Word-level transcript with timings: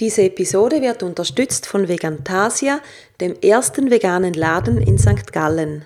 Diese 0.00 0.22
Episode 0.22 0.82
wird 0.82 1.04
unterstützt 1.04 1.66
von 1.66 1.86
Vegantasia, 1.86 2.80
dem 3.20 3.36
ersten 3.40 3.92
veganen 3.92 4.34
Laden 4.34 4.78
in 4.78 4.98
St. 4.98 5.32
Gallen. 5.32 5.84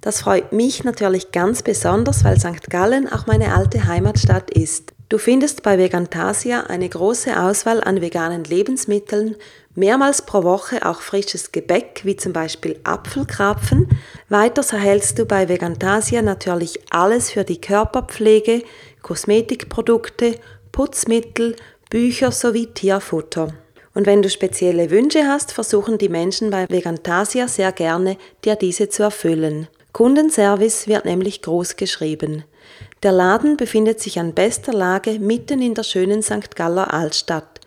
Das 0.00 0.22
freut 0.22 0.52
mich 0.52 0.82
natürlich 0.82 1.30
ganz 1.30 1.62
besonders, 1.62 2.24
weil 2.24 2.40
St. 2.40 2.70
Gallen 2.70 3.10
auch 3.10 3.26
meine 3.26 3.54
alte 3.54 3.86
Heimatstadt 3.86 4.50
ist. 4.50 4.94
Du 5.10 5.18
findest 5.18 5.62
bei 5.62 5.76
Vegantasia 5.76 6.62
eine 6.62 6.88
große 6.88 7.38
Auswahl 7.38 7.84
an 7.84 8.00
veganen 8.00 8.44
Lebensmitteln, 8.44 9.36
mehrmals 9.74 10.22
pro 10.22 10.42
Woche 10.42 10.86
auch 10.86 11.02
frisches 11.02 11.52
Gebäck 11.52 12.00
wie 12.04 12.16
zum 12.16 12.32
Beispiel 12.32 12.80
Apfelkrapfen. 12.84 13.88
Weiters 14.30 14.72
erhältst 14.72 15.18
du 15.18 15.26
bei 15.26 15.50
Vegantasia 15.50 16.22
natürlich 16.22 16.80
alles 16.90 17.30
für 17.30 17.44
die 17.44 17.60
Körperpflege, 17.60 18.62
Kosmetikprodukte, 19.02 20.38
Putzmittel, 20.72 21.54
Bücher 21.94 22.32
sowie 22.32 22.66
Tierfutter. 22.66 23.54
Und 23.94 24.06
wenn 24.06 24.20
du 24.20 24.28
spezielle 24.28 24.90
Wünsche 24.90 25.28
hast, 25.28 25.52
versuchen 25.52 25.96
die 25.96 26.08
Menschen 26.08 26.50
bei 26.50 26.68
Vegantasia 26.68 27.46
sehr 27.46 27.70
gerne, 27.70 28.16
dir 28.44 28.56
diese 28.56 28.88
zu 28.88 29.04
erfüllen. 29.04 29.68
Kundenservice 29.92 30.88
wird 30.88 31.04
nämlich 31.04 31.40
groß 31.40 31.76
geschrieben. 31.76 32.42
Der 33.04 33.12
Laden 33.12 33.56
befindet 33.56 34.00
sich 34.00 34.18
an 34.18 34.34
bester 34.34 34.72
Lage 34.72 35.20
mitten 35.20 35.62
in 35.62 35.74
der 35.74 35.84
schönen 35.84 36.20
St. 36.20 36.56
Galler 36.56 36.92
Altstadt. 36.92 37.60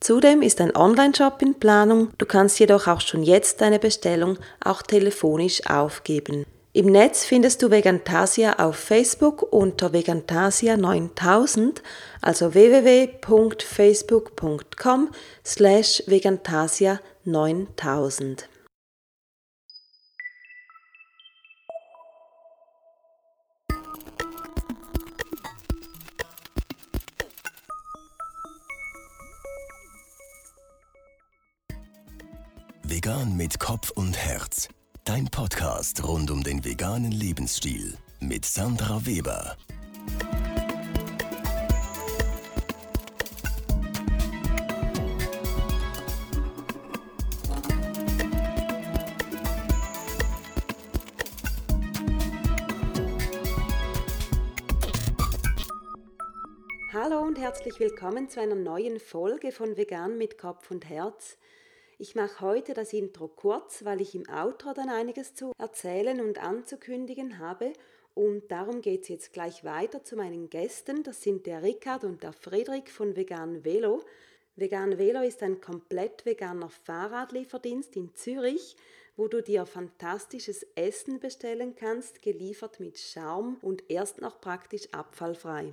Zudem 0.00 0.40
ist 0.40 0.62
ein 0.62 0.74
Online-Shop 0.74 1.42
in 1.42 1.52
Planung, 1.60 2.08
du 2.16 2.24
kannst 2.24 2.58
jedoch 2.60 2.86
auch 2.86 3.02
schon 3.02 3.22
jetzt 3.22 3.60
deine 3.60 3.78
Bestellung 3.78 4.38
auch 4.64 4.80
telefonisch 4.80 5.60
aufgeben. 5.66 6.46
Im 6.76 6.86
Netz 6.86 7.24
findest 7.24 7.62
du 7.62 7.70
Vegantasia 7.70 8.54
auf 8.54 8.74
Facebook 8.74 9.46
unter 9.52 9.92
Vegantasia 9.92 10.76
9000, 10.76 11.84
also 12.20 12.52
www.facebook.com 12.52 15.12
slash 15.44 16.02
Vegantasia 16.08 16.98
9000. 17.22 18.48
Vegan 32.82 33.36
mit 33.36 33.60
Kopf 33.60 33.92
und 33.92 34.16
Herz. 34.16 34.68
Dein 35.06 35.26
Podcast 35.26 36.02
rund 36.02 36.30
um 36.30 36.42
den 36.42 36.64
veganen 36.64 37.12
Lebensstil 37.12 37.98
mit 38.20 38.46
Sandra 38.46 39.04
Weber. 39.04 39.54
Hallo 56.94 57.18
und 57.18 57.38
herzlich 57.38 57.78
willkommen 57.78 58.30
zu 58.30 58.40
einer 58.40 58.54
neuen 58.54 58.98
Folge 58.98 59.52
von 59.52 59.76
Vegan 59.76 60.16
mit 60.16 60.38
Kopf 60.38 60.70
und 60.70 60.88
Herz. 60.88 61.36
Ich 61.96 62.16
mache 62.16 62.40
heute 62.40 62.74
das 62.74 62.92
Intro 62.92 63.28
kurz, 63.28 63.84
weil 63.84 64.00
ich 64.00 64.16
im 64.16 64.28
Outro 64.28 64.72
dann 64.72 64.88
einiges 64.88 65.34
zu 65.34 65.52
erzählen 65.58 66.20
und 66.20 66.42
anzukündigen 66.42 67.38
habe. 67.38 67.72
Und 68.14 68.50
darum 68.50 68.80
geht 68.80 69.02
es 69.02 69.08
jetzt 69.08 69.32
gleich 69.32 69.62
weiter 69.62 70.02
zu 70.02 70.16
meinen 70.16 70.50
Gästen. 70.50 71.04
Das 71.04 71.22
sind 71.22 71.46
der 71.46 71.62
Rickard 71.62 72.02
und 72.02 72.24
der 72.24 72.32
Friedrich 72.32 72.90
von 72.90 73.14
Vegan 73.14 73.64
Velo. 73.64 74.02
Vegan 74.56 74.98
Velo 74.98 75.22
ist 75.22 75.42
ein 75.44 75.60
komplett 75.60 76.26
veganer 76.26 76.68
Fahrradlieferdienst 76.68 77.94
in 77.94 78.12
Zürich, 78.16 78.76
wo 79.16 79.28
du 79.28 79.40
dir 79.40 79.64
fantastisches 79.64 80.66
Essen 80.74 81.20
bestellen 81.20 81.76
kannst, 81.76 82.22
geliefert 82.22 82.80
mit 82.80 82.98
Schaum 82.98 83.58
und 83.62 83.88
erst 83.88 84.20
noch 84.20 84.40
praktisch 84.40 84.88
abfallfrei. 84.92 85.72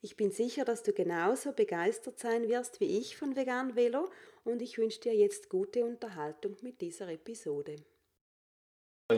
Ich 0.00 0.16
bin 0.16 0.30
sicher, 0.30 0.64
dass 0.64 0.84
du 0.84 0.92
genauso 0.92 1.50
begeistert 1.50 2.20
sein 2.20 2.48
wirst 2.48 2.80
wie 2.80 2.98
ich 2.98 3.16
von 3.16 3.34
Vegan 3.34 3.74
Velo 3.74 4.08
und 4.48 4.62
ich 4.62 4.78
wünsche 4.78 5.00
dir 5.00 5.14
jetzt 5.14 5.50
gute 5.50 5.84
Unterhaltung 5.84 6.56
mit 6.62 6.80
dieser 6.80 7.08
Episode. 7.08 7.76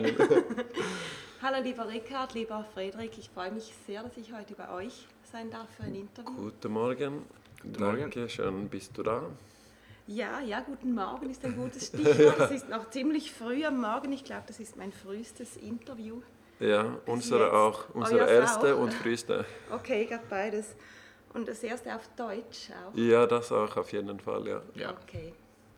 Hallo 1.41 1.63
lieber 1.63 1.87
Rickard, 1.87 2.33
lieber 2.33 2.65
Frederik, 2.73 3.17
ich 3.17 3.29
freue 3.29 3.51
mich 3.51 3.73
sehr, 3.87 4.03
dass 4.03 4.17
ich 4.17 4.33
heute 4.33 4.53
bei 4.55 4.69
euch 4.71 5.07
sein 5.31 5.49
darf 5.49 5.69
für 5.75 5.83
ein 5.83 5.95
Interview. 5.95 6.35
Guten 6.35 6.73
Morgen. 6.73 7.25
Guten 7.61 7.73
Danke, 7.73 8.19
Morgen. 8.19 8.29
schön 8.29 8.69
bist 8.69 8.97
du 8.97 9.03
da. 9.03 9.23
Ja, 10.07 10.41
ja, 10.41 10.59
guten 10.59 10.93
Morgen 10.93 11.29
ist 11.29 11.43
ein 11.45 11.55
gutes 11.55 11.87
Stichwort. 11.87 12.39
Es 12.39 12.51
ist 12.51 12.69
noch 12.69 12.89
ziemlich 12.89 13.31
früh 13.31 13.63
am 13.63 13.79
Morgen. 13.79 14.11
Ich 14.11 14.25
glaube, 14.25 14.43
das 14.47 14.59
ist 14.59 14.75
mein 14.75 14.91
frühestes 14.91 15.55
Interview. 15.57 16.21
Ja, 16.59 16.99
unsere 17.05 17.45
jetzt. 17.45 17.53
auch, 17.53 17.95
unsere 17.95 18.19
Euers 18.21 18.31
erste 18.31 18.75
auch. 18.75 18.81
und 18.81 18.93
früheste. 18.93 19.45
Okay, 19.71 20.05
gerade 20.05 20.25
beides. 20.29 20.75
Und 21.33 21.47
das 21.47 21.63
erste 21.63 21.95
auf 21.95 22.09
Deutsch 22.15 22.69
auch. 22.71 22.95
Ja, 22.95 23.25
das 23.25 23.51
auch 23.51 23.77
auf 23.77 23.91
jeden 23.93 24.19
Fall, 24.19 24.47
ja. 24.47 24.61
Ja. 24.75 24.97
Okay, 25.03 25.33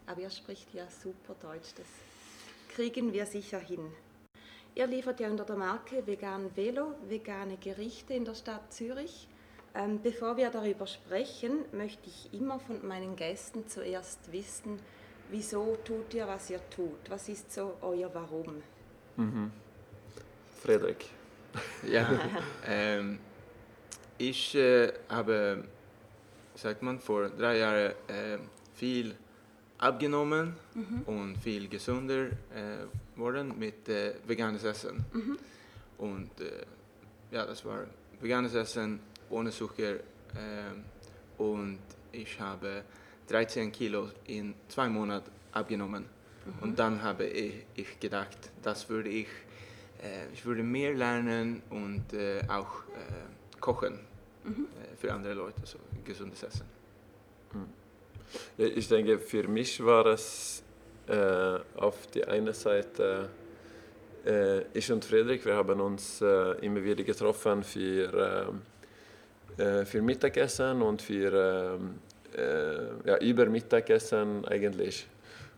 aber 0.08 0.22
ihr 0.22 0.30
spricht 0.30 0.74
ja 0.74 0.86
super 0.90 1.36
Deutsch, 1.42 1.74
das 1.76 1.88
kriegen 2.74 3.14
wir 3.14 3.26
sicher 3.26 3.60
hin. 3.60 3.92
Ihr 4.76 4.88
liefert 4.88 5.20
ja 5.20 5.30
unter 5.30 5.46
der 5.46 5.56
Marke 5.56 6.06
Vegan 6.08 6.56
Velo 6.56 6.96
vegane 7.08 7.58
Gerichte 7.58 8.16
in 8.16 8.26
der 8.26 8.34
Stadt 8.34 8.74
Zürich. 8.74 9.28
Ähm, 9.76 10.02
bevor 10.02 10.38
wir 10.38 10.50
darüber 10.50 10.88
sprechen, 10.88 11.66
möchte 11.72 12.10
ich 12.10 12.34
immer 12.34 12.60
von 12.60 12.86
meinen 12.88 13.16
Gästen 13.16 13.68
zuerst 13.68 14.32
wissen, 14.32 14.80
wieso 15.30 15.78
tut 15.84 16.14
ihr, 16.14 16.28
was 16.28 16.50
ihr 16.50 16.60
tut? 16.70 17.10
Was 17.10 17.30
ist 17.30 17.52
so 17.52 17.74
euer 17.82 18.10
Warum? 18.14 18.64
Frederik. 20.62 21.06
Ja, 21.88 22.08
ähm, 22.68 23.20
ich 24.30 24.56
äh, 24.56 24.92
habe, 25.10 25.64
sagt 26.56 26.82
man, 26.82 27.00
vor 27.00 27.30
drei 27.30 27.58
Jahren 27.58 27.92
äh, 28.08 28.38
viel 28.74 29.16
abgenommen 29.78 30.54
und 31.06 31.38
viel 31.38 31.68
gesünder 31.68 32.28
äh, 32.28 33.18
worden 33.18 33.54
mit 33.60 33.90
äh, 33.90 34.14
veganes 34.26 34.64
Essen. 34.64 35.04
Und 35.98 36.40
äh, 36.40 36.66
ja, 37.32 37.46
das 37.46 37.66
war 37.66 37.86
veganes 38.22 38.54
Essen 38.54 39.00
ohne 39.30 39.52
Zucker 39.52 39.96
äh, 39.96 41.42
und 41.42 41.80
ich 42.12 42.40
habe 42.40 42.84
13 43.28 43.72
Kilo 43.72 44.10
in 44.28 44.54
zwei 44.70 44.88
Monaten 44.88 45.32
abgenommen. 45.52 46.06
Und 46.62 46.78
dann 46.78 47.02
habe 47.02 47.26
ich, 47.26 47.66
ich 47.76 48.00
gedacht, 48.00 48.38
das 48.62 48.90
würde 48.90 49.10
ich, 49.10 49.28
äh, 50.02 50.32
ich 50.34 50.46
würde 50.46 50.64
mehr 50.64 50.94
lernen 50.94 51.62
und 51.70 52.04
auch 52.50 52.84
kochen 53.60 54.00
äh, 54.46 54.96
für 54.98 55.14
andere 55.14 55.34
Leute, 55.34 55.62
so 55.66 55.80
gesundes 56.04 56.44
Essen. 56.44 56.66
Ja, 58.58 58.66
ich 58.66 58.88
denke, 58.88 59.20
für 59.20 59.48
mich 59.48 59.84
war 59.84 60.06
es 60.08 60.64
äh, 61.08 61.60
auf 61.76 62.08
die 62.08 62.26
eine 62.26 62.54
Seite, 62.54 63.30
äh, 64.26 64.62
ich 64.74 64.92
und 64.92 65.06
Frederik, 65.06 65.46
wir 65.46 65.56
haben 65.56 65.80
uns 65.82 66.22
äh, 66.22 66.66
immer 66.66 66.84
wieder 66.84 67.04
getroffen 67.04 67.64
für, 67.64 68.50
ähm, 68.50 69.64
äh, 69.64 69.86
für 69.86 70.02
Mittagessen 70.02 70.82
und 70.82 71.02
für 71.02 71.80
äh, 72.36 73.08
ja, 73.08 73.18
über 73.20 73.46
Mittagessen 73.46 74.46
eigentlich. 74.46 75.08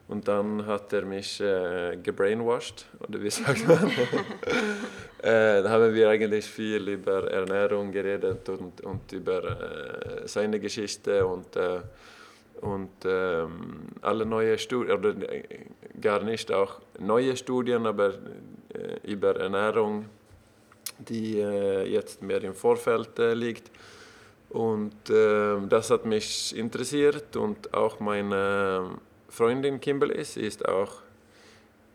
Und 0.07 0.27
dann 0.27 0.65
hat 0.65 0.93
er 0.93 1.03
mich 1.03 1.39
äh, 1.41 1.97
gebrainwashed, 1.97 2.85
oder 2.99 3.21
wie 3.21 3.29
sagt 3.29 3.67
man? 3.67 3.91
äh, 5.25 5.63
da 5.63 5.69
haben 5.71 5.91
wir 5.91 6.09
eigentlich 6.09 6.45
viel 6.45 6.87
über 6.87 7.31
Ernährung 7.31 7.91
geredet 7.91 8.47
und, 8.47 8.81
und 8.81 9.11
über 9.11 9.43
äh, 9.43 10.27
seine 10.27 10.59
Geschichte 10.59 11.25
und 11.25 11.55
äh, 11.55 11.79
und 12.61 12.91
ähm, 13.05 13.87
alle 14.01 14.25
neue 14.25 14.57
Studien, 14.57 14.97
oder 14.97 15.13
gar 15.99 16.23
nicht 16.23 16.51
auch 16.51 16.79
neue 16.99 17.35
Studien, 17.35 17.85
aber 17.85 18.13
über 19.03 19.35
Ernährung, 19.35 20.05
die 20.97 21.33
jetzt 21.35 22.23
mehr 22.23 22.41
im 22.43 22.53
Vorfeld 22.53 23.09
liegt. 23.33 23.69
Und 24.49 24.95
ähm, 25.09 25.67
das 25.67 25.89
hat 25.91 26.05
mich 26.05 26.55
interessiert 26.55 27.35
und 27.35 27.73
auch 27.73 27.99
meine 27.99 28.97
Freundin 29.27 29.81
Kimberly, 29.81 30.23
sie 30.23 30.41
ist 30.41 30.65
auch 30.65 31.01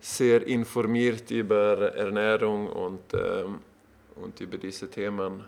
sehr 0.00 0.46
informiert 0.46 1.30
über 1.30 1.94
Ernährung 1.94 2.68
und, 2.68 3.14
ähm, 3.14 3.60
und 4.16 4.40
über 4.40 4.56
diese 4.56 4.88
Themen. 4.88 5.44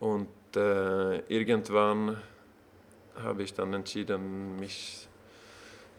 Und 0.00 0.28
äh, 0.56 1.18
irgendwann 1.28 2.16
habe 3.22 3.42
ich 3.42 3.52
dann 3.52 3.72
entschieden, 3.74 4.58
mich 4.58 5.08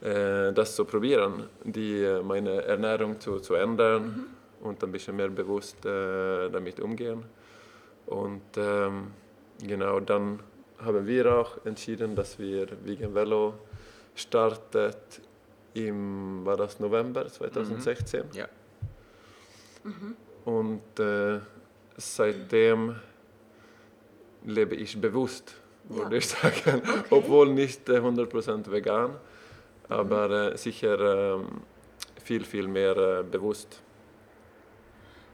äh, 0.01 0.53
das 0.53 0.75
zu 0.75 0.85
probieren, 0.85 1.49
die, 1.63 2.01
äh, 2.03 2.21
meine 2.21 2.63
Ernährung 2.63 3.19
zu, 3.19 3.39
zu 3.39 3.55
ändern 3.55 4.27
und 4.61 4.83
ein 4.83 4.91
bisschen 4.91 5.15
mehr 5.15 5.29
bewusst 5.29 5.85
äh, 5.85 6.49
damit 6.49 6.79
umgehen. 6.79 7.23
Und 8.05 8.57
ähm, 8.57 9.11
genau 9.61 9.99
dann 9.99 10.39
haben 10.79 11.07
wir 11.07 11.35
auch 11.35 11.65
entschieden, 11.65 12.15
dass 12.15 12.37
wir 12.37 12.67
Vegan 12.83 13.13
Velo 13.13 13.53
startet 14.13 15.21
im, 15.75 16.43
war 16.45 16.57
das 16.57 16.79
November 16.79 17.27
2016. 17.27 18.21
Mhm. 18.25 18.31
Ja. 18.33 18.47
Und 20.45 20.99
äh, 20.99 21.39
seitdem 21.97 22.95
lebe 24.43 24.75
ich 24.75 24.99
bewusst, 24.99 25.55
würde 25.89 26.15
Ja. 26.15 26.17
ich 26.17 26.27
sagen. 26.29 26.81
Obwohl 27.09 27.53
nicht 27.53 27.87
äh, 27.89 27.99
100% 27.99 28.71
vegan, 28.71 29.15
aber 29.89 30.53
äh, 30.53 30.57
sicher 30.57 31.35
ähm, 31.35 31.61
viel, 32.23 32.43
viel 32.43 32.67
mehr 32.67 32.97
äh, 32.97 33.23
bewusst. 33.23 33.81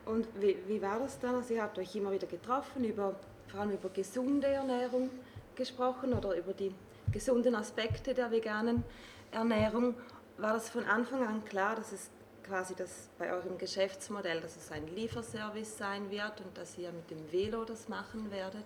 Und 0.05 0.27
wie, 0.39 0.57
wie 0.67 0.81
war 0.81 0.99
das 0.99 1.19
dann? 1.19 1.35
Also 1.35 1.53
ihr 1.53 1.61
habt 1.63 1.77
euch 1.77 1.95
immer 1.95 2.11
wieder 2.11 2.27
getroffen, 2.27 2.83
über, 2.83 3.15
vor 3.47 3.59
allem 3.61 3.71
über 3.71 3.89
gesunde 3.89 4.47
Ernährung 4.47 5.09
gesprochen 5.55 6.13
oder 6.13 6.35
über 6.35 6.53
die 6.53 6.73
gesunden 7.11 7.55
Aspekte 7.55 8.13
der 8.13 8.31
veganen 8.31 8.83
Ernährung. 9.31 9.93
War 10.41 10.53
das 10.53 10.69
von 10.71 10.83
Anfang 10.85 11.25
an 11.27 11.45
klar, 11.45 11.75
dass 11.75 11.91
es 11.91 12.09
quasi 12.43 12.73
das 12.75 13.09
bei 13.19 13.31
eurem 13.31 13.59
Geschäftsmodell, 13.59 14.41
dass 14.41 14.57
es 14.57 14.71
ein 14.71 14.87
Lieferservice 14.87 15.77
sein 15.77 16.09
wird 16.09 16.41
und 16.41 16.57
dass 16.57 16.77
ihr 16.79 16.91
mit 16.91 17.11
dem 17.11 17.31
Velo 17.31 17.63
das 17.63 17.87
machen 17.87 18.31
werdet? 18.31 18.65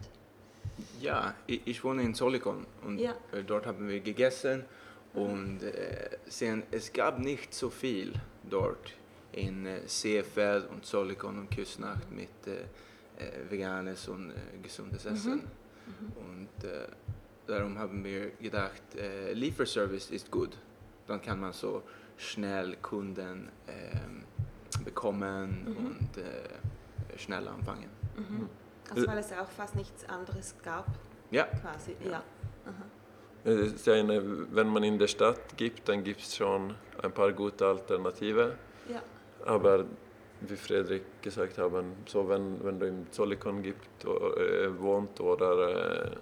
Ja, 1.02 1.34
ich, 1.48 1.62
ich 1.66 1.84
wohne 1.84 2.04
in 2.04 2.14
Solikon 2.14 2.66
und 2.84 2.98
Ja. 3.00 3.14
äh, 3.34 3.44
dort 3.44 3.66
haben 3.66 3.90
wir 3.90 4.00
gegessen 4.00 4.64
und 5.14 5.64
äh, 5.64 6.18
sehen, 6.28 6.64
es 6.72 6.92
gab 6.94 7.20
nicht 7.20 7.54
so 7.54 7.70
viel 7.70 8.14
dort 8.50 8.94
in 9.34 9.66
äh, 9.66 9.86
CFL 9.86 10.68
und 10.72 10.86
Solikon 10.86 11.38
und 11.40 11.52
Küstnacht 11.52 12.10
mit 12.10 12.30
äh, 12.48 12.62
äh, 13.22 13.50
veganes 13.52 14.08
und 14.08 14.32
äh, 14.32 14.36
gesundes 14.64 15.06
Essen. 15.06 15.44
Und 16.16 16.64
äh, 16.68 16.88
darum 17.46 17.78
haben 17.78 18.04
wir 18.04 18.32
gedacht, 18.42 18.82
Lieferservice 19.34 20.10
ist 20.10 20.32
gut. 20.32 20.58
Dann 21.08 21.22
kann 21.22 21.40
man 21.40 21.54
so 21.54 21.84
schnell 22.18 22.78
Kunden 22.78 23.50
ähm, 23.68 24.26
bekommen 24.84 25.68
und 25.78 26.18
äh, 26.18 27.18
schnell 27.18 27.48
anfangen. 27.48 27.90
Also 28.90 29.08
weil 29.08 29.18
es 29.18 29.32
auch 29.34 29.50
fast 29.50 29.76
nichts 29.76 30.08
anderes 30.08 30.56
gab, 30.64 30.88
Ja, 31.32 31.46
quasi. 31.46 31.96
Ja. 32.04 32.12
Ja 32.12 32.24
eine, 33.46 34.54
wenn 34.56 34.68
man 34.68 34.84
in 34.84 34.98
der 34.98 35.08
Stadt 35.08 35.56
gibt, 35.56 35.88
dann 35.88 36.04
gibt 36.04 36.22
es 36.22 36.36
schon 36.36 36.74
ein 37.02 37.12
paar 37.12 37.32
gute 37.32 37.66
Alternativen. 37.66 38.54
ja. 38.90 39.02
Aber 39.46 39.86
wie 40.42 40.56
Fredrik 40.56 41.22
gesagt 41.22 41.58
haben, 41.60 41.94
so 42.08 42.28
wenn, 42.28 42.64
wenn 42.64 42.80
du 42.80 42.88
im 42.88 43.12
Zollikon 43.12 43.62
gibt, 43.62 44.04
äh, 44.04 44.80
wohnt 44.80 45.20
oder 45.22 46.12
äh, 46.12 46.16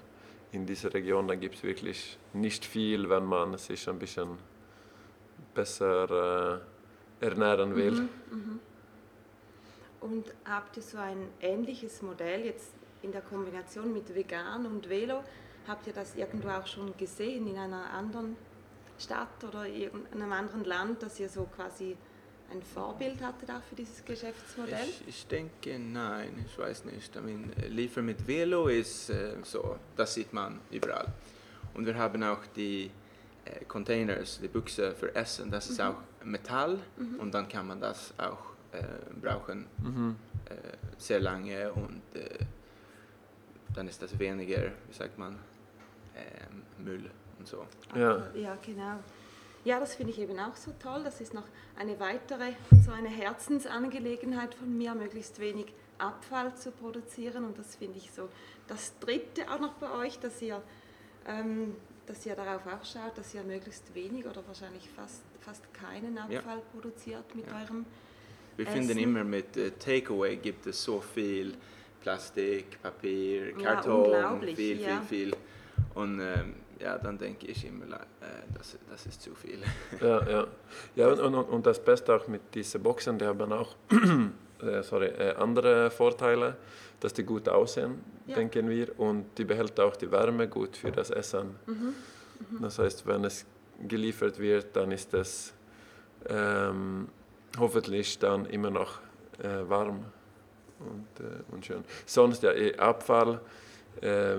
in 0.51 0.65
dieser 0.65 0.93
Region, 0.93 1.27
dann 1.27 1.39
gibt 1.39 1.55
es 1.55 1.63
wirklich 1.63 2.17
nicht 2.33 2.65
viel, 2.65 3.09
wenn 3.09 3.25
man 3.25 3.57
sich 3.57 3.87
ein 3.89 3.97
bisschen 3.97 4.37
besser 5.53 6.61
äh, 7.21 7.25
ernähren 7.25 7.75
will. 7.75 8.09
Und 10.01 10.25
habt 10.45 10.75
ihr 10.77 10.83
so 10.83 10.97
ein 10.97 11.29
ähnliches 11.39 12.01
Modell 12.01 12.45
jetzt 12.45 12.73
in 13.01 13.11
der 13.11 13.21
Kombination 13.21 13.93
mit 13.93 14.13
Vegan 14.13 14.65
und 14.65 14.89
Velo? 14.89 15.23
Habt 15.67 15.87
ihr 15.87 15.93
das 15.93 16.15
irgendwo 16.15 16.49
auch 16.49 16.67
schon 16.67 16.95
gesehen 16.97 17.47
in 17.47 17.57
einer 17.57 17.89
anderen 17.91 18.35
Stadt 18.99 19.43
oder 19.47 19.65
irgendeinem 19.65 20.31
anderen 20.31 20.65
Land, 20.65 21.03
dass 21.03 21.19
ihr 21.19 21.29
so 21.29 21.45
quasi 21.55 21.95
ein 22.51 22.61
Vorbild 22.61 23.21
hattet 23.21 23.49
auch 23.49 23.63
für 23.63 23.75
dieses 23.75 24.03
Geschäftsmodell? 24.03 24.87
Ich, 24.87 25.07
ich 25.07 25.27
denke 25.27 25.79
nein, 25.79 26.45
ich 26.45 26.57
weiß 26.57 26.85
nicht. 26.85 27.15
I 27.15 27.21
mean, 27.21 27.51
Liefer 27.69 28.01
mit 28.01 28.27
Velo 28.27 28.67
ist 28.67 29.09
äh, 29.09 29.35
so, 29.43 29.77
das 29.95 30.13
sieht 30.13 30.33
man 30.33 30.59
überall. 30.69 31.07
Und 31.73 31.85
wir 31.85 31.95
haben 31.95 32.23
auch 32.23 32.45
die 32.55 32.91
äh, 33.45 33.65
Containers, 33.65 34.39
die 34.41 34.47
Büchse 34.47 34.93
für 34.95 35.13
Essen, 35.15 35.51
das 35.51 35.69
ist 35.69 35.81
auch 35.81 35.95
Metall 36.23 36.79
und 37.17 37.33
dann 37.33 37.47
kann 37.47 37.67
man 37.67 37.79
das 37.79 38.13
auch 38.17 38.53
äh, 38.71 38.83
brauchen 39.21 39.67
äh, 40.49 40.55
sehr 40.97 41.19
lange 41.19 41.71
und 41.73 42.01
äh, 42.15 42.39
dann 43.73 43.87
ist 43.87 44.01
das 44.01 44.17
weniger, 44.17 44.71
wie 44.87 44.93
sagt 44.93 45.17
man, 45.17 45.37
Müll 46.77 47.09
und 47.39 47.47
so. 47.47 47.65
Ja. 47.95 48.27
Ja, 48.35 48.57
genau. 48.63 48.99
Ja, 49.65 49.79
das 49.79 49.95
finde 49.95 50.11
ich 50.11 50.19
eben 50.19 50.37
auch 50.39 50.55
so 50.55 50.73
toll. 50.81 51.03
Das 51.03 51.21
ist 51.21 51.33
noch 51.33 51.45
eine 51.77 51.99
weitere, 51.99 52.51
so 52.85 52.91
eine 52.91 53.09
Herzensangelegenheit 53.09 54.53
von 54.55 54.77
mir, 54.77 54.93
möglichst 54.93 55.39
wenig 55.39 55.73
Abfall 55.97 56.53
zu 56.55 56.71
produzieren. 56.71 57.45
Und 57.45 57.57
das 57.57 57.75
finde 57.75 57.97
ich 57.97 58.11
so 58.11 58.29
das 58.67 58.97
Dritte 58.99 59.49
auch 59.49 59.59
noch 59.59 59.73
bei 59.73 59.89
euch, 59.91 60.19
dass 60.19 60.41
ihr, 60.41 60.61
ähm, 61.27 61.75
dass 62.05 62.25
ihr 62.25 62.35
darauf 62.35 62.61
auch 62.67 62.85
schaut, 62.85 63.17
dass 63.17 63.33
ihr 63.33 63.43
möglichst 63.43 63.93
wenig 63.95 64.25
oder 64.25 64.45
wahrscheinlich 64.47 64.89
fast, 64.89 65.23
fast 65.39 65.73
keinen 65.73 66.15
Ja. 66.15 66.39
Abfall 66.39 66.61
produziert 66.73 67.33
mit 67.35 67.47
Ja. 67.47 67.61
eurem. 67.61 67.85
Wir 68.57 68.67
Essen. 68.67 68.83
finden 68.83 68.97
immer 68.99 69.23
mit 69.23 69.57
äh, 69.57 69.71
Takeaway 69.71 70.35
gibt 70.37 70.67
es 70.67 70.83
so 70.83 70.99
viel 71.01 71.55
Plastik, 72.01 72.81
Papier, 72.81 73.57
Ja, 73.57 73.75
Karton, 73.75 74.05
unglaublich, 74.05 74.55
viel, 74.55 74.81
ja. 74.81 75.01
viel, 75.01 75.29
viel. 75.29 75.35
Und 75.95 76.19
ähm, 76.19 76.55
ja, 76.79 76.97
dann 76.97 77.17
denke 77.17 77.47
ich 77.47 77.65
immer, 77.65 77.95
äh, 77.95 77.99
das, 78.57 78.77
das 78.89 79.05
ist 79.05 79.21
zu 79.21 79.33
viel. 79.33 79.59
Ja, 80.01 80.29
ja. 80.29 80.47
ja 80.95 81.07
und, 81.07 81.19
und, 81.21 81.35
und 81.35 81.65
das 81.65 81.83
Beste 81.83 82.13
auch 82.13 82.27
mit 82.27 82.53
diesen 82.53 82.83
Boxen, 82.83 83.17
die 83.17 83.25
haben 83.25 83.51
auch 83.53 83.75
äh, 84.65 84.83
sorry, 84.83 85.07
äh, 85.07 85.35
andere 85.35 85.89
Vorteile, 85.91 86.55
dass 86.99 87.13
die 87.13 87.23
gut 87.23 87.47
aussehen, 87.49 88.01
Ja. 88.27 88.35
denken 88.35 88.69
wir, 88.69 88.97
und 88.99 89.25
die 89.37 89.43
behält 89.43 89.79
auch 89.79 89.95
die 89.97 90.09
Wärme 90.11 90.47
gut 90.47 90.77
für 90.77 90.91
das 90.91 91.09
Essen. 91.09 91.55
Das 92.61 92.79
heißt, 92.79 93.05
wenn 93.05 93.23
es 93.25 93.45
geliefert 93.87 94.39
wird, 94.39 94.75
dann 94.75 94.91
ist 94.91 95.13
es 95.13 95.53
ähm, 96.29 97.07
hoffentlich 97.59 98.17
dann 98.19 98.45
immer 98.45 98.69
noch 98.69 98.99
äh, 99.41 99.67
warm 99.69 100.05
und, 100.79 101.25
äh, 101.25 101.53
und 101.53 101.65
schön. 101.65 101.83
Sonst 102.05 102.43
ja, 102.43 102.51
eh, 102.53 102.77
Abfall 102.77 103.41
äh, 104.01 104.35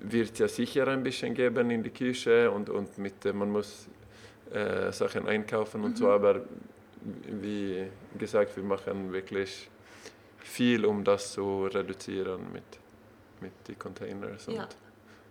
wird 0.00 0.38
ja 0.38 0.48
sicher 0.48 0.86
ein 0.88 1.02
bisschen 1.02 1.34
geben 1.34 1.70
in 1.70 1.82
die 1.82 1.90
Küche 1.90 2.50
und, 2.50 2.68
und 2.70 2.98
mit, 2.98 3.24
äh, 3.24 3.32
man 3.32 3.50
muss 3.50 3.88
Sachen 4.90 5.26
einkaufen 5.26 5.82
und 5.82 5.96
so, 5.96 6.10
aber 6.10 6.42
wie 7.26 7.88
gesagt, 8.18 8.56
wir 8.56 8.62
machen 8.62 9.12
wirklich 9.12 9.68
viel, 10.38 10.84
um 10.84 11.04
das 11.04 11.32
zu 11.32 11.66
reduzieren 11.66 12.52
mit, 12.52 12.64
mit 13.40 13.52
den 13.68 13.78
Containers 13.78 14.48
und, 14.48 14.54
Ja. 14.54 14.68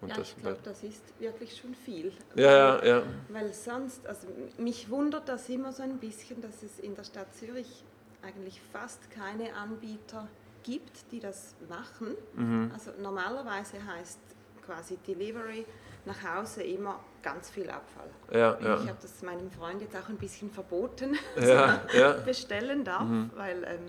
und 0.02 0.10
ja, 0.10 0.16
das. 0.16 0.30
ich 0.30 0.38
glaube, 0.38 0.60
das 0.64 0.84
ist 0.84 1.04
wirklich 1.20 1.56
schon 1.58 1.76
viel. 1.76 2.12
ja, 2.36 2.78
ja, 2.84 2.86
ja. 2.86 3.04
Weil 3.30 3.54
sonst, 3.54 4.06
also 4.08 4.28
mich 4.58 4.90
wundert 4.90 5.28
das 5.28 5.50
immer 5.50 5.72
so 5.74 5.84
ein 5.84 5.98
bisschen, 5.98 6.42
dass 6.42 6.64
es 6.64 6.80
in 6.80 6.96
der 6.96 7.04
Stadt 7.04 7.34
Zürich 7.36 7.84
eigentlich 8.22 8.62
fast 8.72 9.10
keine 9.12 9.54
Anbieter 9.56 10.28
gibt, 10.64 11.12
die 11.12 11.20
das 11.20 11.56
machen. 11.70 12.16
Mhm. 12.36 12.72
Also 12.74 12.92
normalerweise 13.02 13.84
heißt 13.86 14.20
quasi 14.66 14.98
Delivery 14.98 15.66
nach 16.06 16.22
Hause 16.24 16.64
immer 16.64 17.00
ganz 17.24 17.50
viel 17.50 17.70
Abfall. 17.70 18.10
Ja, 18.32 18.58
Ich 18.60 18.66
ja. 18.66 18.72
habe 18.72 18.98
das 19.02 19.22
meinem 19.22 19.50
Freund 19.52 19.82
jetzt 19.82 19.96
auch 19.96 20.10
ein 20.10 20.18
bisschen 20.18 20.50
verboten, 20.52 21.18
Ja, 21.36 21.78
dass 21.78 21.94
er 21.94 22.00
ja. 22.00 22.12
bestellen 22.24 22.84
darf, 22.84 23.08
weil 23.36 23.64
ähm, 23.64 23.86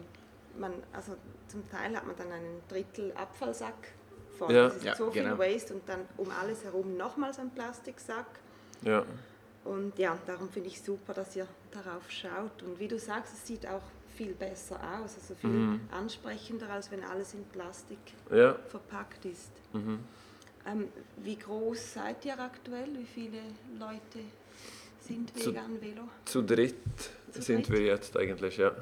man, 0.59 0.73
also 0.93 1.17
zum 1.49 1.69
Teil 1.71 1.97
hat 1.97 2.07
man 2.07 2.17
dann 2.17 2.31
einen 2.33 2.61
Drittel 2.69 3.13
Abfallsack 3.13 3.75
voll. 4.39 4.53
Ja. 4.53 4.65
Das 4.65 4.77
ist 4.77 4.85
Ja, 4.85 4.95
so 4.97 5.11
viel 5.11 5.23
genau. 5.25 5.39
Waste 5.39 5.75
und 5.75 5.89
dann 5.89 6.01
um 6.17 6.29
alles 6.31 6.65
herum 6.65 6.97
nochmals 6.97 7.39
ein 7.39 7.51
Plastiksack. 7.51 8.27
ja. 8.83 9.05
Und 9.65 9.97
ja, 9.97 10.19
darum 10.27 10.49
finde 10.51 10.71
ich 10.71 10.83
super, 10.83 11.15
dass 11.15 11.37
ihr 11.37 11.47
darauf 11.71 12.11
schaut. 12.11 12.65
Und 12.65 12.81
wie 12.81 12.89
du 12.89 12.99
sagst, 12.99 13.33
es 13.33 13.47
sieht 13.47 13.65
auch 13.65 13.83
viel 14.17 14.35
besser 14.35 14.75
aus, 15.01 15.15
also 15.15 15.37
viel 15.37 15.51
Mhm. 15.51 15.81
ansprechender, 15.93 16.69
als 16.69 16.91
wenn 16.91 17.05
alles 17.05 17.33
in 17.35 17.45
Plastik 17.45 17.99
ja. 18.33 18.57
verpackt 18.69 19.25
ist. 19.25 19.53
Mhm. 19.73 20.01
Ähm, 20.67 20.89
wie 21.19 21.37
groß 21.37 21.95
seid 21.95 22.25
ihr 22.25 22.39
aktuell? 22.39 22.89
Wie 22.97 23.05
viele 23.07 23.39
Leute 23.79 24.25
sind 25.01 25.37
Zu- 25.39 25.51
vegan 25.51 25.81
Velo? 25.81 26.03
Zu 26.25 26.43
dritt 26.43 26.75
Zu 27.33 27.43
sind 27.43 27.69
dritt? 27.69 27.79
wir 27.79 27.87
jetzt 27.87 28.17
eigentlich, 28.17 28.57
ja. 28.59 28.73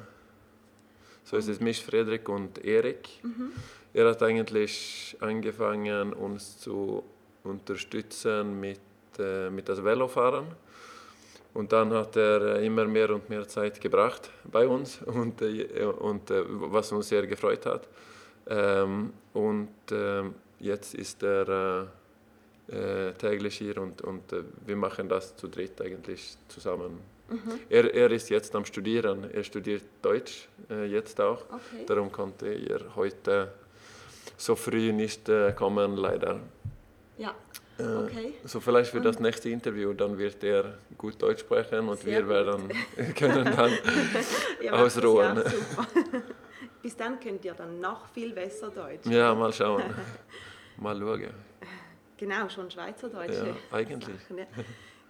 So 1.23 1.37
ist 1.37 1.47
es 1.47 1.59
mich, 1.59 1.83
Frederik 1.83 2.27
und 2.29 2.63
Erik. 2.63 3.07
Mhm. 3.23 3.51
Er 3.93 4.09
hat 4.09 4.21
eigentlich 4.23 5.15
angefangen, 5.19 6.13
uns 6.13 6.57
zu 6.59 7.03
unterstützen 7.43 8.59
mit, 8.59 8.79
äh, 9.19 9.49
mit 9.49 9.67
das 9.69 9.83
Velofahren. 9.83 10.45
Und 11.53 11.73
dann 11.73 11.91
hat 11.93 12.15
er 12.15 12.61
immer 12.61 12.85
mehr 12.85 13.09
und 13.09 13.29
mehr 13.29 13.45
Zeit 13.47 13.81
gebracht 13.81 14.29
bei 14.49 14.67
uns, 14.67 15.01
und, 15.05 15.41
äh, 15.41 15.83
und, 15.83 16.29
äh, 16.31 16.43
was 16.47 16.91
uns 16.91 17.09
sehr 17.09 17.25
gefreut 17.27 17.65
hat. 17.65 17.87
Ähm, 18.47 19.11
und 19.33 19.69
ähm, 19.91 20.33
jetzt 20.61 20.93
ist 20.93 21.23
er 21.23 21.89
äh, 22.69 22.75
äh, 22.75 23.13
täglich 23.13 23.57
hier 23.57 23.77
und, 23.77 24.01
und 24.01 24.31
äh, 24.31 24.43
wir 24.65 24.75
machen 24.75 25.09
das 25.09 25.35
zu 25.35 25.47
dritt 25.47 25.81
eigentlich 25.81 26.37
zusammen. 26.47 26.99
Er, 27.69 27.93
er 27.93 28.11
ist 28.11 28.29
jetzt 28.29 28.53
am 28.55 28.65
Studieren, 28.65 29.31
er 29.31 29.43
studiert 29.45 29.83
Deutsch 30.01 30.49
äh, 30.69 30.85
jetzt 30.85 31.19
auch. 31.21 31.41
Okay. 31.49 31.85
Darum 31.87 32.11
konnte 32.11 32.47
er 32.47 32.93
heute 32.93 33.53
so 34.35 34.55
früh 34.57 34.91
nicht 34.91 35.29
äh, 35.29 35.53
kommen, 35.53 35.95
leider. 35.95 36.41
Ja, 37.17 37.33
Okay. 37.79 38.33
So 38.45 38.59
vielleicht 38.59 38.91
für 38.91 39.01
das 39.01 39.19
nächste 39.19 39.49
Interview, 39.49 39.93
dann 39.93 40.17
wird 40.17 40.43
er 40.43 40.77
gut 40.97 41.21
Deutsch 41.21 41.41
sprechen 41.41 41.87
und 41.87 41.99
Sehr 41.99 42.19
wir 42.19 42.29
werden, 42.29 42.69
können 43.17 43.45
dann 43.45 43.71
das 44.13 44.71
ausruhen. 44.71 45.37
ja 45.37 45.49
super. 45.49 45.87
Bis 46.81 46.95
dann 46.97 47.19
könnt 47.19 47.45
ihr 47.45 47.53
dann 47.53 47.79
noch 47.79 48.07
viel 48.07 48.33
besser 48.33 48.69
Deutsch. 48.69 49.05
Ja, 49.05 49.35
mal 49.35 49.53
schauen. 49.53 49.83
Mal 50.81 50.97
schauen. 50.99 51.29
Genau, 52.17 52.49
schon 52.49 52.69
Schweizerdeutsch. 52.69 53.33
Ja, 53.33 53.55
eigentlich. 53.71 54.19
Sachen, 54.23 54.37
ja. 54.39 54.45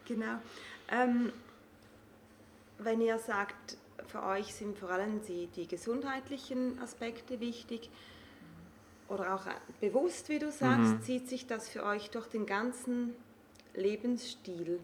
Genau. 0.05 0.39
Ähm, 0.89 1.31
wenn 2.79 3.01
ihr 3.01 3.17
sagt, 3.17 3.77
für 4.07 4.23
euch 4.23 4.53
sind 4.53 4.77
vor 4.77 4.89
allem 4.89 5.21
die, 5.27 5.47
die 5.47 5.67
gesundheitlichen 5.67 6.77
Aspekte 6.79 7.39
wichtig 7.39 7.89
oder 9.07 9.35
auch 9.35 9.45
bewusst, 9.79 10.27
wie 10.29 10.39
du 10.39 10.51
sagst, 10.51 10.93
Mhm. 10.93 11.01
zieht 11.03 11.29
sich 11.29 11.47
das 11.47 11.69
für 11.69 11.83
euch 11.83 12.09
durch 12.09 12.27
den 12.27 12.45
ganzen 12.45 13.13
Lebensstil. 13.73 14.79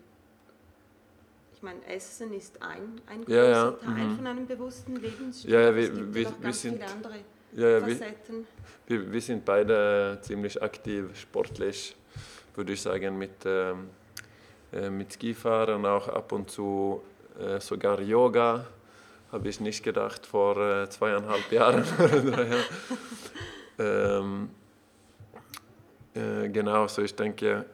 Ich 1.53 1.63
meine, 1.63 1.83
Essen 1.87 2.31
ist 2.33 2.61
ein, 2.61 3.01
ein 3.07 3.25
großer 3.25 3.35
Ja, 3.35 3.49
ja, 3.49 3.71
Teil 3.71 4.03
mhm. 4.05 4.15
von 4.17 4.27
einem 4.27 4.45
bewussten 4.47 4.95
Lebensstil. 4.97 5.49
Ja, 5.51 5.61
ja, 5.61 5.75
wir- 5.75 6.13
wir- 6.13 6.33
wir 6.41 6.53
sind- 6.53 6.81
Ja, 7.53 7.69
ja, 7.69 7.87
wir, 7.87 7.95
Facetten. 7.95 8.47
wir, 8.87 9.11
wir 9.11 9.21
sind 9.21 9.45
beide 9.45 10.19
ziemlich 10.21 10.61
aktiv 10.61 11.05
sportlich, 11.19 11.95
würde 12.55 12.73
ich 12.73 12.81
sagen, 12.81 13.17
mit, 13.17 13.45
ähm, 13.45 13.89
äh, 14.73 14.89
mit 14.89 15.13
Skifahren, 15.13 15.85
auch 15.85 16.07
ab 16.07 16.31
und 16.31 16.49
zu 16.51 17.01
äh, 17.39 17.59
sogar 17.59 18.01
Yoga. 18.01 18.65
Habe 19.31 19.49
ich 19.49 19.59
nicht 19.59 19.83
gedacht 19.83 20.25
vor 20.25 20.57
äh, 20.57 20.89
zweieinhalb 20.89 21.51
Jahren. 21.51 21.83
Ähm, 23.79 24.49
äh, 26.15 26.49
genau, 26.49 26.87
so 26.87 27.01
ich 27.03 27.13
denke, 27.13 27.65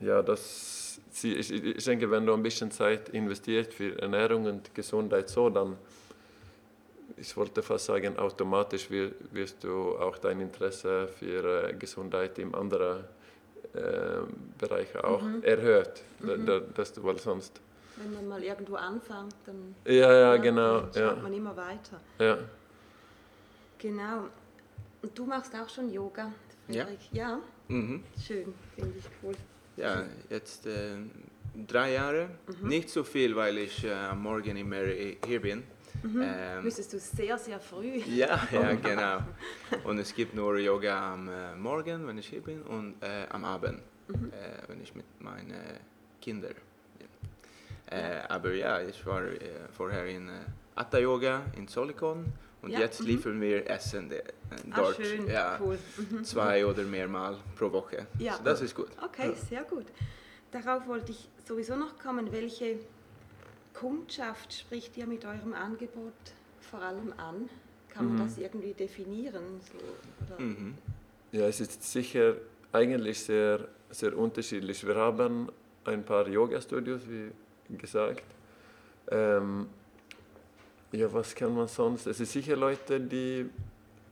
ja, 0.00 0.22
das, 0.22 1.00
ich, 1.22 1.84
denke, 1.84 2.10
wenn 2.10 2.26
du 2.26 2.32
ein 2.32 2.42
bisschen 2.42 2.70
Zeit 2.70 3.10
investierst 3.10 3.72
für 3.72 4.00
Ernährung 4.00 4.46
und 4.46 4.74
Gesundheit, 4.74 5.28
so, 5.28 5.48
dann, 5.50 5.76
ich 7.20 7.36
wollte 7.36 7.62
fast 7.62 7.84
sagen, 7.86 8.16
automatisch 8.18 8.90
wir- 8.90 9.12
wirst 9.32 9.62
du 9.64 9.96
auch 9.98 10.16
dein 10.18 10.40
Interesse 10.40 11.08
für 11.18 11.68
äh, 11.68 11.74
Gesundheit 11.74 12.38
im 12.38 12.54
anderen 12.54 13.04
äh, 13.74 13.80
Bereiche 14.58 15.04
auch 15.04 15.22
erhöht, 15.42 16.02
da, 16.20 16.36
da, 16.36 16.60
dass 16.60 16.92
du, 16.92 17.04
weil 17.04 17.18
sonst, 17.18 17.60
Wenn 17.96 18.12
man 18.14 18.28
mal 18.28 18.42
irgendwo 18.42 18.74
anfängt, 18.76 19.34
dann, 19.46 19.74
ja, 19.84 20.12
ja, 20.12 20.36
genau, 20.38 20.80
dann 20.80 20.92
schaut 20.94 21.16
ja, 21.16 21.22
man 21.22 21.32
immer 21.32 21.56
weiter. 21.56 22.00
ja. 22.18 22.38
Genau. 23.78 24.28
Und 25.02 25.18
du 25.18 25.24
machst 25.24 25.54
auch 25.54 25.68
schon 25.68 25.90
Yoga, 25.90 26.30
Ja. 26.68 26.84
Frederik? 26.84 26.98
Ja. 27.12 27.38
Mhm. 27.68 28.02
Schön, 28.26 28.52
finde 28.74 28.98
ich 28.98 29.04
cool. 29.22 29.34
Ja, 29.76 30.04
jetzt 30.28 30.66
äh, 30.66 30.96
drei 31.66 31.92
Jahre. 31.94 32.28
Nicht 32.62 32.90
so 32.90 33.02
viel, 33.04 33.34
weil 33.34 33.56
ich 33.58 33.84
äh, 33.84 33.92
am 33.92 34.22
Morgen 34.22 34.56
immer 34.56 34.82
hier 35.26 35.40
bin. 35.40 35.62
Ähm, 36.04 36.62
Müsstest 36.64 36.92
du 36.92 36.98
sehr, 36.98 37.36
sehr 37.38 37.60
früh. 37.60 37.96
ja, 38.06 38.40
ja, 38.52 38.72
genau. 38.82 39.18
Und 39.84 39.98
es 39.98 40.14
gibt 40.14 40.34
nur 40.34 40.58
Yoga 40.58 41.12
am 41.14 41.28
äh, 41.28 41.54
Morgen, 41.56 42.06
wenn 42.06 42.18
ich 42.18 42.28
hier 42.28 42.40
bin, 42.42 42.62
und 42.62 42.94
äh, 43.02 43.26
am 43.30 43.44
Abend, 43.44 43.80
äh, 44.08 44.68
wenn 44.68 44.80
ich 44.80 44.94
mit 44.94 45.04
meinen 45.20 45.54
Kindern 46.20 46.54
bin. 46.98 47.08
Äh, 47.98 48.20
aber 48.28 48.52
ja, 48.54 48.80
ich 48.80 49.04
war 49.04 49.24
äh, 49.24 49.38
vorher 49.76 50.06
in 50.06 50.28
äh, 50.28 50.32
Atta 50.76 50.98
Yoga 50.98 51.42
in 51.56 51.66
Solikon 51.68 52.32
und 52.62 52.70
Ja, 52.70 52.80
jetzt 52.80 53.00
mhm. 53.00 53.06
liefern 53.06 53.40
wir 53.40 53.68
Essen 53.68 54.10
äh, 54.10 54.22
Ah, 54.70 54.76
dort. 54.76 54.96
schön, 54.96 55.28
ja, 55.28 55.58
cool. 55.60 55.78
Mhm. 55.96 56.24
Zwei 56.24 56.64
oder 56.66 56.82
mehrmal 56.82 57.36
pro 57.56 57.70
Woche. 57.72 58.06
Ja. 58.18 58.36
So, 58.36 58.44
das 58.44 58.60
ist 58.62 58.74
gut. 58.74 58.88
Okay, 59.02 59.32
sehr 59.48 59.62
gut. 59.64 59.86
Darauf 60.50 60.86
wollte 60.88 61.12
ich 61.12 61.28
sowieso 61.46 61.76
noch 61.76 61.98
kommen. 61.98 62.30
Welche 62.32 62.78
Kundschaft 63.80 64.52
spricht 64.52 64.96
ihr 64.98 65.06
mit 65.06 65.24
eurem 65.24 65.54
Angebot 65.54 66.12
vor 66.60 66.82
allem 66.82 67.14
an? 67.16 67.48
Kann 67.88 68.08
man 68.08 68.18
das 68.18 68.36
irgendwie 68.36 68.74
definieren? 68.74 69.60
So? 70.28 70.42
Mhm. 70.42 70.74
Ja, 71.32 71.46
es 71.46 71.60
ist 71.60 71.82
sicher 71.82 72.34
eigentlich 72.72 73.20
sehr, 73.20 73.66
sehr 73.90 74.16
unterschiedlich. 74.16 74.86
Wir 74.86 74.96
haben 74.96 75.48
ein 75.86 76.04
paar 76.04 76.28
Yoga-Studios, 76.28 77.00
wie 77.08 77.76
gesagt. 77.78 78.22
Ähm, 79.10 79.66
ja, 80.92 81.10
was 81.12 81.34
kann 81.34 81.54
man 81.54 81.66
sonst? 81.66 82.06
Es 82.06 82.20
ist 82.20 82.32
sicher 82.32 82.56
Leute, 82.56 83.00
die 83.00 83.48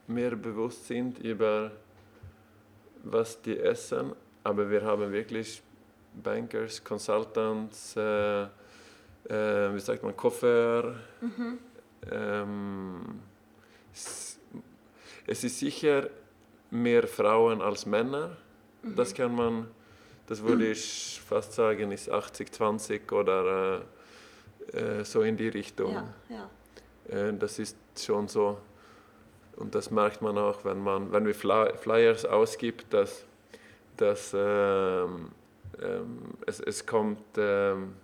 mehr 0.07 0.35
bewusst 0.35 0.87
sind 0.87 1.19
über 1.19 1.73
was 3.05 3.41
die 3.43 3.59
essen, 3.59 4.13
aber 4.43 4.71
wir 4.71 4.83
haben 4.83 5.13
wirklich 5.13 5.63
Bankers, 6.23 6.83
Consultants, 6.83 7.97
äh, 7.97 8.47
äh, 9.29 9.75
wie 9.75 9.81
sagt 9.81 10.03
man, 10.03 10.17
Koffer. 10.17 10.95
Ähm, 12.11 13.21
es, 13.93 14.39
ist 15.27 15.59
sicher 15.59 16.09
mehr 16.71 17.07
Frauen 17.07 17.61
als 17.61 17.87
Männer. 17.87 18.37
Das 18.83 19.13
kann 19.15 19.35
man, 19.35 19.69
das 20.27 20.43
würde 20.43 20.71
ich 20.71 21.21
fast 21.27 21.53
sagen, 21.53 21.91
ist 21.93 22.11
80-20 22.11 23.13
oder 23.13 23.83
äh, 24.73 24.79
äh, 25.01 25.05
so 25.05 25.23
in 25.23 25.37
die 25.37 25.49
Richtung. 25.49 25.93
Ja, 25.93 26.15
ja. 27.11 27.19
Äh, 27.29 27.35
Das 27.35 27.59
ist 27.59 27.77
schon 27.99 28.29
so. 28.29 28.59
Und 29.57 29.75
das 29.75 29.91
merkt 29.91 30.23
man 30.23 30.39
auch, 30.39 30.65
wenn, 30.65 30.79
man, 30.81 31.11
wenn 31.11 31.27
wir 31.27 31.35
Fly- 31.35 31.77
Flyers 31.77 32.25
ausgibt, 32.25 32.93
dass, 32.95 33.25
dass 33.97 34.33
ähm, 34.33 35.33
ähm, 35.83 36.19
es, 36.47 36.61
es 36.61 36.87
kommt, 36.87 37.19
ähm, 37.37 37.95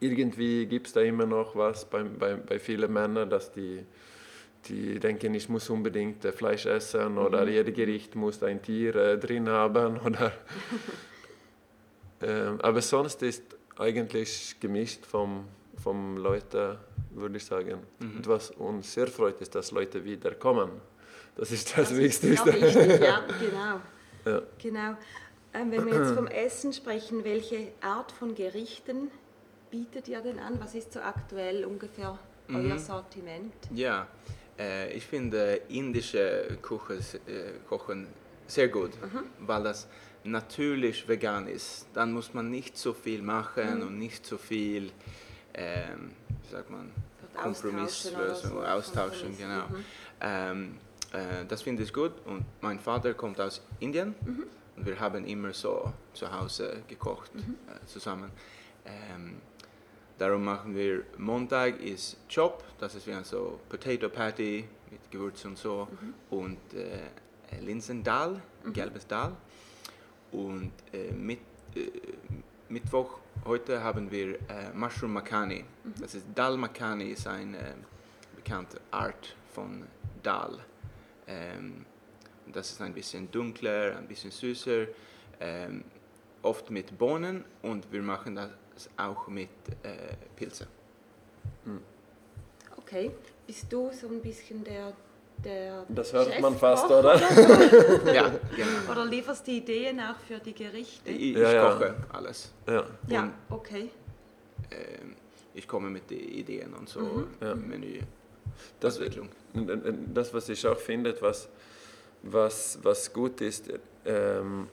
irgendwie 0.00 0.66
gibt 0.66 0.88
es 0.88 0.92
da 0.92 1.00
immer 1.00 1.26
noch 1.26 1.56
was 1.56 1.84
bei, 1.84 2.02
bei, 2.02 2.34
bei 2.34 2.58
vielen 2.58 2.92
Männern, 2.92 3.30
dass 3.30 3.52
die, 3.52 3.84
die 4.66 4.98
denken, 4.98 5.34
ich 5.34 5.48
muss 5.48 5.70
unbedingt 5.70 6.24
äh, 6.24 6.32
Fleisch 6.32 6.66
essen 6.66 7.18
oder 7.18 7.46
jedes 7.48 7.74
Gericht 7.74 8.14
muss 8.14 8.42
ein 8.42 8.62
Tier 8.62 8.94
äh, 8.94 9.18
drin 9.18 9.48
haben. 9.48 9.98
Oder 10.04 10.32
ähm, 12.22 12.60
aber 12.60 12.80
sonst 12.82 13.22
ist 13.22 13.42
eigentlich 13.78 14.56
gemischt 14.58 15.04
vom, 15.04 15.44
vom 15.82 16.16
Leuten, 16.16 16.78
würde 17.10 17.36
ich 17.36 17.44
sagen. 17.44 17.80
Und 18.00 18.26
was 18.26 18.50
uns 18.52 18.92
sehr 18.92 19.06
freut, 19.06 19.40
ist, 19.40 19.54
dass 19.54 19.70
Leute 19.70 20.04
wiederkommen. 20.04 20.70
Das 21.36 21.52
ist 21.52 21.76
das, 21.76 21.90
ist 21.90 21.98
Wichtigste. 21.98 22.52
sehr 22.52 22.62
wichtig, 22.62 23.00
ja, 23.00 23.24
genau. 23.38 23.80
Ja. 24.24 24.42
genau. 24.58 24.96
Ähm, 25.52 25.70
wenn 25.70 25.86
wir 25.86 25.94
jetzt 25.94 26.14
vom 26.14 26.26
Essen 26.26 26.72
sprechen, 26.72 27.24
welche 27.24 27.68
Art 27.82 28.10
von 28.12 28.34
Gerichten 28.34 29.10
bietet 29.70 30.08
ihr 30.08 30.20
denn 30.20 30.38
an? 30.38 30.58
Was 30.60 30.74
ist 30.74 30.92
so 30.92 31.00
aktuell 31.00 31.64
ungefähr 31.64 32.18
euer 32.48 32.78
Sortiment? 32.78 33.52
Ja, 33.74 34.06
äh, 34.58 34.92
ich 34.92 35.04
finde 35.04 35.60
indische 35.68 36.58
Küche, 36.62 36.94
äh, 37.26 37.52
Kochen 37.68 38.06
sehr 38.46 38.68
gut, 38.68 38.92
weil 39.40 39.62
das 39.64 39.88
natürlich 40.24 41.08
vegan 41.08 41.48
ist. 41.48 41.86
Dann 41.94 42.12
muss 42.12 42.32
man 42.34 42.50
nicht 42.50 42.76
so 42.78 42.92
viel 42.94 43.22
machen 43.22 43.82
und 43.82 43.98
nicht 43.98 44.24
so 44.24 44.38
viel, 44.38 44.92
ähm, 45.54 46.12
wie 46.44 46.50
sagt 46.52 46.70
man, 46.70 46.92
austauschen 47.36 47.70
Kompromisslösung, 47.72 48.64
austauschen, 48.64 49.36
Kompromiss, 49.36 49.38
genau. 49.38 49.66
mhm. 49.68 49.84
Ähm, 50.20 50.76
äh, 51.12 51.44
das 51.46 51.62
finde 51.62 51.82
ich 51.82 51.92
gut 51.92 52.12
und 52.24 52.44
mein 52.60 52.78
Vater 52.78 53.14
kommt 53.14 53.40
aus 53.40 53.60
Indien 53.80 54.14
Mhm. 54.24 54.44
und 54.76 54.86
wir 54.86 54.98
haben 54.98 55.24
immer 55.26 55.52
so 55.52 55.92
zu 56.14 56.30
Hause 56.32 56.82
gekocht 56.88 57.34
Mhm. 57.34 57.56
äh, 57.68 57.86
zusammen. 57.86 58.30
Ähm, 58.86 59.36
darum 60.18 60.44
machen 60.44 60.74
wir 60.74 61.04
Montag 61.18 61.80
ist 61.80 62.16
Chop, 62.32 62.64
das 62.78 62.94
ist 62.94 63.06
wie 63.06 63.12
ein 63.12 63.24
so 63.24 63.60
Potato 63.68 64.08
Patty 64.08 64.64
mit 64.90 65.10
Gewürz 65.10 65.44
und 65.44 65.58
so 65.58 65.88
Mhm. 65.90 66.14
und 66.30 66.74
äh, 66.74 67.60
Linsendahl, 67.60 68.40
gelbes 68.72 69.06
Dahl 69.06 69.36
und 70.32 70.72
äh, 70.92 71.12
mit, 71.12 71.40
äh, 71.74 71.90
Mittwoch 72.68 73.18
heute 73.44 73.82
haben 73.82 74.10
wir 74.10 74.34
äh, 74.48 74.72
Mushroom 74.74 75.12
Makhani. 75.12 75.64
Das 76.00 76.14
ist 76.14 76.26
Dal 76.34 76.56
Makhani 76.56 77.10
ist 77.10 77.26
eine 77.26 77.58
äh, 77.58 77.74
bekannte 78.34 78.80
Art 78.90 79.36
von 79.54 79.84
Dal. 80.22 80.58
Ähm, 81.28 81.84
das 82.52 82.72
ist 82.72 82.80
ein 82.82 82.92
bisschen 82.94 83.30
dunkler, 83.30 83.96
ein 83.96 84.06
bisschen 84.08 84.30
süßer, 84.30 84.86
ähm, 85.40 85.84
oft 86.42 86.70
mit 86.70 86.96
Bohnen 86.98 87.44
und 87.62 87.90
wir 87.92 88.02
machen 88.02 88.34
das 88.36 88.50
auch 88.96 89.26
mit 89.28 89.48
äh, 89.82 90.14
Pilze. 90.34 90.66
Okay, 92.78 93.10
bist 93.46 93.72
du 93.72 93.90
so 93.92 94.06
ein 94.08 94.20
bisschen 94.20 94.62
der, 94.62 94.92
der 95.44 95.84
Das 95.88 96.12
hört 96.12 96.26
Chefkoch 96.26 96.40
man 96.42 96.56
fast, 96.56 96.86
oder? 96.86 97.16
ja, 98.14 98.30
genau. 98.54 98.92
Oder 98.92 99.04
lieferst 99.06 99.46
die 99.46 99.58
Ideen 99.58 99.98
auch 100.00 100.18
für 100.26 100.38
die 100.38 100.52
Gerichte? 100.54 101.10
Ich, 101.10 101.30
ich 101.32 101.36
Ja, 101.36 101.52
ja. 101.52 101.70
koche 101.72 101.94
alles. 102.12 102.52
Ja. 102.66 102.84
ja, 103.08 103.32
okay. 103.50 103.90
Ähm, 104.70 105.16
ich 105.54 105.66
komme 105.66 105.90
mit 105.90 106.08
den 106.10 106.20
Ideen 106.20 106.72
und 106.74 106.88
so, 106.88 107.00
Mhm. 107.00 107.26
Ja. 107.40 107.54
Menü. 107.54 108.00
Das, 108.80 109.00
das, 110.14 110.32
was 110.34 110.48
ich 110.48 110.66
auch 110.66 110.78
finde, 110.78 111.14
was, 111.20 111.48
was, 112.22 112.78
was 112.82 113.12
gut 113.12 113.40
ist, 113.40 113.68
ähm, 114.04 114.68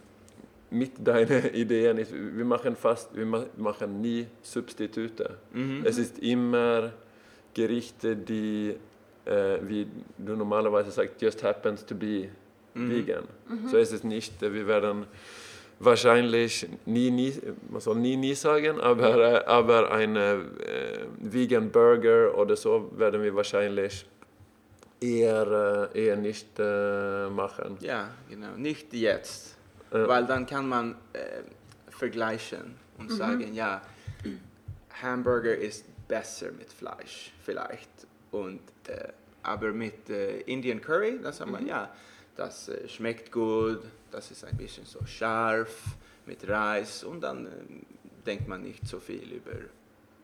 mit 0.74 1.06
deinen 1.06 1.54
Ideen 1.54 1.98
ist, 1.98 2.14
wir 2.14 2.46
machen 2.46 2.76
fast, 2.76 3.16
wir 3.16 3.26
machen 3.26 4.02
nie 4.02 4.28
Substitute. 4.42 5.38
Mhm. 5.54 5.84
Es 5.86 5.98
ist 5.98 6.20
immer 6.20 6.92
Gerichte, 7.54 8.16
die, 8.16 8.76
äh, 9.26 9.58
wie 9.62 9.88
du 10.18 10.36
normalerweise 10.36 10.92
sagst, 10.92 11.22
just 11.22 11.44
happens 11.44 11.86
to 11.86 11.96
be 11.96 12.30
mhm. 12.74 12.90
vegan. 12.90 13.24
Mhm. 13.48 13.70
So 13.70 13.78
ist 13.78 13.94
es 13.94 14.04
nicht, 14.04 14.42
wir 14.42 14.68
werden 14.68 15.06
wahrscheinlich 15.80 16.68
nie, 16.86 17.12
nie, 17.12 17.34
man 17.70 17.82
soll 17.82 17.98
nie, 17.98 18.18
nie 18.18 18.34
sagen, 18.34 18.80
aber, 18.80 19.18
äh, 19.18 19.46
aber 19.46 19.92
ein 19.92 20.16
äh, 20.16 20.38
Vegan 21.20 21.72
Burger 21.72 22.38
oder 22.38 22.56
so 22.56 22.92
werden 22.96 23.22
wir 23.22 23.36
wahrscheinlich 23.36 24.06
eher, 25.00 25.90
äh, 25.94 26.06
eher 26.06 26.16
nicht 26.16 26.48
äh, 26.60 27.30
machen. 27.30 27.78
Ja, 27.82 28.12
genau, 28.30 28.56
nicht 28.56 28.94
jetzt, 28.94 29.58
äh. 29.94 30.08
weil 30.08 30.26
dann 30.26 30.46
kann 30.46 30.68
man 30.68 30.96
äh, 31.14 31.44
vergleichen 31.90 32.76
und 32.98 33.10
mhm. 33.10 33.16
sagen, 33.16 33.54
ja, 33.54 33.82
Hamburger 35.02 35.56
ist 35.56 35.86
besser 36.08 36.52
mit 36.52 36.72
Fleisch 36.72 37.32
vielleicht 37.44 37.90
und 38.32 38.60
aber 39.42 39.72
mit 39.72 40.10
Indian 40.10 40.82
Curry, 40.82 41.20
dann 41.22 41.34
sagt 41.34 41.50
man, 41.50 41.64
mhm. 41.64 41.70
ja, 41.70 41.94
das 42.36 42.72
schmeckt 42.88 43.32
gut, 43.32 43.82
das 44.12 44.32
ist 44.32 44.44
ein 44.46 44.56
bisschen 44.58 44.86
so 44.86 45.06
scharf 45.06 45.96
mit 46.26 46.48
Reis 46.48 47.04
und 47.04 47.22
dann 47.22 47.46
äh, 47.46 47.50
denkt 48.26 48.48
man 48.48 48.62
nicht 48.62 48.88
so 48.88 49.00
viel 49.00 49.32
über 49.34 49.52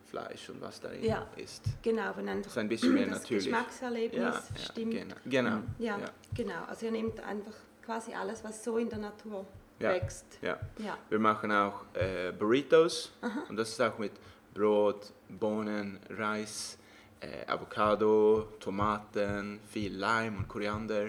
Fleisch 0.05 0.49
und 0.49 0.61
was 0.61 0.79
darin 0.79 1.03
ja, 1.03 1.27
ist. 1.35 1.63
Genau, 1.83 2.11
wenn 2.15 2.25
das 2.25 2.47
ist 2.47 2.57
ein 2.57 2.69
bisschen 2.69 2.93
mehr 2.93 3.07
das 3.07 3.21
natürlich. 3.21 3.45
Geschmackserlebnis 3.45 4.21
ja, 4.21 4.41
stimmt. 4.57 4.91
Genau, 4.91 5.15
genau. 5.25 5.61
Ja, 5.77 5.99
ja, 5.99 6.05
genau. 6.33 6.63
Also 6.67 6.87
ihr 6.87 6.91
nehmt 6.91 7.19
einfach 7.19 7.53
quasi 7.85 8.13
alles, 8.13 8.43
was 8.43 8.63
so 8.63 8.77
in 8.77 8.89
der 8.89 8.99
Natur 8.99 9.45
ja, 9.79 9.89
wächst. 9.91 10.25
Ja. 10.41 10.59
ja. 10.77 10.97
Wir 11.09 11.19
machen 11.19 11.51
auch 11.51 11.85
äh, 11.93 12.31
Burritos 12.31 13.11
Aha. 13.21 13.43
und 13.49 13.55
das 13.55 13.69
ist 13.69 13.81
auch 13.81 13.97
mit 13.97 14.11
Brot, 14.53 15.13
Bohnen, 15.29 15.99
Reis, 16.09 16.77
äh, 17.19 17.45
Avocado, 17.47 18.47
Tomaten, 18.59 19.59
viel 19.69 19.95
Leim 19.95 20.37
und 20.37 20.47
Koriander 20.47 21.07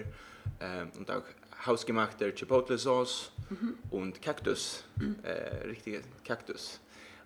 äh, 0.59 0.85
und 0.97 1.09
auch 1.09 1.23
hausgemachte 1.65 2.33
Chipotle-Sauce 2.33 3.31
mhm. 3.49 3.77
und 3.89 4.21
Kaktus, 4.21 4.83
mhm. 4.97 5.17
äh, 5.23 5.67
richtige 5.67 6.01
Kaktus. 6.23 6.79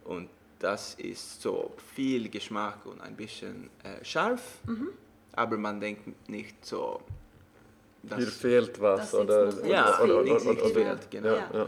Und 0.04 0.30
das 0.60 0.96
ist 0.96 1.42
so 1.42 1.76
viel 1.94 2.30
Geschmack 2.30 2.86
und 2.86 3.02
ein 3.02 3.16
bisschen 3.16 3.70
äh, 3.84 4.04
scharf, 4.04 4.60
mhm. 4.66 4.90
aber 5.34 5.58
man 5.58 5.80
denkt 5.80 6.30
nicht 6.30 6.66
so. 6.66 7.02
Hier 8.16 8.28
fehlt 8.28 8.80
was 8.82 9.14
oder, 9.14 9.66
ja, 9.66 10.00
oder, 10.02 10.22
oder, 10.22 10.36
oder, 10.36 10.50
oder, 10.50 10.70
fehlt, 10.70 11.12
genau. 11.12 11.30
Ja, 11.30 11.50
ja. 11.54 11.68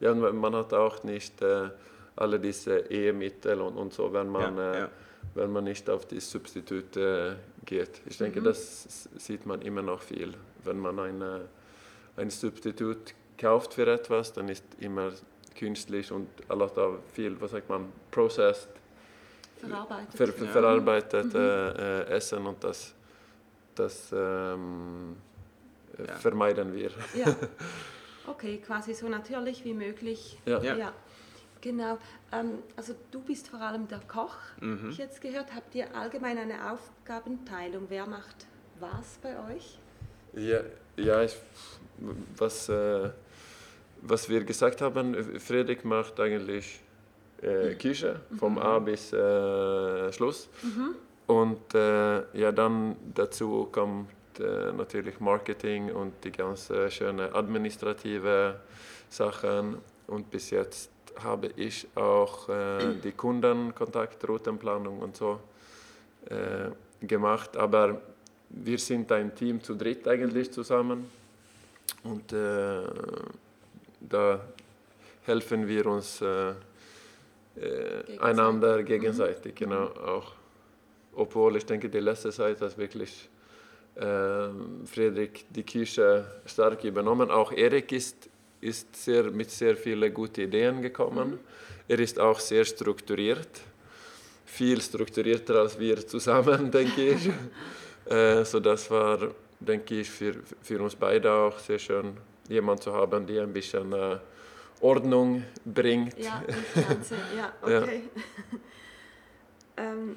ja. 0.00 0.14
ja 0.14 0.14
man 0.14 0.54
hat 0.54 0.72
auch 0.72 1.02
nicht 1.04 1.40
äh, 1.42 1.68
alle 2.16 2.40
diese 2.40 2.78
Ehemittel 2.90 3.60
und, 3.60 3.76
und 3.76 3.92
so, 3.92 4.12
wenn 4.12 4.28
man, 4.28 4.58
äh, 4.58 4.88
wenn 5.34 5.52
man 5.52 5.64
nicht 5.64 5.88
auf 5.90 6.06
die 6.06 6.20
Substitute 6.20 7.36
geht. 7.64 8.00
Ich 8.06 8.18
denke, 8.18 8.40
mhm. 8.40 8.44
das 8.44 9.08
sieht 9.16 9.44
man 9.44 9.60
immer 9.62 9.82
noch 9.82 10.00
viel, 10.00 10.32
wenn 10.64 10.78
man 10.78 10.98
eine 10.98 11.42
ein 12.16 12.30
Substitut 12.30 13.14
kauft 13.38 13.74
für 13.74 13.86
etwas, 13.86 14.32
dann 14.32 14.48
ist 14.48 14.64
immer 14.80 15.12
künstlich 15.56 16.10
und 16.10 16.28
alles 16.48 16.72
da 16.74 16.98
viel, 17.12 17.40
was 17.40 17.50
sagt 17.50 17.68
man, 17.68 17.92
processed, 18.10 18.68
verarbeitet, 19.58 20.14
ver, 20.14 20.28
ver, 20.28 20.46
verarbeitet 20.46 21.32
mhm. 21.32 21.40
äh, 21.40 22.02
Essen 22.04 22.46
und 22.46 22.62
das, 22.62 22.94
das 23.74 24.12
ähm, 24.12 25.16
ja. 25.98 26.14
vermeiden 26.16 26.74
wir. 26.74 26.90
Ja. 27.14 27.34
Okay, 28.28 28.58
quasi 28.58 28.92
so 28.92 29.08
natürlich 29.08 29.64
wie 29.64 29.72
möglich. 29.72 30.36
Ja. 30.46 30.60
ja. 30.60 30.76
ja. 30.76 30.92
Genau. 31.60 31.98
Ähm, 32.32 32.58
also 32.76 32.94
du 33.10 33.20
bist 33.20 33.48
vor 33.48 33.60
allem 33.60 33.88
der 33.88 34.00
Koch, 34.00 34.36
mhm. 34.60 34.90
ich 34.90 34.98
jetzt 34.98 35.20
gehört. 35.20 35.54
Habt 35.54 35.74
ihr 35.74 35.94
allgemein 35.96 36.38
eine 36.38 36.72
Aufgabenteilung? 36.72 37.86
Wer 37.88 38.06
macht 38.06 38.46
was 38.78 39.18
bei 39.22 39.36
euch? 39.54 39.78
Ja, 40.34 40.60
ja 40.96 41.22
ich, 41.22 41.36
was, 42.36 42.68
äh, 42.68 43.10
was 44.02 44.28
wir 44.28 44.44
gesagt 44.44 44.80
haben, 44.80 45.14
Friedrich 45.40 45.84
macht 45.84 46.20
eigentlich 46.20 46.80
äh, 47.42 47.74
Küche 47.74 48.20
vom 48.38 48.54
mhm. 48.54 48.58
A 48.58 48.78
bis 48.78 49.12
äh, 49.12 50.12
Schluss. 50.12 50.48
Mhm. 50.62 50.94
Und 51.26 51.74
äh, 51.74 52.38
ja, 52.38 52.52
dann 52.52 52.96
dazu 53.14 53.68
kommt 53.72 54.08
äh, 54.40 54.72
natürlich 54.72 55.20
Marketing 55.20 55.90
und 55.92 56.12
die 56.24 56.32
ganz 56.32 56.72
schöne 56.88 57.34
administrative 57.34 58.60
Sachen. 59.08 59.78
Und 60.06 60.30
bis 60.30 60.50
jetzt 60.50 60.90
habe 61.22 61.50
ich 61.56 61.86
auch 61.94 62.48
äh, 62.48 62.94
die 63.02 63.12
Kundenkontakt, 63.12 64.26
Routenplanung 64.28 64.98
und 64.98 65.16
so 65.16 65.40
gemacht. 67.00 67.56
Aber 67.56 68.00
wir 68.48 68.78
sind 68.78 69.12
ein 69.12 69.32
Team 69.32 69.62
zu 69.62 69.76
dritt 69.76 70.08
eigentlich 70.08 70.50
zusammen. 70.50 71.08
Und 72.02 72.32
äh, 72.32 72.82
da 74.00 74.40
helfen 75.24 75.66
wir 75.66 75.86
uns 75.86 76.20
äh, 76.20 76.50
äh, 76.50 78.18
einander 78.20 78.82
gegenseitig, 78.82 79.54
mhm. 79.54 79.58
genau 79.58 79.86
auch. 79.86 80.32
Obwohl 81.14 81.56
ich 81.56 81.66
denke, 81.66 81.88
die 81.88 82.00
letzte 82.00 82.30
Zeit 82.30 82.60
hat 82.60 82.76
wirklich 82.78 83.28
äh, 83.96 84.86
Friedrich 84.86 85.46
die 85.50 85.62
Küche 85.62 86.26
stark 86.46 86.84
übernommen. 86.84 87.30
Auch 87.30 87.52
Erik 87.52 87.92
ist, 87.92 88.28
ist 88.60 88.94
sehr, 88.96 89.24
mit 89.30 89.50
sehr 89.50 89.76
vielen 89.76 90.12
guten 90.12 90.42
Ideen 90.42 90.82
gekommen. 90.82 91.30
Mhm. 91.30 91.38
Er 91.88 91.98
ist 92.00 92.18
auch 92.18 92.40
sehr 92.40 92.64
strukturiert, 92.64 93.60
viel 94.44 94.80
strukturierter 94.80 95.56
als 95.56 95.78
wir 95.78 96.06
zusammen, 96.06 96.70
denke 96.78 97.10
ich. 97.10 97.30
äh, 98.12 98.44
so 98.44 98.60
das 98.60 98.90
war 98.90 99.18
denke 99.60 100.00
ich, 100.00 100.10
für, 100.10 100.34
für 100.62 100.80
uns 100.82 100.94
beide 100.94 101.32
auch 101.32 101.58
sehr 101.58 101.78
schön, 101.78 102.16
jemanden 102.48 102.82
zu 102.82 102.92
haben, 102.92 103.26
der 103.26 103.42
ein 103.42 103.52
bisschen 103.52 103.92
äh, 103.92 104.18
Ordnung 104.80 105.44
bringt. 105.64 106.18
Ja, 106.18 106.42
Ganze, 106.74 107.16
ja, 107.36 107.52
okay. 107.62 108.02
Ja. 109.76 109.84
ähm, 109.84 110.16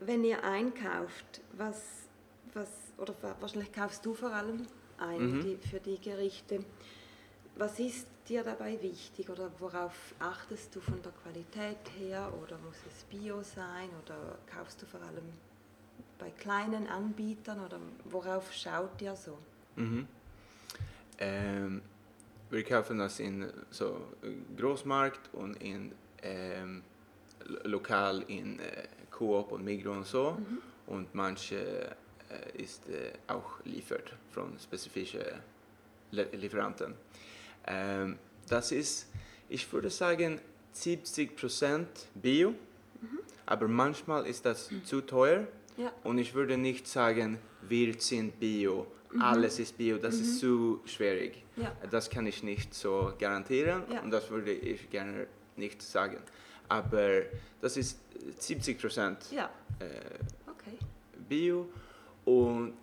wenn 0.00 0.24
ihr 0.24 0.42
einkauft, 0.44 1.40
was, 1.56 1.80
was, 2.54 2.68
oder 2.98 3.14
wahrscheinlich 3.40 3.72
kaufst 3.72 4.04
du 4.04 4.14
vor 4.14 4.32
allem 4.32 4.66
ein 4.98 5.36
mhm. 5.36 5.40
die, 5.42 5.68
für 5.68 5.80
die 5.80 6.00
Gerichte, 6.00 6.64
was 7.56 7.78
ist 7.78 8.06
dir 8.28 8.42
dabei 8.42 8.80
wichtig 8.82 9.28
oder 9.30 9.50
worauf 9.58 10.14
achtest 10.18 10.74
du 10.74 10.80
von 10.80 11.00
der 11.02 11.12
Qualität 11.12 11.78
her 11.98 12.32
oder 12.42 12.58
muss 12.58 12.76
es 12.88 13.04
Bio 13.04 13.42
sein 13.42 13.88
oder 14.02 14.38
kaufst 14.52 14.82
du 14.82 14.86
vor 14.86 15.00
allem 15.00 15.24
bei 16.18 16.30
kleinen 16.30 16.86
Anbietern 16.86 17.64
oder 17.64 17.78
worauf 18.04 18.52
schaut 18.52 19.00
ihr 19.00 19.14
so? 19.14 19.38
Mhm. 19.76 20.06
Ähm, 21.18 21.82
wir 22.50 22.64
kaufen 22.64 22.98
das 22.98 23.20
in 23.20 23.50
so 23.70 24.08
Großmarkt 24.56 25.34
und 25.34 25.62
in 25.62 25.92
ähm, 26.22 26.82
lokal 27.64 28.22
in 28.28 28.58
äh, 28.58 28.88
Coop 29.10 29.52
und 29.52 29.64
Migros 29.64 29.96
und 29.96 30.06
so 30.06 30.30
mhm. 30.32 30.58
und 30.86 31.14
manche 31.14 31.96
ist 32.54 32.88
äh, 32.88 33.12
auch 33.26 33.64
liefert 33.64 34.12
von 34.30 34.58
spezifischen 34.58 35.22
Lieferanten. 36.10 36.94
Ähm, 37.66 38.18
das 38.48 38.72
ist, 38.72 39.08
ich 39.48 39.72
würde 39.72 39.90
sagen, 39.90 40.40
70% 40.74 41.86
Bio, 42.14 42.50
mhm. 42.50 43.20
aber 43.46 43.68
manchmal 43.68 44.26
ist 44.26 44.44
das 44.44 44.70
mhm. 44.70 44.84
zu 44.84 45.00
teuer 45.00 45.46
ja. 45.76 45.92
Und 46.04 46.18
ich 46.18 46.34
würde 46.34 46.56
nicht 46.56 46.86
sagen, 46.86 47.38
wir 47.62 47.94
sind 48.00 48.40
Bio, 48.40 48.86
mhm. 49.12 49.22
alles 49.22 49.58
ist 49.58 49.76
Bio, 49.76 49.98
das 49.98 50.16
mhm. 50.16 50.22
ist 50.22 50.40
zu 50.40 50.80
schwierig. 50.86 51.42
Ja. 51.56 51.72
Das 51.90 52.08
kann 52.08 52.26
ich 52.26 52.42
nicht 52.42 52.74
so 52.74 53.12
garantieren 53.18 53.82
ja. 53.90 54.00
und 54.00 54.10
das 54.10 54.30
würde 54.30 54.52
ich 54.52 54.90
gerne 54.90 55.26
nicht 55.56 55.82
sagen. 55.82 56.18
Aber 56.68 57.22
das 57.60 57.76
ist 57.76 57.98
70 58.38 58.80
Prozent 58.80 59.18
ja. 59.30 59.50
äh, 59.78 60.50
okay. 60.50 60.78
Bio 61.28 61.68
und 62.26 62.74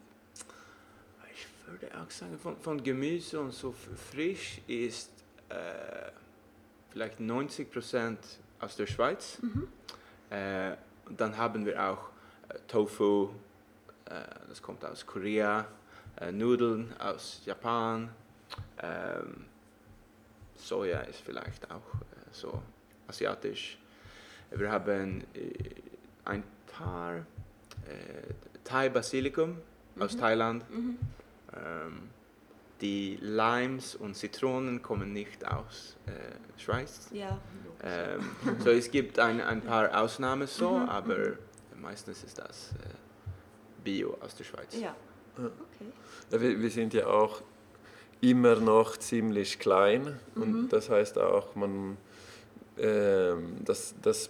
ich 1.34 1.46
würde 1.68 1.88
auch 2.00 2.10
sagen, 2.10 2.40
von, 2.40 2.58
von 2.58 2.82
Gemüse 2.82 3.40
und 3.40 3.52
so 3.52 3.74
frisch 4.12 4.62
ist 4.68 5.12
äh, 5.50 6.12
vielleicht 6.90 7.20
90 7.20 7.72
Prozent 7.72 8.20
aus 8.60 8.76
der 8.78 8.88
Schweiz. 8.88 9.40
Mhm. 9.42 9.68
Äh, 10.30 10.76
dann 11.10 11.38
haben 11.38 11.66
wir 11.66 11.84
auch 11.84 12.10
Tofu, 12.68 13.30
äh, 14.06 14.22
das 14.48 14.62
kommt 14.62 14.86
aus 14.86 15.06
Korea, 15.06 15.68
äh, 16.22 16.32
Nudeln 16.32 16.94
aus 17.00 17.42
Japan, 17.46 18.10
ähm, 18.82 19.46
Soja 20.56 21.02
ist 21.02 21.20
vielleicht 21.20 21.70
auch 21.70 21.94
äh, 21.96 22.32
so 22.32 22.62
asiatisch. 23.08 23.78
Wir 24.52 24.72
haben 24.72 25.24
ein 26.24 26.44
paar 26.68 27.26
Thai 28.64 28.90
Basilikum 28.90 29.58
mhm. 29.96 30.02
aus 30.02 30.18
Thailand. 30.18 30.70
Mhm. 30.70 30.98
Ähm, 31.56 32.10
die 32.82 33.18
Limes 33.22 33.96
und 33.96 34.16
Zitronen 34.16 34.82
kommen 34.82 35.14
nicht 35.14 35.48
aus 35.48 35.96
äh, 36.06 36.12
Schweiz. 36.60 37.08
Ja. 37.14 37.40
Ähm, 37.82 38.22
so 38.60 38.72
es 38.72 38.92
gibt 38.92 39.20
ein, 39.20 39.40
ein 39.40 39.62
paar 39.62 39.98
Ausnahmen 39.98 40.48
so, 40.48 40.78
aber 40.78 41.34
meistens 41.82 42.24
ist 42.24 42.40
das 42.40 42.72
äh, 42.72 43.84
Bio 43.84 44.18
aus 44.20 44.36
der 44.36 44.44
Schweiz. 44.44 44.76
Ja. 44.78 44.96
Okay. 45.38 45.92
Ja, 46.32 46.42
wir, 46.42 46.60
wir 46.60 46.70
sind 46.70 46.94
ja 46.94 47.08
auch 47.08 47.42
immer 48.22 48.56
noch 48.56 48.98
ziemlich 48.98 49.60
klein 49.60 50.20
und 50.36 50.70
das 50.70 50.90
heißt 50.90 51.18
auch, 51.20 51.56
man, 51.56 51.98
ähm, 52.78 53.58
das, 53.66 53.96
das, 54.02 54.30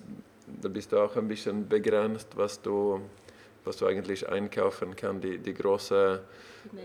da 0.61 0.69
bist 0.69 0.91
du 0.91 0.99
auch 0.99 1.15
ein 1.15 1.27
bisschen 1.27 1.67
begrenzt, 1.67 2.29
was 2.35 2.61
du, 2.61 3.01
was 3.65 3.77
du 3.77 3.85
eigentlich 3.85 4.27
einkaufen 4.27 4.95
kannst. 4.95 5.23
Die, 5.23 5.37
die 5.37 5.53
große, 5.53 6.21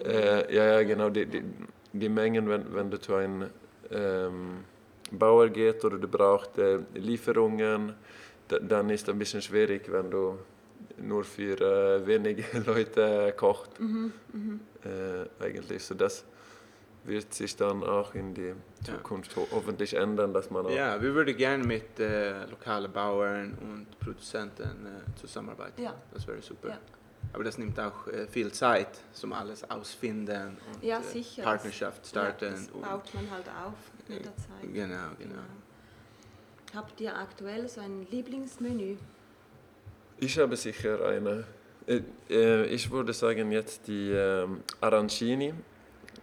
äh, 0.05 0.55
ja, 0.55 0.65
ja, 0.75 0.83
genau, 0.83 1.11
die, 1.11 1.27
die, 1.27 1.43
die 1.93 2.09
Mengen, 2.09 2.49
wenn, 2.49 2.75
wenn 2.75 2.91
du 2.91 3.01
zu 3.01 3.15
einem 3.15 3.51
ähm, 3.91 4.65
Bauer 5.11 5.49
gehst 5.49 5.85
oder 5.85 5.99
du 5.99 6.09
brauchst 6.09 6.59
äh, 6.59 6.79
Lieferungen, 6.95 7.95
da, 8.49 8.59
dann 8.59 8.91
ist 8.91 9.03
es 9.03 9.09
ein 9.09 9.19
bisschen 9.19 9.43
schwierig, 9.43 9.91
wenn 9.91 10.11
du 10.11 10.39
nur 10.99 11.25
für 11.25 11.61
äh, 11.61 12.07
wenige 12.07 12.45
Leute 12.67 13.35
kocht. 13.37 13.71
Äh, 14.85 15.45
eigentlich. 15.45 15.83
So 15.83 15.95
das 15.95 16.25
wird 17.09 17.33
sich 17.35 17.57
dann 17.57 17.83
auch 17.83 18.15
in 18.15 18.35
die 18.35 18.55
Zukunft 18.85 19.35
ho 19.37 19.47
hoffentlich 19.51 19.95
ändern, 19.95 20.33
dass 20.33 20.51
man 20.51 20.67
auch 20.67 20.71
Ja, 20.71 21.01
wir 21.01 21.15
würden 21.15 21.37
gerne 21.37 21.65
mit 21.65 21.99
äh, 21.99 22.45
lokalen 22.47 22.93
Bauern 22.93 23.57
und 23.61 23.87
Produzenten 23.99 24.87
äh, 24.87 25.19
zusammenarbeiten. 25.21 25.83
Ja. 25.83 25.95
Das 26.13 26.27
wäre 26.27 26.41
super. 26.43 26.69
Ja. 26.69 26.79
Aber 27.33 27.45
das 27.45 27.59
nimmt 27.59 27.79
auch 27.81 28.07
äh, 28.07 28.27
viel 28.27 28.53
Zeit, 28.53 28.89
zum 29.13 29.33
alles 29.33 29.69
ausfinden 29.71 30.57
und 30.73 30.83
Ja, 30.85 30.99
äh, 31.01 31.03
sicher. 31.03 31.43
Partnerschaft 31.43 32.07
starten. 32.07 32.45
Ja, 32.45 32.51
das 32.53 32.67
baut 32.69 33.15
man 33.15 33.31
halt 33.31 33.49
auf 33.49 33.75
mit 34.09 34.25
der 34.25 34.37
Zeit. 34.37 34.73
Genau, 34.73 35.09
genau. 35.19 35.43
Habt 36.75 37.01
ihr 37.01 37.17
aktuell 37.17 37.69
so 37.69 37.81
ein 37.81 38.07
Lieblingsmenü? 38.11 38.97
Ich 40.21 40.39
habe 40.39 40.57
sicher 40.57 41.05
eine. 41.07 41.45
Äh, 41.87 42.03
äh, 42.29 42.65
Ich 42.67 42.91
würde 42.91 43.13
sagen 43.13 43.51
jetzt 43.53 43.87
die 43.87 44.11
ähm, 44.11 44.63
Arancini, 44.81 45.49
äh, 45.49 45.53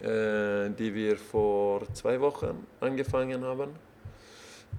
die 0.00 0.94
wir 0.94 1.16
vor 1.16 1.82
zwei 1.94 2.20
Wochen 2.20 2.66
angefangen 2.80 3.42
haben. 3.44 3.70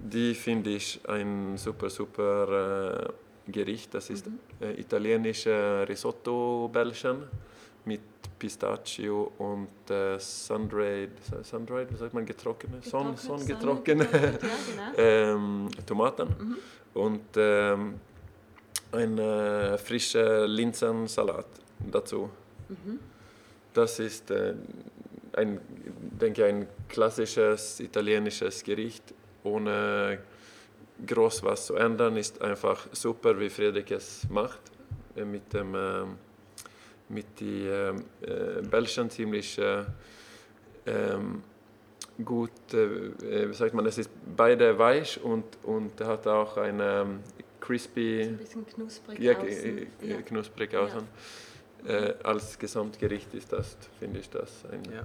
Die 0.00 0.34
finde 0.34 0.70
ich 0.70 1.00
ein 1.08 1.56
super, 1.56 1.90
super 1.90 3.08
äh, 3.46 3.50
Gericht. 3.50 3.94
Das 3.94 4.10
ist 4.10 4.26
äh, 4.60 4.80
italienische 4.80 5.84
Risotto-Bällchen 5.88 7.24
mit 7.84 8.00
Pistachio 8.38 9.32
und 9.38 9.90
äh, 9.90 10.18
Sun-Dried, 10.18 11.10
Sun-Dried, 11.42 11.92
wie 11.92 11.96
sagt 11.96 12.14
man, 12.14 12.24
getrockene, 12.24 12.80
Son, 12.82 13.16
Getrocknet, 13.16 13.20
Sonnengetrockene 13.20 14.04
getrocknet, 14.04 14.42
Ja, 14.42 14.92
genau. 14.92 14.98
ähm, 15.36 15.68
Tomaten 15.84 16.56
und 16.94 17.24
ähm, 17.36 17.94
ein 18.92 19.18
äh, 19.18 19.76
frischer 19.78 20.46
Linsensalat 20.46 21.46
dazu. 21.90 22.30
Das 23.74 23.98
ist 23.98 24.30
äh, 24.30 24.54
ein, 25.32 25.60
denke 26.20 26.44
ein 26.44 26.66
klassisches 26.88 27.80
italienisches 27.80 28.62
Gericht 28.64 29.02
ohne 29.44 30.18
groß 31.06 31.42
was 31.42 31.66
zu 31.66 31.74
ändern. 31.76 32.16
Ist 32.16 32.40
einfach 32.42 32.86
super, 32.92 33.38
wie 33.38 33.48
Fredrik 33.48 33.90
es 33.90 34.26
macht 34.28 34.60
äh, 35.16 35.24
mit 35.24 35.52
dem 35.52 35.74
ähm, 35.74 36.18
mit 37.08 37.40
die 37.40 37.66
ähm, 37.66 38.04
äh, 38.20 38.60
Bällchen 38.62 39.08
ziemlich 39.08 39.58
äh, 39.58 39.84
ähm, 40.86 41.42
gut, 42.24 42.50
äh, 42.72 43.48
wie 43.48 43.54
sagt 43.54 43.74
man, 43.74 43.86
es 43.86 43.98
ist 43.98 44.10
beide 44.36 44.78
weich 44.78 45.18
und, 45.22 45.44
und 45.62 46.00
hat 46.00 46.26
auch 46.26 46.56
eine 46.56 47.06
crispy, 47.60 48.22
Ein 48.22 48.38
bisschen 48.38 48.66
knusprig 48.66 49.18
ja, 49.18 49.36
außen. 49.38 49.48
äh, 49.48 49.82
äh, 49.82 49.86
Ja. 50.02 50.22
knusprig 50.22 50.72
Ja. 50.72 50.88
Äh, 51.86 52.14
als 52.24 52.58
Gesamtgericht 52.58 53.32
ist 53.34 53.52
das, 53.52 53.76
finde 53.98 54.20
ich 54.20 54.28
das 54.30 54.64
ein 54.70 54.82
Ja. 54.92 55.02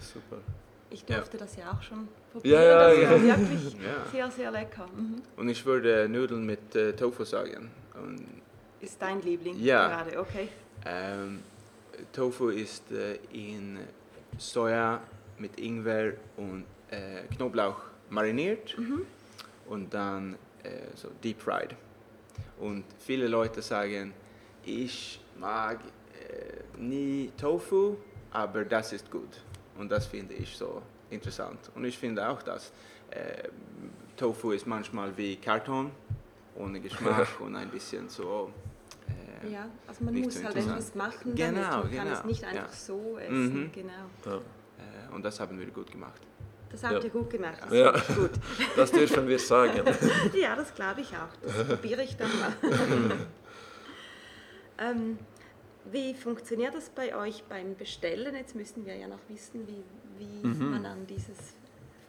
Super. 0.00 0.38
Ich 0.90 1.04
Ja. 1.08 1.16
durfte 1.16 1.36
das 1.36 1.56
ja 1.56 1.70
auch 1.72 1.82
schon 1.82 2.08
probieren. 2.32 2.62
Ja, 2.62 2.88
das 2.88 2.98
ja, 2.98 3.10
war 3.10 3.16
ja. 3.18 3.38
wirklich 3.38 3.72
Ja. 3.74 4.06
sehr, 4.10 4.30
sehr 4.30 4.50
lecker. 4.50 4.86
Mhm. 4.96 5.22
Und 5.36 5.48
ich 5.48 5.64
würde 5.66 6.08
Nudeln 6.08 6.44
mit 6.46 6.74
äh, 6.74 6.92
Tofu 6.94 7.24
sagen. 7.24 7.70
Und, 7.94 8.24
Ist 8.80 9.00
dein 9.02 9.20
Liebling 9.22 9.58
Ja. 9.60 9.88
gerade, 9.88 10.18
okay. 10.18 10.48
ähm, 10.86 11.42
Tofu 12.12 12.48
ist 12.48 12.90
äh, 12.92 13.16
in 13.32 13.78
Soja 14.38 15.00
mit 15.38 15.58
Ingwer 15.60 16.14
und 16.36 16.64
äh, 16.90 17.22
Knoblauch 17.34 17.80
mariniert 18.08 18.76
und 19.66 19.92
dann 19.92 20.34
äh, 20.62 20.68
so 20.94 21.08
deep 21.22 21.40
fried. 21.40 21.74
Und 22.58 22.84
viele 22.98 23.28
Leute 23.28 23.60
sagen, 23.62 24.12
ich 24.64 25.20
mag 25.40 25.78
äh, 26.28 26.78
nie 26.80 27.32
Tofu, 27.36 27.96
aber 28.30 28.64
das 28.64 28.92
ist 28.92 29.10
gut. 29.10 29.42
Und 29.78 29.90
das 29.90 30.06
finde 30.06 30.34
ich 30.34 30.56
so 30.56 30.82
interessant. 31.10 31.58
Und 31.74 31.84
ich 31.84 31.98
finde 31.98 32.28
auch, 32.28 32.42
dass 32.42 32.72
äh, 33.10 33.48
Tofu 34.16 34.52
ist 34.52 34.66
manchmal 34.66 35.16
wie 35.16 35.36
Karton, 35.36 35.90
ohne 36.56 36.78
Geschmack 36.80 37.28
und 37.40 37.56
ein 37.56 37.70
bisschen 37.70 38.08
so. 38.08 38.50
äh, 39.42 39.50
Ja, 39.50 39.66
also 39.88 40.04
man 40.04 40.14
muss 40.20 40.34
so 40.34 40.44
halt 40.44 40.56
etwas 40.56 40.94
machen 40.94 41.34
Genau, 41.34 41.60
damit. 41.60 41.84
Man 41.84 41.94
kann 41.96 42.04
genau, 42.06 42.18
es 42.18 42.24
nicht 42.24 42.44
einfach 42.44 42.68
ja. 42.68 42.72
so 42.72 43.18
essen. 43.18 43.54
Mhm. 43.64 43.72
Genau. 43.72 44.04
Ja. 44.26 44.36
äh, 44.36 45.14
und 45.14 45.24
das 45.24 45.40
haben 45.40 45.58
wir 45.58 45.66
gut 45.66 45.90
gemacht. 45.90 46.20
Das 46.70 46.84
habt 46.84 46.92
Ja. 46.94 47.00
ihr 47.00 47.10
gut 47.10 47.30
gemacht. 47.30 47.58
Das 47.62 47.72
Ja. 47.72 47.90
ist 47.90 48.14
gut. 48.14 48.30
Das 48.76 48.92
dürfen 48.92 49.26
wir 49.26 49.38
sagen. 49.38 49.82
Ja, 50.34 50.54
das 50.54 50.72
glaube 50.74 51.00
ich 51.00 51.08
auch. 51.16 51.34
Das 51.42 51.66
probiere 51.66 52.02
ich 52.04 52.16
dann 52.16 52.28
mal. 52.38 52.52
Ähm, 54.80 55.18
wie 55.90 56.14
funktioniert 56.14 56.74
das 56.74 56.90
bei 56.90 57.14
euch 57.16 57.42
beim 57.48 57.74
Bestellen? 57.76 58.34
Jetzt 58.34 58.54
müssen 58.54 58.84
wir 58.84 58.96
ja 58.96 59.08
noch 59.08 59.20
wissen, 59.28 59.66
wie, 59.66 59.82
wie 60.18 60.46
Mhm. 60.46 60.70
man 60.70 60.86
an 60.86 61.06
dieses 61.06 61.54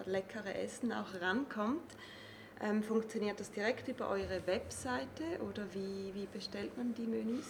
leckere 0.06 0.56
Essen 0.56 0.92
auch 0.92 1.20
rankommt. 1.22 1.96
Ähm, 2.64 2.84
funktioniert 2.84 3.40
das 3.40 3.52
direkt 3.52 3.88
über 3.88 4.10
eure 4.10 4.42
Webseite 4.46 5.24
oder 5.50 5.64
wie, 5.74 6.12
wie 6.14 6.28
bestellt 6.32 6.76
man 6.78 6.94
die 6.94 7.08
Menüs? 7.08 7.46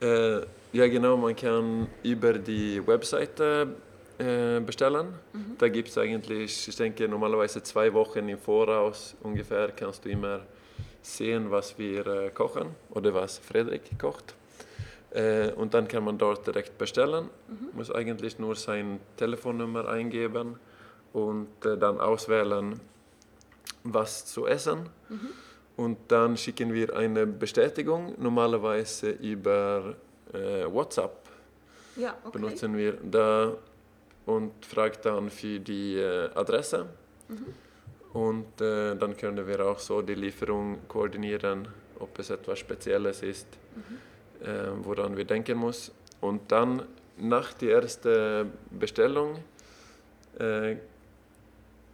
Äh, 0.00 0.46
ja, 0.72 0.88
genau, 0.88 1.16
man 1.16 1.36
kann 1.36 1.86
über 2.02 2.32
die 2.34 2.84
Webseite 2.86 3.74
äh, 4.18 4.60
bestellen. 4.60 5.14
Da 5.58 5.68
gibt 5.68 5.88
es 5.88 5.98
eigentlich, 5.98 6.68
ich 6.68 6.76
denke, 6.76 7.06
normalerweise 7.08 7.62
zwei 7.62 7.92
Wochen 7.92 8.28
im 8.28 8.38
Voraus 8.38 9.14
ungefähr 9.22 9.70
kannst 9.72 10.04
du 10.04 10.08
immer 10.10 10.40
sehen, 11.02 11.50
was 11.50 11.78
wir 11.78 12.06
äh, 12.06 12.30
kochen 12.30 12.68
oder 12.90 13.12
was 13.12 13.38
Frederik 13.38 13.82
kocht. 13.98 14.34
Äh, 15.14 15.52
und 15.52 15.72
dann 15.74 15.86
kann 15.86 16.04
man 16.04 16.18
dort 16.18 16.46
direkt 16.46 16.76
bestellen. 16.76 17.30
Muss 17.72 17.90
eigentlich 17.90 18.38
nur 18.38 18.56
seine 18.56 18.98
Telefonnummer 19.16 19.88
eingeben 19.88 20.58
und 21.12 21.64
äh, 21.64 21.78
dann 21.78 22.00
auswählen, 22.00 22.80
was 23.84 24.26
zu 24.26 24.46
essen. 24.46 24.88
Und 25.76 25.98
dann 26.08 26.36
schicken 26.36 26.72
wir 26.72 26.96
eine 26.96 27.26
Bestätigung, 27.26 28.14
normalerweise 28.18 29.10
über 29.10 29.94
äh, 30.32 30.64
WhatsApp 30.66 31.28
Ja, 31.96 32.14
okay. 32.24 32.38
benutzen 32.38 32.76
wir 32.76 32.94
da 33.02 33.54
und 34.26 34.52
fragt 34.64 35.04
dann 35.04 35.30
für 35.30 35.60
die 35.60 35.96
äh, 35.96 36.30
Adresse. 36.34 36.86
Und 38.12 38.60
äh, 38.60 38.94
dann 38.96 39.16
können 39.16 39.46
wir 39.46 39.66
auch 39.66 39.78
so 39.78 40.00
die 40.02 40.14
Lieferung 40.14 40.78
koordinieren, 40.88 41.68
ob 41.98 42.18
es 42.18 42.30
etwas 42.30 42.58
Spezielles 42.58 43.22
ist, 43.22 43.46
äh, 44.44 44.68
woran 44.82 45.16
wir 45.16 45.24
denken 45.24 45.58
muss. 45.58 45.90
Und 46.20 46.50
dann 46.52 46.82
nach 47.16 47.52
der 47.54 47.76
ersten 47.82 48.50
Bestellung 48.70 49.38
äh, 50.38 50.76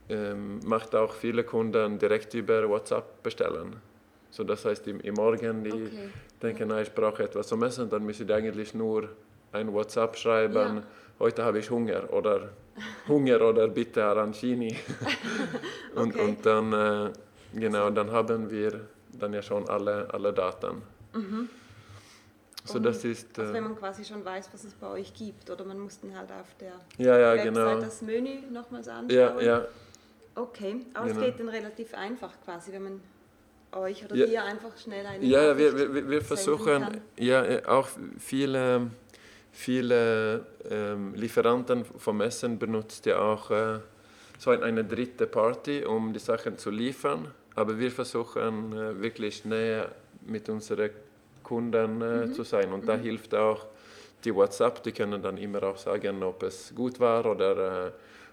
ähm, 0.09 0.61
macht 0.65 0.95
auch 0.95 1.13
viele 1.15 1.45
Kunden 1.45 1.99
direkt 1.99 2.35
über 2.35 2.69
WhatsApp 2.69 3.23
bestellen. 3.23 3.77
So 4.31 4.45
das 4.45 4.65
heißt, 4.65 4.87
im, 4.89 5.01
im 5.01 5.15
Morgen, 5.15 5.63
die 5.65 5.71
Okay. 5.73 5.89
denken, 6.43 6.69
na, 6.69 6.81
ich 6.81 6.93
brauche 6.93 7.23
etwas 7.25 7.47
zum 7.49 7.63
Essen, 7.63 7.89
dann 7.91 8.05
müssen 8.05 8.27
die 8.27 8.33
eigentlich 8.33 8.75
nur 8.75 9.09
ein 9.53 9.73
WhatsApp 9.73 10.17
schreiben, 10.17 10.77
Ja. 10.77 10.83
heute 11.19 11.45
habe 11.45 11.59
ich 11.59 11.71
Hunger 11.71 12.13
oder 12.13 12.51
Hunger 13.09 13.41
oder 13.43 13.69
bitte 13.69 14.05
Arancini. 14.05 14.75
und, 15.95 16.15
Okay. 16.15 16.25
und 16.25 16.47
dann, 16.47 16.73
äh, 16.73 17.13
genau, 17.55 17.91
dann 17.91 18.11
haben 18.11 18.51
wir 18.51 18.81
dann 19.13 19.33
ja 19.33 19.43
schon 19.43 19.69
alle, 19.69 20.09
alle 20.13 20.33
Daten. 20.33 20.83
So 22.65 22.75
Und- 22.75 22.85
das 22.85 23.05
ist, 23.05 23.39
Also 23.39 23.53
wenn 23.53 23.65
äh, 23.65 23.69
man 23.69 23.77
quasi 23.77 24.05
schon 24.05 24.25
weiß, 24.25 24.51
was 24.53 24.65
es 24.65 24.75
bei 24.75 24.89
euch 24.89 25.15
gibt 25.15 25.49
oder 25.51 25.65
man 25.65 25.79
muss 25.79 25.99
dann 26.01 26.17
halt 26.17 26.31
auf 26.31 26.55
der 26.61 26.73
ja, 26.99 27.19
ja, 27.19 27.33
Website 27.35 27.55
genau. 27.55 27.81
das 27.81 28.03
Menü 28.03 28.41
nochmals 28.51 28.87
anschauen. 28.89 29.11
Ja, 29.11 29.41
ja, 29.41 29.65
Okay, 30.35 30.87
aber 30.95 31.09
Genau. 31.09 31.21
es 31.21 31.27
geht 31.27 31.41
dann 31.41 31.49
relativ 31.49 31.95
einfach 31.95 32.33
quasi, 32.45 32.73
wenn 32.73 32.83
man 32.85 33.01
euch 33.73 34.05
oder 34.05 34.15
Ja. 34.17 34.27
dir 34.27 34.45
einfach 34.45 34.77
schnell 34.79 35.05
eine 35.07 35.25
Ja, 35.25 35.43
ja 35.49 35.59
wir, 35.59 35.95
wir, 35.95 36.09
wir 36.09 36.23
versuchen 36.23 36.83
kann. 36.83 37.01
ja, 37.17 37.67
auch 37.69 37.89
viele, 38.19 38.91
viele 39.53 40.47
ähm, 40.71 41.15
Lieferanten 41.15 41.85
vom 41.85 42.21
Essen 42.21 42.59
benutzt 42.59 43.07
ja 43.07 43.19
auch 43.19 43.51
äh, 43.51 43.81
so 44.39 44.51
eine 44.51 44.85
dritte 44.85 45.27
Party, 45.27 45.85
um 45.85 46.13
die 46.13 46.19
Sachen 46.21 46.57
zu 46.59 46.71
liefern. 46.71 47.33
Aber 47.55 47.79
wir 47.79 47.91
versuchen 47.91 48.73
äh, 48.73 49.01
wirklich 49.01 49.45
näher 49.45 49.91
mit 50.27 50.49
unseren 50.49 50.91
Kunden 51.51 52.01
äh, 52.01 52.27
mhm. 52.27 52.33
zu 52.33 52.45
sein. 52.45 52.73
Und 52.73 52.87
da 52.87 52.97
hilft 52.97 53.35
auch 53.35 53.67
die 54.23 54.33
WhatsApp, 54.33 54.85
die 54.85 54.93
können 54.93 55.21
dann 55.21 55.37
immer 55.37 55.65
auch 55.65 55.77
sagen, 55.77 56.23
ob 56.23 56.45
es 56.45 56.73
gut 56.73 57.01
war 57.01 57.27
oder, 57.27 57.87
äh, 57.87 57.91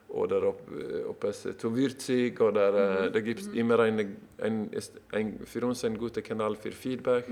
oder 0.10 0.44
ob, 0.44 0.62
ob 1.10 1.24
es 1.24 1.48
zu 1.58 1.76
würzig 1.76 2.40
oder 2.40 3.08
mhm. 3.08 3.14
da 3.14 3.20
gibt 3.22 3.40
es 3.42 3.48
immer 3.48 3.80
eine, 3.80 4.08
ein, 4.38 4.70
ist 4.72 4.94
ein, 5.12 5.40
für 5.46 5.66
uns 5.66 5.84
ein 5.84 5.98
guter 5.98 6.22
Kanal 6.22 6.56
für 6.56 6.72
Feedback. 6.72 7.26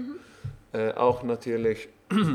Auch 0.97 1.23
natürlich 1.23 1.87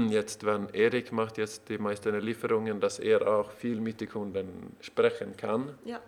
jetzt, 0.08 0.46
wenn 0.46 0.68
Erik 0.72 1.12
macht 1.12 1.36
jetzt 1.36 1.68
die 1.68 1.76
meisten 1.76 2.18
Lieferungen, 2.20 2.80
dass 2.80 2.98
er 2.98 3.28
auch 3.28 3.50
viel 3.50 3.78
mit 3.80 4.00
den 4.00 4.08
Kunden 4.08 4.46
sprechen 4.80 5.36
kann. 5.36 5.74
Ja. 5.84 6.00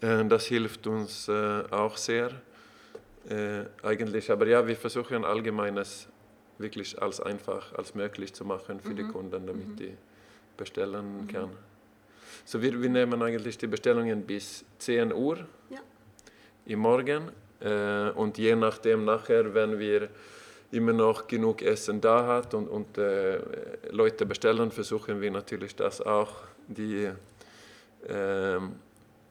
Das 0.00 0.46
hilft 0.46 0.86
uns 0.86 1.28
auch 1.28 1.98
sehr. 1.98 2.30
Äh, 3.28 3.66
eigentlich, 3.84 4.30
aber 4.30 4.46
ja, 4.46 4.66
wir 4.66 4.74
versuchen 4.74 5.24
allgemeines 5.24 6.08
wirklich 6.62 7.00
als 7.00 7.20
einfach 7.20 7.74
als 7.74 7.94
möglich 7.94 8.32
zu 8.32 8.44
machen 8.44 8.80
für 8.80 8.90
mhm. 8.90 8.96
die 8.96 9.04
Kunden, 9.04 9.46
damit 9.46 9.68
mhm. 9.68 9.76
die 9.76 9.94
bestellen 10.56 11.22
mhm. 11.22 11.28
kann. 11.28 11.50
So 12.44 12.62
wir, 12.62 12.80
wir 12.80 12.88
nehmen 12.88 13.22
eigentlich 13.22 13.58
die 13.58 13.66
Bestellungen 13.66 14.22
bis 14.22 14.64
10 14.78 15.12
Uhr 15.12 15.38
ja. 15.70 15.80
im 16.66 16.78
Morgen 16.78 17.30
äh, 17.60 18.10
und 18.10 18.38
je 18.38 18.56
nachdem 18.56 19.04
nachher, 19.04 19.54
wenn 19.54 19.78
wir 19.78 20.08
immer 20.72 20.92
noch 20.92 21.26
genug 21.26 21.62
Essen 21.62 22.00
da 22.00 22.26
hat 22.26 22.54
und, 22.54 22.66
und 22.68 22.98
äh, 22.98 23.40
Leute 23.90 24.26
bestellen, 24.26 24.70
versuchen 24.70 25.20
wir 25.20 25.30
natürlich 25.30 25.76
das 25.76 26.00
auch 26.00 26.32
die, 26.66 27.10
ähm, 28.08 28.72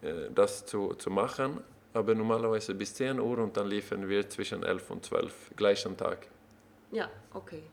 äh, 0.01 0.29
das 0.33 0.65
zu, 0.65 0.93
zu 0.93 1.09
machen. 1.09 1.59
Aber 1.93 2.15
normalerweise 2.15 2.73
bis 2.73 2.93
10 2.93 3.19
Uhr 3.19 3.39
und 3.39 3.57
dann 3.57 3.67
liefern 3.67 4.07
wir 4.07 4.29
zwischen 4.29 4.63
11 4.63 4.91
und 4.91 5.03
12 5.03 5.51
gleichen 5.57 5.97
Tag. 5.97 6.27
Ja, 6.91 7.09
okay. 7.33 7.63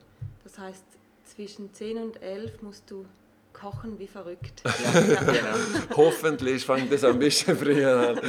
Das 0.45 0.59
heißt, 0.59 0.85
zwischen 1.25 1.73
10 1.73 1.99
und 1.99 2.23
11 2.23 2.63
musst 2.63 2.91
du 2.91 3.05
kochen 3.53 3.99
wie 3.99 4.07
verrückt. 4.07 4.63
Ja, 4.65 5.01
ja. 5.01 5.21
Genau. 5.21 5.97
Hoffentlich 5.97 6.65
fängt 6.65 6.93
es 6.93 7.05
ein 7.05 7.19
bisschen 7.19 7.57
früher 7.57 8.11
an. 8.11 8.21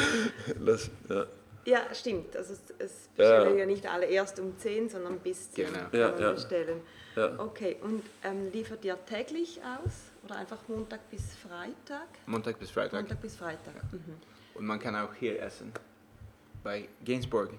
Das, 0.65 0.89
ja. 1.07 1.25
ja. 1.65 1.93
stimmt. 1.93 2.35
Also 2.35 2.53
es, 2.53 2.73
es 2.79 3.09
bestellen 3.15 3.57
ja. 3.57 3.65
nicht 3.65 3.85
alle 3.85 4.05
erst 4.05 4.39
um 4.39 4.57
10, 4.57 4.89
sondern 4.89 5.19
bis 5.19 5.51
10 5.51 5.67
genau. 5.67 5.89
kann 5.89 6.21
man 6.21 6.35
bestellen. 6.35 6.81
Okay, 7.37 7.75
und 7.81 8.03
ähm, 8.23 8.49
liefert 8.51 8.85
ihr 8.85 8.97
täglich 9.05 9.59
aus 9.59 9.91
oder 10.23 10.37
einfach 10.37 10.59
Montag 10.69 11.09
bis 11.09 11.21
Freitag? 11.35 12.07
Montag 12.25 12.57
bis 12.57 12.71
Freitag. 12.71 13.01
Montag 13.01 13.21
bis 13.21 13.35
Freitag. 13.35 13.75
Mhm. 13.91 14.15
Und 14.55 14.65
man 14.65 14.79
kann 14.79 14.95
auch 14.95 15.13
hier 15.13 15.41
essen, 15.41 15.73
bei 16.63 16.87
Gainsbourg. 17.03 17.49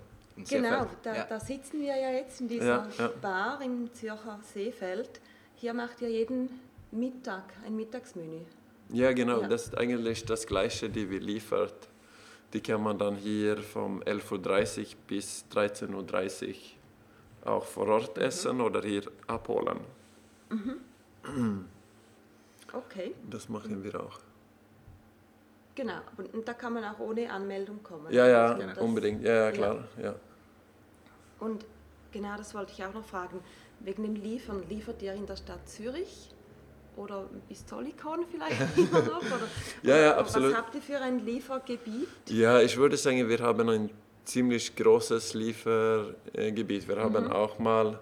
Genau, 0.48 0.86
da, 1.02 1.16
ja. 1.16 1.24
da, 1.24 1.40
sitzen 1.40 1.80
wir 1.80 1.96
ja 1.96 2.10
jetzt 2.10 2.40
in 2.40 2.48
dieser 2.48 2.66
ja, 2.66 2.88
ja. 2.98 3.10
Bar 3.20 3.60
im 3.62 3.92
Zürcher 3.92 4.38
Seefeld. 4.42 5.20
Hier 5.56 5.74
macht 5.74 6.00
ihr 6.00 6.10
jeden 6.10 6.60
Mittag 6.90 7.44
ein 7.66 7.76
Mittagsmenü. 7.76 8.40
Ja, 8.92 9.12
genau, 9.12 9.42
das 9.42 9.66
ist 9.66 9.78
eigentlich 9.78 10.24
das 10.24 10.46
Gleiche, 10.46 10.90
die 10.90 11.08
wir 11.08 11.20
liefert. 11.20 11.88
Die 12.52 12.60
kann 12.60 12.82
man 12.82 12.98
dann 12.98 13.14
hier 13.14 13.58
vom 13.58 14.02
11.30 14.02 14.80
Uhr 14.80 14.86
bis 15.06 15.44
13.30 15.52 16.48
Uhr 16.48 17.50
auch 17.52 17.64
vor 17.64 17.88
Ort 17.88 18.16
mhm. 18.16 18.22
essen 18.22 18.60
oder 18.60 18.82
hier 18.82 19.02
abholen. 19.26 19.80
Mhm. 20.50 21.66
Okay. 22.72 23.16
Das 23.28 23.48
machen 23.48 23.82
wir 23.82 24.00
auch. 24.00 24.20
Genau, 25.74 26.00
und 26.32 26.46
da 26.46 26.54
kann 26.54 26.74
man 26.74 26.84
auch 26.84 27.00
ohne 27.00 27.28
Anmeldung 27.28 27.82
kommen. 27.82 28.12
Ja, 28.12 28.28
ja, 28.28 28.54
also 28.54 28.80
unbedingt. 28.82 29.24
Ja, 29.24 29.46
ja, 29.46 29.50
klar. 29.50 29.88
Ja. 30.00 30.14
Und 31.40 31.64
genau 32.12 32.36
das 32.36 32.54
wollte 32.54 32.72
ich 32.72 32.84
auch 32.84 32.94
noch 32.94 33.04
fragen. 33.04 33.40
Wegen 33.80 34.02
dem 34.02 34.14
Liefern, 34.14 34.62
liefert 34.68 35.02
ihr 35.02 35.14
in 35.14 35.26
der 35.26 35.36
Stadt 35.36 35.66
Zürich 35.68 36.30
oder 36.96 37.24
bis 37.48 37.64
Zollikon 37.66 38.26
vielleicht 38.30 38.60
noch? 38.92 39.22
Oder, 39.22 39.48
ja, 39.82 39.96
ja, 39.96 40.16
absolut. 40.16 40.52
Was 40.52 40.58
habt 40.58 40.74
ihr 40.74 40.82
für 40.82 41.00
ein 41.00 41.24
Liefergebiet? 41.24 42.08
Ja, 42.28 42.60
ich 42.60 42.76
würde 42.76 42.96
sagen, 42.96 43.28
wir 43.28 43.38
haben 43.38 43.68
ein 43.68 43.90
ziemlich 44.24 44.76
großes 44.76 45.34
Liefergebiet. 45.34 46.86
Wir 46.86 46.96
haben 46.96 47.24
mhm. 47.24 47.32
auch 47.32 47.58
mal 47.58 47.98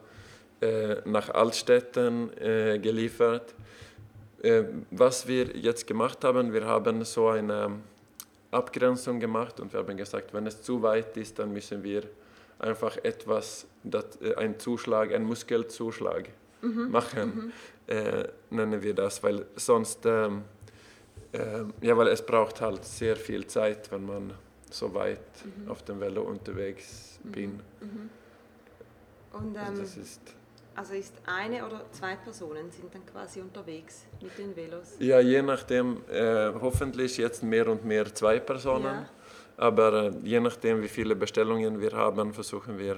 äh, 0.61 0.97
nach 1.05 1.31
Altstädten 1.31 2.37
äh, 2.39 2.79
geliefert. 2.81 3.55
Äh, 4.43 4.65
was 4.91 5.27
wir 5.27 5.57
jetzt 5.57 5.87
gemacht 5.87 6.25
haben, 6.25 6.53
wir 6.53 6.65
haben 6.65 7.05
so 7.05 7.29
eine 7.29 7.71
Abgrenzung 8.51 9.21
gemacht 9.21 9.61
und 9.61 9.73
wir 9.73 9.81
haben 9.81 9.97
gesagt, 9.97 10.33
wenn 10.33 10.47
es 10.47 10.63
zu 10.63 10.83
weit 10.83 11.17
ist, 11.17 11.39
dann 11.39 11.53
müssen 11.53 11.83
wir 11.83 12.03
einfach 12.59 12.97
etwas, 12.99 13.67
das, 13.85 14.21
äh, 14.21 14.35
ein 14.35 14.59
Zuschlag, 14.59 15.13
ein 15.13 15.25
Muskelzuschlag 15.25 16.29
mhm. 16.63 16.91
machen, 16.91 17.35
mhm. 17.35 17.53
Äh, 17.89 18.29
nennen 18.51 18.83
wir 18.83 18.93
das, 18.93 19.23
weil 19.23 19.47
sonst, 19.57 20.05
ähm, 20.05 20.45
äh, 21.33 21.63
ja, 21.81 21.97
weil 21.97 22.09
es 22.09 22.21
braucht 22.21 22.61
halt 22.61 22.85
sehr 22.85 23.17
viel 23.17 23.47
Zeit, 23.47 23.91
wenn 23.91 24.05
man 24.05 24.35
so 24.71 24.93
weit 24.93 25.19
mhm. 25.43 25.71
auf 25.71 25.83
dem 25.85 25.99
Velo 25.99 26.21
unterwegs 26.25 27.19
mhm. 27.23 27.33
bin. 27.33 27.51
Mhm. 27.81 28.11
Und 29.33 29.57
also 29.57 29.73
ähm, 29.73 29.81
also, 29.81 30.01
ist, 30.03 30.21
also 30.75 30.93
ist 30.93 31.15
eine 31.25 31.65
oder 31.65 31.87
zwei 31.93 32.17
Personen 32.17 32.71
sind 32.71 32.95
dann 32.95 33.07
quasi 33.07 33.41
unterwegs 33.41 34.05
mit 34.21 34.37
den 34.37 34.55
Velos? 34.55 34.97
Ja, 34.99 35.21
je 35.21 35.41
nachdem, 35.41 36.03
äh, 36.11 36.53
hoffentlich 36.61 37.17
jetzt 37.17 37.43
mehr 37.43 37.69
und 37.69 37.87
mehr 37.87 38.15
zwei 38.15 38.39
Personen. 38.39 38.85
Ja. 38.85 39.09
Aber 39.59 39.93
äh, 39.93 40.13
je 40.23 40.41
nachdem, 40.41 40.83
wie 40.83 40.89
viele 40.89 41.17
Bestellungen 41.17 41.81
wir 41.81 41.93
haben, 41.93 42.33
versuchen 42.33 42.79
wir, 42.79 42.97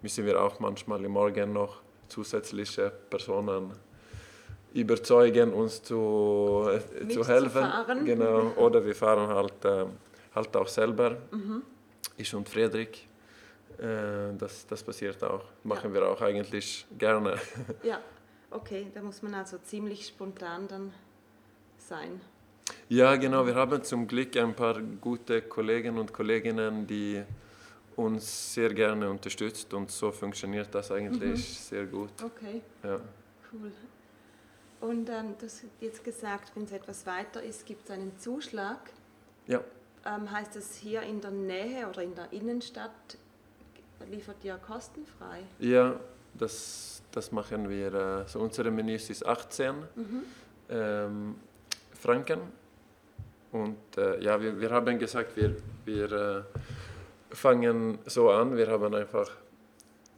müssen 0.00 0.24
wir 0.24 0.42
auch 0.42 0.58
manchmal 0.58 1.04
im 1.04 1.12
Morgen 1.12 1.52
noch 1.52 1.82
zusätzliche 2.08 2.90
Personen 3.10 3.72
überzeugen, 4.72 5.52
uns 5.52 5.82
zu, 5.82 6.68
äh, 6.70 7.08
zu 7.08 7.26
helfen. 7.26 7.62
Fahren. 7.62 8.04
Genau. 8.06 8.52
Oder 8.56 8.84
wir 8.84 8.94
fahren 8.94 9.28
halt, 9.28 9.64
äh, 9.64 9.84
halt 10.34 10.56
auch 10.56 10.68
selber. 10.68 11.18
Mhm. 11.30 11.62
Ich 12.16 12.34
und 12.34 12.48
Friedrich. 12.48 13.06
Äh, 13.78 14.34
das, 14.38 14.66
das 14.66 14.82
passiert 14.82 15.22
auch. 15.22 15.44
Machen 15.64 15.94
ja. 15.94 16.00
wir 16.00 16.08
auch 16.08 16.20
eigentlich 16.22 16.86
gerne. 16.98 17.36
Ja, 17.82 18.00
okay. 18.50 18.86
Da 18.94 19.02
muss 19.02 19.20
man 19.20 19.34
also 19.34 19.58
ziemlich 19.58 20.06
spontan 20.06 20.66
dann 20.66 20.94
sein. 21.76 22.22
Ja, 22.88 23.16
genau. 23.16 23.46
Wir 23.46 23.54
haben 23.54 23.82
zum 23.82 24.06
Glück 24.06 24.36
ein 24.36 24.54
paar 24.54 24.80
gute 25.00 25.42
Kollegen 25.42 25.98
und 25.98 26.12
Kolleginnen, 26.12 26.86
die 26.86 27.22
uns 27.96 28.54
sehr 28.54 28.72
gerne 28.72 29.10
unterstützt 29.10 29.72
und 29.74 29.90
so 29.90 30.10
funktioniert 30.10 30.74
das 30.74 30.90
eigentlich 30.90 31.20
mhm. 31.20 31.36
sehr 31.36 31.86
gut. 31.86 32.10
Okay. 32.22 32.62
Ja. 32.82 33.00
Cool. 33.52 33.72
Und 34.80 35.10
ähm, 35.10 35.34
du 35.38 35.46
hast 35.46 35.64
jetzt 35.80 36.02
gesagt, 36.02 36.52
wenn 36.54 36.64
es 36.64 36.72
etwas 36.72 37.04
weiter 37.06 37.42
ist, 37.42 37.66
gibt 37.66 37.84
es 37.84 37.90
einen 37.90 38.18
Zuschlag. 38.18 38.78
Ja. 39.46 39.60
Ähm, 40.06 40.30
heißt 40.30 40.56
das 40.56 40.76
hier 40.76 41.02
in 41.02 41.20
der 41.20 41.30
Nähe 41.30 41.86
oder 41.86 42.02
in 42.02 42.14
der 42.14 42.32
Innenstadt 42.32 43.18
liefert 44.10 44.36
ihr 44.42 44.56
kostenfrei? 44.56 45.42
Ja, 45.58 46.00
das, 46.34 47.02
das 47.12 47.32
machen 47.32 47.68
wir. 47.68 47.92
Äh, 47.92 48.28
so 48.28 48.40
unsere 48.40 48.70
Menüs 48.70 49.10
ist 49.10 49.26
18 49.26 49.74
mhm. 49.94 50.22
ähm, 50.70 51.34
Franken 52.00 52.40
und 53.52 53.76
äh, 53.96 54.20
ja, 54.22 54.40
wir, 54.40 54.60
wir 54.60 54.70
haben 54.70 54.98
gesagt, 54.98 55.36
wir, 55.36 55.56
wir 55.84 56.12
äh, 56.12 56.42
fangen 57.34 57.98
so 58.06 58.30
an. 58.30 58.56
Wir 58.56 58.68
haben 58.68 58.94
einfach 58.94 59.30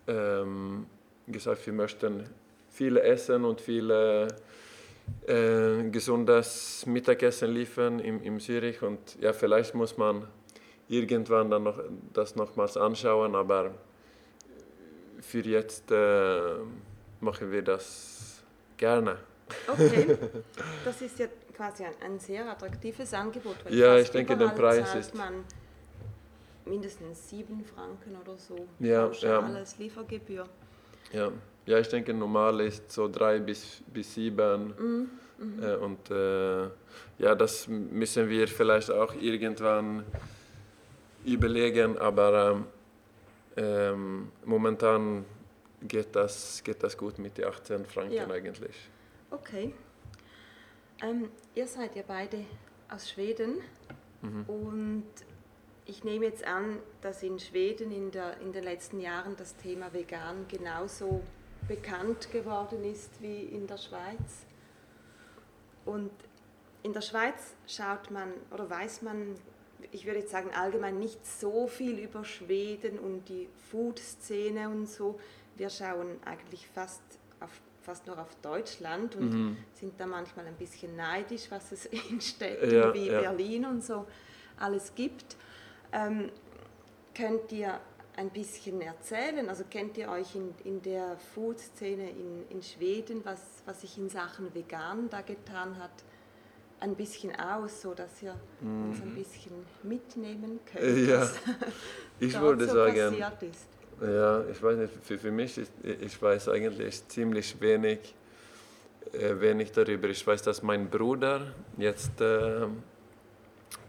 ähm, 0.07 0.87
gesagt, 1.27 1.65
wir 1.67 1.73
möchten 1.73 2.25
viel 2.71 2.97
essen 2.99 3.45
und 3.45 3.61
viel 3.61 3.91
äh, 3.91 5.89
gesundes 5.91 6.85
Mittagessen 6.87 7.53
liefern 7.53 8.01
im, 8.01 8.23
im 8.23 8.39
Zürich. 8.39 8.83
Und 8.83 9.17
ja, 9.21 9.33
vielleicht 9.33 9.75
muss 9.75 9.97
man 9.97 10.27
irgendwann 10.89 11.51
dann 11.51 11.63
noch 11.63 11.81
das 12.13 12.37
nochmals 12.37 12.77
anschauen, 12.77 13.35
aber 13.35 13.73
für 15.21 15.41
jetzt 15.41 15.91
äh, 15.91 16.41
machen 17.21 17.51
wir 17.51 17.63
das 17.63 18.43
gerne. 18.77 19.17
Okay, 19.69 20.19
das 20.85 21.01
ist 21.01 21.19
ja 21.19 21.27
quasi 21.55 21.85
ein, 21.85 21.95
ein 22.05 22.19
sehr 22.19 22.49
attraktives 22.49 23.13
Angebot. 23.15 23.57
ja, 23.71 23.97
ich 23.99 24.11
denke, 24.11 24.37
der 24.37 24.49
Preis 24.49 24.95
ist. 24.95 25.15
man 25.15 25.45
mindestens 26.65 27.29
sieben 27.29 27.65
Franken 27.65 28.17
oder 28.21 28.37
so. 28.37 28.57
Ja, 28.79 29.11
ja. 29.11 29.41
Alles 29.41 29.79
Liefergebühr. 29.79 30.47
Ja. 31.13 31.31
ja, 31.67 31.79
ich 31.79 31.89
denke, 31.89 32.15
normal 32.15 32.61
ist 32.61 32.91
so 32.91 33.09
drei 33.09 33.39
bis, 33.39 33.83
bis 33.93 34.15
sieben. 34.15 34.75
Mhm. 34.79 35.11
Mhm. 35.39 35.63
Äh, 35.63 35.75
und 35.77 36.11
äh, 36.11 36.63
ja, 37.19 37.35
das 37.35 37.69
müssen 37.69 38.29
wir 38.29 38.49
vielleicht 38.49 38.91
auch 38.91 39.15
irgendwann 39.15 40.05
überlegen, 41.25 41.99
aber 41.99 42.65
ähm, 43.57 44.31
momentan 44.45 45.25
geht 45.83 46.15
das, 46.15 46.63
geht 46.65 46.83
das 46.83 46.97
gut 46.97 47.19
mit 47.19 47.39
den 47.39 47.47
18 47.47 47.85
Franken 47.87 48.15
ja. 48.15 48.29
eigentlich. 48.29 48.89
Okay. 49.31 49.73
Ähm, 51.03 51.31
ihr 51.55 51.67
seid 51.67 51.97
ja 51.97 52.03
beide 52.07 52.45
aus 52.89 53.11
Schweden 53.11 53.61
und 54.47 55.05
ich 55.85 56.05
nehme 56.05 56.27
jetzt 56.27 56.45
an, 56.45 56.79
dass 57.01 57.25
in 57.25 57.41
Schweden 57.41 57.91
in, 57.91 58.13
der, 58.13 58.39
in 58.41 58.53
den 58.53 58.63
letzten 58.63 59.01
Jahren 59.01 59.37
das 59.37 59.57
Thema 59.57 59.93
Vegan 59.93 60.47
genauso 60.47 61.23
bekannt 61.67 62.31
geworden 62.31 62.85
ist 62.85 63.21
wie 63.21 63.43
in 63.43 63.67
der 63.67 63.79
Schweiz. 63.79 64.47
Und 65.85 66.13
in 66.85 66.93
der 66.93 67.01
Schweiz 67.01 67.57
schaut 67.67 68.13
man 68.13 68.33
oder 68.53 68.71
weiß 68.71 69.03
man, 69.03 69.35
ich 69.91 70.07
würde 70.07 70.21
jetzt 70.21 70.31
sagen 70.31 70.51
allgemein 70.55 71.01
nicht 71.01 71.27
so 71.27 71.67
viel 71.67 71.99
über 71.99 72.25
Schweden 72.25 73.01
und 73.01 73.29
die 73.29 73.49
Food-Szene 73.71 74.69
und 74.69 74.87
so. 74.87 75.19
Wir 75.57 75.71
schauen 75.71 76.21
eigentlich 76.25 76.69
fast, 76.69 77.03
auf, 77.41 77.61
fast 77.83 78.07
nur 78.07 78.19
auf 78.19 78.35
Deutschland 78.43 79.17
und 79.17 79.57
sind 79.75 79.99
da 79.99 80.07
manchmal 80.07 80.47
ein 80.47 80.55
bisschen 80.57 80.97
neidisch, 80.97 81.51
was 81.51 81.73
es 81.73 81.87
in 82.11 82.21
Städten 82.21 82.75
Ja, 82.75 82.95
wie 82.95 83.09
ja. 83.09 83.21
Berlin 83.21 83.67
und 83.67 83.85
so 83.85 84.07
alles 84.59 84.95
gibt. 84.95 85.37
Ähm, 85.93 86.31
könnt 87.15 87.53
ihr 87.53 87.79
ein 88.17 88.31
bisschen 88.31 88.81
erzählen? 88.81 89.49
Also 89.49 89.65
kennt 89.69 89.97
ihr 89.99 90.09
euch 90.11 90.35
in, 90.35 90.55
in 90.65 90.83
der 90.83 91.17
Food-Szene 91.35 92.11
in, 92.11 92.45
in 92.51 92.63
Schweden, 92.63 93.25
was, 93.25 93.41
was 93.65 93.81
sich 93.81 93.99
in 93.99 94.09
Sachen 94.09 94.55
vegan 94.55 95.09
da 95.11 95.23
getan 95.23 95.79
hat, 95.79 95.91
ein 96.81 96.95
bisschen 96.97 97.35
aus, 97.39 97.81
so 97.83 97.95
dass 97.95 98.23
ihr 98.23 98.35
uns 98.61 99.01
ein 99.01 99.15
bisschen 99.15 99.53
mitnehmen 99.83 100.59
könnt, 100.71 100.97
Mhm. 100.97 101.09
Ja, 101.09 101.21
was 101.21 101.39
ich 102.19 102.35
würde 102.41 102.67
so 102.67 102.75
sagen, 102.75 103.17
passiert 103.19 103.43
ist? 103.45 103.69
Ja, 104.01 104.45
ich 104.51 104.63
weiß 104.63 104.79
nicht, 104.79 104.93
für, 105.03 105.19
für 105.19 105.31
mich 105.31 105.59
ist, 105.59 105.73
ich 105.83 106.21
weiß 106.21 106.49
eigentlich 106.49 107.07
ziemlich 107.09 107.61
wenig, 107.61 108.15
äh, 109.13 109.41
wenig 109.41 109.73
darüber. 109.73 110.09
Ich 110.09 110.27
weiß, 110.27 110.43
dass 110.43 110.63
mein 110.63 110.89
Bruder 110.89 111.53
jetzt 111.77 112.21
äh, 112.21 112.67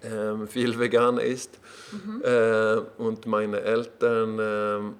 ähm, 0.04 0.48
viel 0.48 0.78
vegan 0.78 1.18
ist 1.18 1.60
äh, 2.24 2.76
und 2.98 3.26
meine 3.26 3.62
Eltern 3.62 4.38
ähm, 4.40 4.96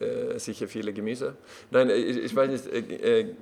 äh, 0.00 0.38
sicher 0.38 0.68
viele 0.68 0.92
Gemüse. 0.92 1.34
Nein, 1.70 1.90
ich, 1.90 2.18
ich 2.18 2.36
weiß 2.36 2.50
nicht, 2.50 2.66
äh, 2.66 3.20
äh, 3.20 3.34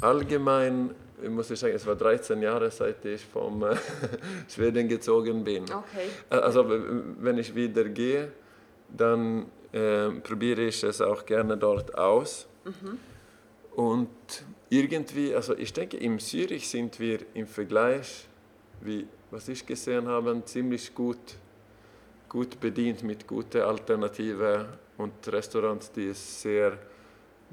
allgemein 0.00 0.90
muss 1.28 1.50
ich 1.50 1.58
sagen, 1.58 1.74
es 1.74 1.86
war 1.86 1.94
13 1.94 2.42
Jahre, 2.42 2.70
seit 2.70 3.04
ich 3.04 3.24
vom 3.24 3.62
äh, 3.62 3.76
Schweden 4.48 4.88
gezogen 4.88 5.44
bin. 5.44 5.64
Okay. 5.64 6.08
Also 6.28 6.66
wenn 7.20 7.38
ich 7.38 7.54
wieder 7.54 7.84
gehe, 7.84 8.32
dann 8.88 9.46
äh, 9.72 10.10
probiere 10.10 10.62
ich 10.62 10.82
es 10.82 11.00
auch 11.00 11.24
gerne 11.24 11.56
dort 11.56 11.96
aus. 11.96 12.46
Und 13.74 14.08
irgendwie, 14.68 15.34
also 15.34 15.56
ich 15.56 15.72
denke, 15.72 15.96
in 15.96 16.18
Zürich 16.18 16.68
sind 16.68 16.98
wir 17.00 17.20
im 17.34 17.46
Vergleich, 17.46 18.26
wie 18.80 19.06
was 19.30 19.48
ich 19.48 19.64
gesehen 19.64 20.06
habe, 20.08 20.42
ziemlich 20.44 20.94
gut, 20.94 21.36
gut 22.28 22.60
bedient 22.60 23.02
mit 23.02 23.26
guten 23.26 23.62
Alternativen 23.62 24.66
und 24.98 25.12
Restaurants, 25.28 25.90
die 25.90 26.08
es 26.08 26.42
sehr 26.42 26.78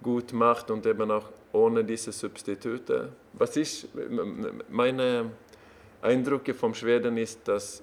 gut 0.03 0.34
macht 0.34 0.69
und 0.71 0.86
eben 0.86 1.10
auch 1.10 1.29
ohne 1.53 1.84
diese 1.84 2.12
Substitute. 2.12 3.13
Was 3.34 3.55
ich, 3.55 3.88
meine 4.69 5.32
Eindrücke 6.01 6.53
vom 6.53 6.73
Schweden 6.73 7.17
ist, 7.17 7.47
dass 7.47 7.82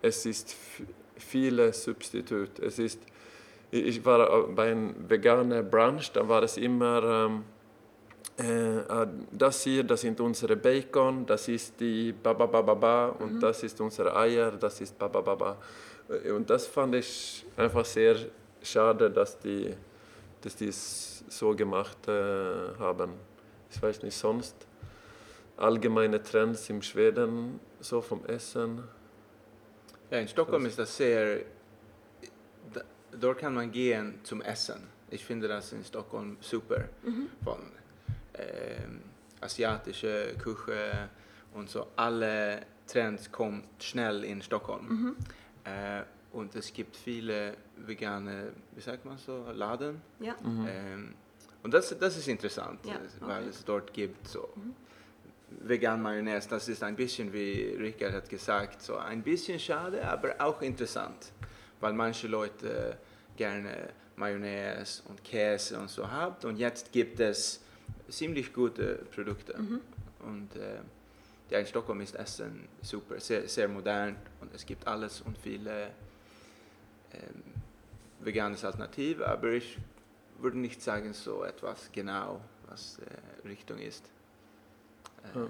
es 0.00 0.26
ist 0.26 0.56
viele 1.16 1.72
Substitute. 1.72 2.62
Es 2.64 2.78
ist, 2.78 3.00
ich 3.72 4.04
war 4.04 4.46
bei 4.48 4.70
einem 4.70 4.94
veganen 5.08 5.68
Brunch, 5.68 6.12
da 6.12 6.28
war 6.28 6.42
es 6.42 6.58
immer 6.58 7.02
ähm, 7.02 7.44
äh, 8.38 8.84
ah, 8.88 9.06
das 9.30 9.64
hier, 9.64 9.82
das 9.84 10.02
sind 10.02 10.20
unsere 10.20 10.56
Bacon, 10.56 11.26
das 11.26 11.48
ist 11.48 11.80
die 11.80 12.12
Babababa 12.12 13.08
und 13.18 13.40
das 13.40 13.62
ist 13.62 13.80
unsere 13.80 14.14
Eier, 14.16 14.52
das 14.52 14.80
ist 14.80 14.98
Babababa. 14.98 15.56
Äh, 16.08 16.30
Und 16.32 16.48
das 16.48 16.66
fand 16.66 16.94
ich 16.94 17.44
einfach 17.56 17.84
sehr 17.84 18.16
schade, 18.62 19.10
dass 19.10 19.38
die, 19.38 19.74
dass 20.40 20.56
die 20.56 20.68
es 20.68 21.24
so 21.28 21.54
gemacht 21.54 22.08
äh, 22.08 22.12
haben. 22.78 23.12
Ich 23.70 23.82
weiß 23.82 24.02
nicht, 24.02 24.16
sonst 24.16 24.54
allgemeine 25.56 26.22
Trends 26.22 26.68
im 26.70 26.82
Schweden, 26.82 27.60
so 27.80 28.00
vom 28.00 28.24
Essen. 28.26 28.82
Ja, 30.10 30.18
in 30.18 30.28
Stockholm 30.28 30.66
ist 30.66 30.78
das 30.78 30.96
sehr... 30.96 31.40
Dort 33.20 33.38
kan 33.38 33.54
man 33.54 33.70
gehen 33.70 34.20
zum 34.22 34.40
Essen. 34.42 34.82
Ich 35.10 35.24
finde 35.24 35.46
das 35.48 35.72
in 35.72 35.84
Stockholm 35.84 36.36
super. 36.40 36.88
Von 37.44 37.58
ähm, 38.34 39.02
asiatische 39.40 40.34
Küche 40.38 41.08
und 41.54 41.68
so. 41.68 41.88
Alle 41.96 42.62
Trends 42.86 43.30
kommt 43.30 43.66
schnell 43.82 44.24
in 44.24 44.40
Stockholm. 44.42 45.16
Äh, 45.64 46.02
und 46.32 46.54
es 46.56 46.72
gibt 46.72 46.96
viele 46.96 47.54
vegane, 47.76 48.52
wie 48.74 48.80
sagt 48.80 49.04
man 49.04 49.18
so, 49.18 49.44
Laden. 49.52 50.00
Ja. 50.20 50.34
Ähm, 50.66 51.14
und 51.62 51.72
das, 51.74 51.96
das 51.98 52.16
ist 52.16 52.26
interessant, 52.28 52.80
Ja, 52.84 52.94
äh, 52.94 52.98
weil 53.20 53.42
okay. 53.42 53.50
es 53.50 53.64
dort 53.64 53.92
gibt 53.92 54.26
so 54.26 54.48
vegan 55.60 56.00
Mayonnaise. 56.02 56.48
Das 56.48 56.68
ist 56.68 56.82
ein 56.82 56.96
bisschen, 56.96 57.32
wie 57.32 57.76
Richard 57.78 58.14
hat 58.14 58.28
gesagt, 58.28 58.80
so 58.82 58.96
ein 58.96 59.22
bisschen 59.22 59.58
schade, 59.58 60.02
aber 60.08 60.34
auch 60.38 60.62
interessant, 60.62 61.32
weil 61.82 61.92
manche 61.92 62.28
Leute 62.28 62.96
gerne 63.36 63.90
Mayonnaise 64.16 65.02
und 65.08 65.22
Käse 65.24 65.78
und 65.78 65.90
so 65.90 66.10
haben 66.10 66.46
und 66.46 66.56
jetzt 66.58 66.92
gibt 66.92 67.20
es 67.20 67.60
ziemlich 68.08 68.52
gute 68.52 68.96
Produkte. 69.14 69.54
Und 70.20 70.54
äh, 70.56 70.80
ja, 71.50 71.58
in 71.58 71.66
Stockholm 71.66 72.00
ist 72.00 72.14
Essen 72.14 72.68
super, 72.82 73.18
sehr, 73.20 73.48
sehr 73.48 73.68
modern 73.68 74.16
und 74.40 74.54
es 74.54 74.64
gibt 74.64 74.86
alles 74.86 75.20
und 75.22 75.36
viele 75.38 75.88
ähm, 77.12 77.42
veganes 78.20 78.64
Alternativ, 78.64 79.20
aber 79.20 79.50
ich 79.50 79.76
würde 80.38 80.58
nicht 80.58 80.80
sagen 80.80 81.12
so 81.12 81.42
etwas 81.44 81.90
genau, 81.92 82.40
was 82.68 82.98
äh, 83.00 83.48
Richtung 83.48 83.78
ist. 83.78 84.04
Äh, 85.34 85.38
Ja. 85.38 85.46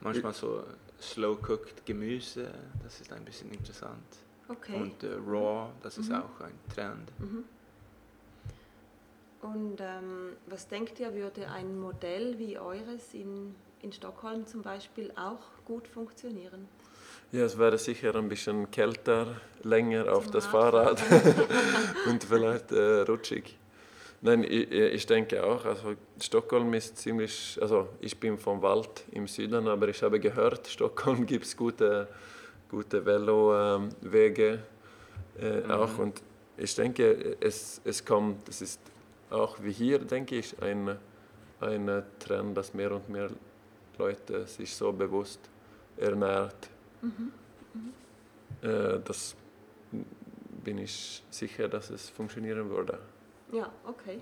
Manchmal 0.00 0.32
so 0.32 0.62
slow-cooked 1.00 1.84
Gemüse, 1.84 2.52
das 2.84 3.00
ist 3.00 3.12
ein 3.12 3.24
bisschen 3.24 3.50
interessant. 3.50 4.06
Okay. 4.48 4.76
Und 4.76 5.02
äh, 5.02 5.14
raw, 5.26 5.70
das 5.82 5.98
ist 5.98 6.12
auch 6.12 6.40
ein 6.40 6.58
Trend. 6.74 7.12
Und 9.42 9.80
ähm, 9.80 10.36
was 10.46 10.66
denkt 10.68 10.98
ihr, 11.00 11.14
würde 11.14 11.48
ein 11.48 11.78
Modell 11.78 12.38
wie 12.38 12.58
eures 12.58 13.14
in, 13.14 13.54
in 13.82 13.92
Stockholm 13.92 14.46
zum 14.46 14.62
Beispiel 14.62 15.12
auch 15.16 15.42
gut 15.64 15.86
funktionieren? 15.86 16.66
Ja, 17.30 17.44
es 17.44 17.58
wäre 17.58 17.76
sicher 17.76 18.14
ein 18.14 18.28
bisschen 18.28 18.70
kälter, 18.70 19.36
länger 19.62 20.10
auf 20.12 20.24
Zum 20.24 20.32
das 20.32 20.46
Fahrrad 20.46 21.02
und 22.06 22.24
vielleicht 22.24 22.72
äh, 22.72 23.02
rutschig. 23.02 23.58
Nein, 24.20 24.42
ich, 24.42 24.70
ich 24.70 25.06
denke 25.06 25.44
auch, 25.44 25.64
also 25.64 25.94
Stockholm 26.20 26.72
ist 26.74 26.96
ziemlich, 26.96 27.58
also 27.60 27.88
ich 28.00 28.18
bin 28.18 28.38
vom 28.38 28.62
Wald 28.62 29.04
im 29.12 29.28
Süden, 29.28 29.68
aber 29.68 29.88
ich 29.88 30.02
habe 30.02 30.18
gehört, 30.18 30.66
Stockholm 30.68 31.26
gibt 31.26 31.44
es 31.44 31.56
gute, 31.56 32.08
gute 32.68 33.04
Velowege 33.04 34.62
äh, 35.40 35.62
auch 35.70 35.98
und 35.98 36.22
ich 36.56 36.74
denke, 36.74 37.36
es, 37.40 37.80
es 37.84 38.04
kommt, 38.04 38.48
es 38.48 38.62
ist 38.62 38.80
auch 39.30 39.62
wie 39.62 39.72
hier, 39.72 40.00
denke 40.00 40.36
ich, 40.36 40.60
ein, 40.60 40.98
ein 41.60 42.02
Trend, 42.18 42.56
dass 42.56 42.74
mehr 42.74 42.92
und 42.92 43.08
mehr 43.08 43.30
Leute 43.96 44.46
sich 44.46 44.74
so 44.74 44.92
bewusst 44.92 45.40
ernährt. 45.96 46.68
Äh, 48.62 48.98
das 49.04 49.36
bin 50.64 50.78
ich 50.78 51.22
sicher, 51.30 51.68
dass 51.68 51.90
es 51.90 52.10
funktionieren 52.10 52.68
würde. 52.68 52.98
Ja, 53.52 53.70
okay. 53.86 54.20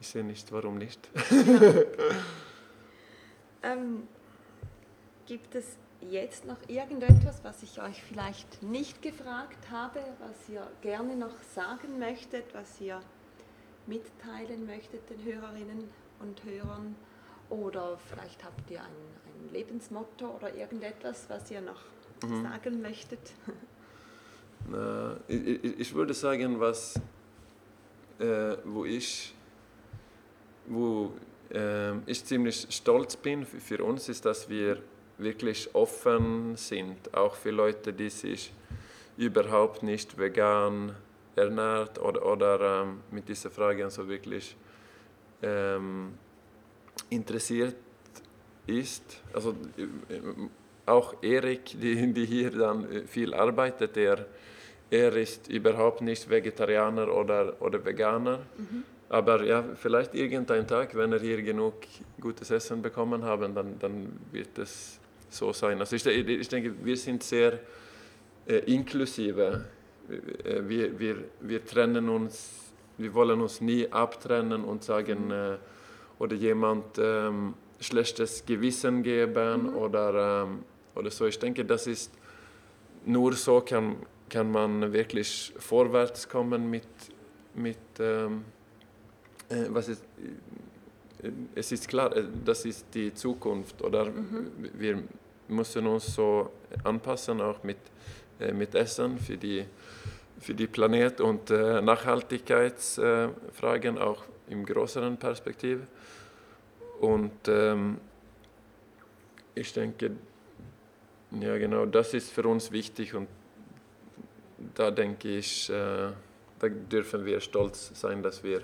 Ich 0.00 0.08
sehe 0.08 0.24
nicht, 0.24 0.50
warum 0.50 0.78
nicht. 0.78 1.08
Ähm, 3.62 4.08
gibt 5.26 5.54
es 5.54 5.76
jetzt 6.08 6.46
noch 6.46 6.58
irgendetwas, 6.68 7.42
was 7.44 7.62
ich 7.62 7.80
euch 7.80 8.02
vielleicht 8.02 8.62
nicht 8.62 9.02
gefragt 9.02 9.70
habe, 9.70 10.00
was 10.18 10.48
ihr 10.48 10.66
gerne 10.80 11.16
noch 11.16 11.42
sagen 11.54 11.98
möchtet, 11.98 12.44
was 12.54 12.80
ihr 12.80 13.00
mitteilen 13.86 14.66
möchtet 14.66 15.08
den 15.10 15.22
Hörerinnen 15.24 15.88
und 16.20 16.42
Hörern? 16.44 16.94
Oder 17.50 17.98
vielleicht 18.08 18.44
habt 18.44 18.70
ihr 18.70 18.80
ein, 18.80 18.86
ein 18.86 19.52
Lebensmotto 19.52 20.36
oder 20.36 20.54
irgendetwas, 20.54 21.26
was 21.28 21.50
ihr 21.50 21.60
noch 21.60 21.82
sagen 22.42 22.80
möchtet? 22.80 23.32
Ich, 25.26 25.94
würde 25.94 26.12
sagen, 26.12 26.60
was, 26.60 26.94
äh, 28.18 28.56
wo 28.62 28.84
ich, 28.84 29.34
wo 30.66 31.14
äh, 31.50 31.96
ich 32.04 32.22
ziemlich 32.26 32.66
stolz 32.68 33.16
bin 33.16 33.46
für 33.46 33.82
uns, 33.82 34.10
ist, 34.10 34.26
dass 34.26 34.50
wir 34.50 34.82
wirklich 35.22 35.74
offen 35.74 36.56
sind, 36.56 37.14
auch 37.14 37.34
für 37.34 37.50
Leute, 37.50 37.92
die 37.92 38.10
sich 38.10 38.52
überhaupt 39.16 39.82
nicht 39.82 40.18
vegan 40.18 40.94
ernährt 41.36 41.98
oder, 42.00 42.24
oder 42.24 42.82
ähm, 42.82 43.00
mit 43.10 43.28
dieser 43.28 43.50
Frage 43.50 43.88
so 43.90 44.08
wirklich 44.08 44.56
ähm, 45.42 46.14
interessiert 47.08 47.76
ist, 48.66 49.22
also 49.32 49.50
äh, 49.76 50.20
auch 50.86 51.14
Erik, 51.22 51.66
die, 51.80 52.12
die 52.12 52.26
hier 52.26 52.50
dann 52.50 52.90
äh, 52.90 53.06
viel 53.06 53.34
arbeitet, 53.34 53.96
er, 53.96 54.26
er 54.90 55.16
ist 55.16 55.48
überhaupt 55.48 56.00
nicht 56.00 56.28
Vegetarianer 56.28 57.12
oder, 57.12 57.60
oder 57.60 57.84
Veganer. 57.84 58.40
Mhm. 58.56 58.82
Aber 59.08 59.42
ja, 59.42 59.64
vielleicht 59.74 60.14
irgendein 60.14 60.68
Tag, 60.68 60.94
wenn 60.94 61.12
er 61.12 61.18
hier 61.18 61.42
genug 61.42 61.74
gutes 62.20 62.50
Essen 62.50 62.80
bekommen 62.80 63.24
haben, 63.24 63.54
dann, 63.54 63.76
dann 63.78 64.20
wird 64.30 64.56
es 64.58 64.99
so 65.30 65.52
sein. 65.52 65.78
Also 65.80 65.96
ich, 65.96 66.06
ich 66.06 66.48
denke, 66.48 66.74
wir 66.82 66.96
sind 66.96 67.22
sehr 67.22 67.60
äh, 68.46 68.58
inklusive. 68.72 69.64
Äh, 70.08 70.68
wir, 70.68 70.98
wir, 70.98 71.16
wir 71.40 71.64
trennen 71.64 72.08
uns, 72.08 72.50
wir 72.98 73.14
wollen 73.14 73.40
uns 73.40 73.60
nie 73.60 73.86
abtrennen 73.90 74.64
und 74.64 74.84
sagen, 74.84 75.26
mhm. 75.26 75.30
äh, 75.32 75.56
oder 76.18 76.36
jemand 76.36 76.98
ähm, 76.98 77.54
schlechtes 77.80 78.44
Gewissen 78.44 79.02
geben 79.02 79.70
mhm. 79.70 79.76
oder, 79.76 80.44
ähm, 80.44 80.64
oder 80.94 81.10
so. 81.10 81.26
Ich 81.26 81.38
denke, 81.38 81.64
das 81.64 81.86
ist 81.86 82.12
nur 83.06 83.32
so 83.32 83.60
kann, 83.60 83.96
kann 84.28 84.50
man 84.50 84.92
wirklich 84.92 85.52
vorwärts 85.58 86.28
kommen 86.28 86.68
mit, 86.68 86.86
mit 87.54 87.78
ähm, 87.98 88.44
äh, 89.48 89.66
was 89.68 89.88
ist, 89.88 90.04
es 91.54 91.70
ist 91.72 91.88
klar, 91.88 92.16
äh, 92.16 92.24
das 92.44 92.64
ist 92.64 92.86
die 92.94 93.12
Zukunft 93.14 93.82
oder 93.82 94.06
mhm. 94.06 94.50
wir 94.74 95.02
müssen 95.48 95.86
uns 95.86 96.14
so 96.14 96.50
anpassen 96.84 97.40
auch 97.40 97.64
mit, 97.64 97.78
mit 98.54 98.74
Essen 98.76 99.18
für 99.18 99.36
die, 99.36 99.64
für 100.38 100.54
die 100.54 100.68
Planet 100.68 101.20
und 101.20 101.50
Nachhaltigkeitsfragen 101.50 103.98
auch 103.98 104.22
im 104.48 104.64
größeren 104.64 105.16
Perspektive. 105.16 105.88
Und 107.00 107.48
ähm, 107.48 107.98
ich 109.54 109.72
denke, 109.72 110.12
ja 111.40 111.58
genau, 111.58 111.86
das 111.86 112.14
ist 112.14 112.30
für 112.30 112.46
uns 112.46 112.70
wichtig 112.70 113.14
und 113.14 113.28
da 114.74 114.90
denke 114.90 115.28
ich, 115.28 115.70
äh, 115.70 116.10
da 116.58 116.68
dürfen 116.68 117.24
wir 117.24 117.40
stolz 117.40 117.92
sein, 117.94 118.22
dass 118.22 118.44
wir 118.44 118.60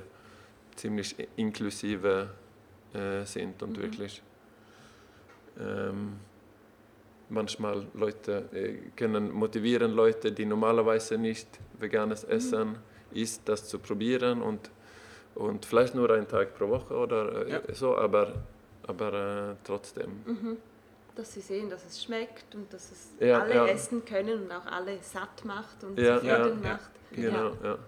ziemlich 0.75 1.17
inklusive 1.37 2.29
äh, 2.97 3.25
sind 3.25 3.63
und 3.63 3.77
mhm. 3.77 3.83
wirklich 3.83 4.23
ähm, 5.59 6.19
manchmal 7.29 7.87
Leute 7.95 8.49
äh, 8.53 8.91
können 8.97 9.31
motivieren 9.33 9.93
Leute, 9.93 10.33
die 10.33 10.45
normalerweise 10.45 11.19
nicht 11.19 11.49
veganes 11.79 12.27
mhm. 12.27 12.33
Essen 12.33 12.69
mhm. 12.69 12.77
isst, 13.13 13.43
das 13.47 13.69
zu 13.69 13.79
probieren 13.79 14.43
und, 14.43 14.71
und 15.35 15.65
vielleicht 15.65 15.95
nur 15.95 16.11
einen 16.11 16.29
Tag 16.29 16.57
pro 16.57 16.69
Woche 16.69 16.95
oder 16.95 17.47
äh, 17.47 17.53
ja. 17.53 17.61
so, 17.73 17.97
aber, 17.97 18.35
aber 18.87 19.53
äh, 19.53 19.57
trotzdem. 19.65 20.11
Mhm. 20.25 20.57
Dass 21.15 21.33
sie 21.33 21.41
sehen, 21.41 21.71
dass 21.71 21.85
es 21.87 22.03
schmeckt 22.03 22.55
und 22.55 22.71
dass 22.73 22.93
es 22.93 23.15
ja, 23.21 23.41
alle 23.41 23.55
ja. 23.55 23.67
essen 23.67 24.05
können 24.05 24.43
und 24.43 24.53
auch 24.53 24.67
alle 24.67 24.99
satt 25.01 25.45
macht 25.45 25.83
und 25.83 25.99
zufrieden 25.99 26.63
macht. 26.63 26.91
Genau, 27.13 27.53
ja. 27.63 27.79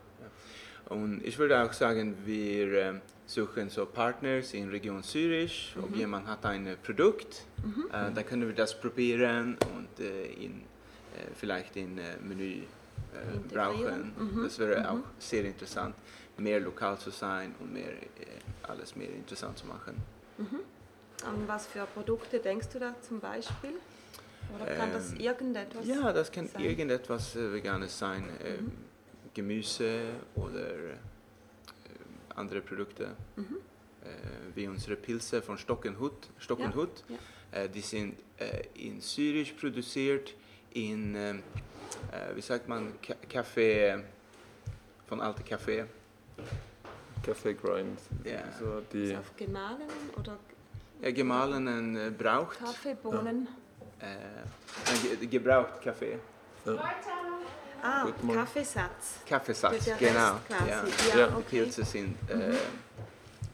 Und 0.89 1.23
ich 1.23 1.39
würde 1.39 1.63
auch 1.63 1.73
sagen, 1.75 2.17
wir 2.25 2.73
äh, 2.73 2.95
suchen 3.29 3.69
so 3.69 3.85
Partners 3.87 4.55
in 4.55 4.71
Region 4.71 5.03
Zürich. 5.03 5.75
Mhm. 5.77 5.85
Ob 5.85 5.97
jemand 5.97 6.27
hat 6.27 6.45
ein 6.47 6.77
Produkt, 6.83 7.45
mhm. 7.63 7.85
äh, 7.93 8.11
dann 8.13 8.27
können 8.27 8.47
wir 8.49 8.55
das 8.55 8.79
probieren 8.79 9.57
und 9.77 10.01
äh, 10.01 10.33
in, 10.33 10.63
äh, 10.63 11.31
vielleicht 11.35 11.77
in 11.77 11.99
äh, 11.99 12.17
Menü 12.23 12.63
äh, 12.63 12.65
brauchen. 13.53 14.15
Mhm. 14.17 14.43
Das 14.43 14.59
wäre 14.59 14.81
mhm. 14.81 14.87
auch 14.87 15.05
sehr 15.19 15.45
interessant, 15.45 15.95
mehr 16.39 16.59
lokal 16.59 16.99
zu 16.99 17.11
sein 17.11 17.55
und 17.61 17.73
mehr, 17.73 17.93
alles 18.63 18.97
mehr 18.97 19.11
interessant 19.11 19.59
zu 19.59 19.67
machen. 19.67 19.97
Mhm. 20.39 20.61
An 21.27 21.47
was 21.47 21.67
für 21.67 21.85
Produkte 21.85 22.39
denkst 22.39 22.69
du 22.73 22.79
da 22.79 22.95
zum 23.03 23.21
Beispiel? 23.21 23.75
Oder 24.55 24.75
kann 24.75 24.89
ähm, 24.89 24.95
das 24.95 25.13
irgendetwas 25.13 25.87
Ja, 25.87 26.13
das 26.13 26.33
kann 26.33 26.47
sein? 26.47 26.63
irgendetwas 26.63 27.37
Veganes 27.37 27.99
sein. 27.99 28.23
Mhm. 28.23 28.73
Gemüse 29.35 30.01
oder 30.35 30.71
äh, 30.71 30.97
andere 32.39 32.61
Produkte. 32.61 33.17
Mhm. 33.37 33.57
Äh, 34.05 34.57
wie 34.57 34.69
unsere 34.69 34.97
Pilze 34.97 35.43
von 35.43 35.59
Stockenhut. 35.59 36.31
Stockenhut. 36.39 37.05
Ja, 37.09 37.17
ja. 37.59 37.65
Äh, 37.65 37.69
die 37.69 37.81
sind 37.81 38.19
in 38.75 39.01
Zürich 39.01 39.57
produziert, 39.57 40.35
in, 40.75 41.43
wie 42.35 42.41
sagt 42.41 42.69
man, 42.69 42.93
Kaffee, 43.29 44.05
von 45.09 45.21
alten 45.21 45.45
Kaffee. 45.45 45.87
Kaffee 47.25 47.55
Grind. 47.55 47.99
Ja. 48.23 48.45
So 48.57 48.81
die 48.93 49.17
auf 49.17 49.35
gemahlen 49.37 49.89
oder? 50.17 50.39
Ja, 51.03 51.11
gemahlenen 51.11 52.17
Braucht. 52.17 52.61
Kaffeebohnen. 52.61 53.49
Ja. 54.01 55.23
Äh, 55.23 55.27
gebraucht 55.27 55.81
Kaffee. 55.83 56.19
Ja. 56.65 56.95
Ah, 57.83 58.07
Kaffeesatz. 58.33 59.21
Kaffeesatz, 59.29 59.85
genau. 59.99 60.39
Ja. 60.49 60.85
ja, 61.17 61.27
okay. 61.29 61.43
Die 61.51 61.57
Pilze 61.57 61.85
sind 61.85 62.17
äh, 62.29 62.35
mhm. 62.35 62.57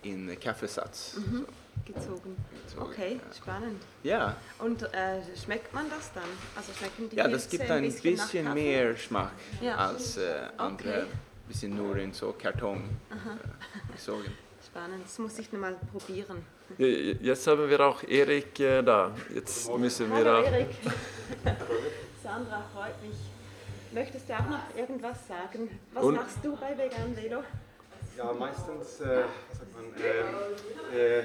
in 0.03 0.41
Kaffeesatz. 0.41 1.17
Mhm. 1.17 1.47
Gezogen. 1.85 2.37
Gezogen. 2.65 2.83
Okay, 2.83 3.21
ja. 3.23 3.35
spannend. 3.37 3.83
Ja. 4.03 4.37
Und 4.59 4.83
äh, 4.83 5.21
schmeckt 5.37 5.73
man 5.75 5.91
das 5.91 6.13
dann? 6.15 6.25
Also 6.57 6.73
schmecken 6.73 7.11
die 7.11 7.17
Ja, 7.17 7.29
das 7.29 7.49
gibt 7.49 7.71
ein 7.71 7.83
bisschen, 7.83 8.17
bisschen 8.17 8.55
mehr 8.55 8.93
Geschmack 8.93 9.33
ja. 9.61 9.77
als 9.77 10.17
äh, 10.17 10.49
andere. 10.57 11.03
Okay. 11.03 11.07
Bisschen 11.47 11.77
nur 11.77 11.97
in 11.97 12.13
so 12.13 12.33
Karton 12.33 12.85
äh, 13.11 13.93
gezogen. 13.93 14.25
Spannend, 14.67 15.05
das 15.05 15.19
muss 15.19 15.39
ich 15.39 15.53
mal 15.53 15.77
probieren. 15.93 16.43
Jetzt 16.79 17.47
haben 17.47 17.69
wir 17.69 17.81
auch 17.81 18.03
Erik 18.05 18.59
äh, 18.61 18.83
da. 18.83 19.13
Jetzt 19.33 19.71
müssen 19.77 20.09
wir 20.09 20.17
Hallo, 20.17 20.41
auch. 20.41 20.51
Erik. 20.51 20.71
Sandra, 22.23 22.65
freut 22.73 23.03
mich. 23.03 23.34
Möchtest 23.95 24.29
du 24.29 24.33
auch 24.35 24.49
noch 24.49 24.77
irgendwas 24.77 25.29
sagen? 25.29 25.71
Was 25.93 26.05
Und? 26.05 26.17
machst 26.17 26.39
du 26.43 26.57
bei 26.57 26.77
Vegan 26.77 27.17
Velo? 27.17 27.45
Ja, 28.19 28.33
meistens, 28.33 29.01
äh, 29.01 29.23
was 29.49 29.59
sagt 29.59 29.71
man, 29.73 29.85
äh, 30.93 31.21
äh, 31.21 31.25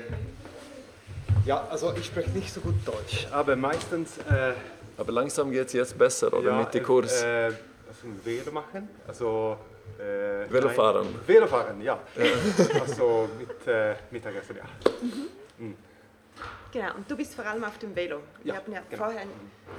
ja, 1.46 1.68
also 1.68 1.94
ich 1.96 2.06
spreche 2.06 2.30
nicht 2.30 2.54
so 2.54 2.62
gut 2.62 2.76
Deutsch, 2.86 3.28
aber 3.32 3.56
meistens... 3.56 4.20
Äh, 4.20 4.54
aber 4.98 5.12
langsam 5.14 5.52
geht 5.52 5.66
es 5.66 5.74
jetzt 5.74 5.98
besser, 5.98 6.32
oder 6.32 6.52
ja, 6.52 6.60
mit 6.60 6.74
dem 6.74 6.84
Kurs? 6.84 7.24
Äh, 7.24 7.46
also 7.88 8.08
Velo 8.24 8.52
machen, 8.52 8.88
also... 9.08 9.58
Äh, 9.98 10.52
Velofahren. 10.52 11.08
Velofahren, 11.26 11.82
ja. 11.82 12.00
ja. 12.16 12.24
also 12.82 13.30
mit 13.38 13.68
äh, 13.68 13.96
Mittagessen, 14.12 14.58
ja. 14.58 14.64
Mhm. 15.02 15.66
Mhm. 15.66 15.76
Genau, 16.72 16.96
und 16.96 17.10
du 17.10 17.18
bist 17.18 17.34
vor 17.34 17.46
allem 17.46 17.64
auf 17.64 17.78
dem 17.80 17.96
Velo. 17.96 18.22
Wir 18.44 18.56
haben 18.56 18.72
ja 18.72 18.82
genau. 18.90 19.06
vorhin, 19.06 19.30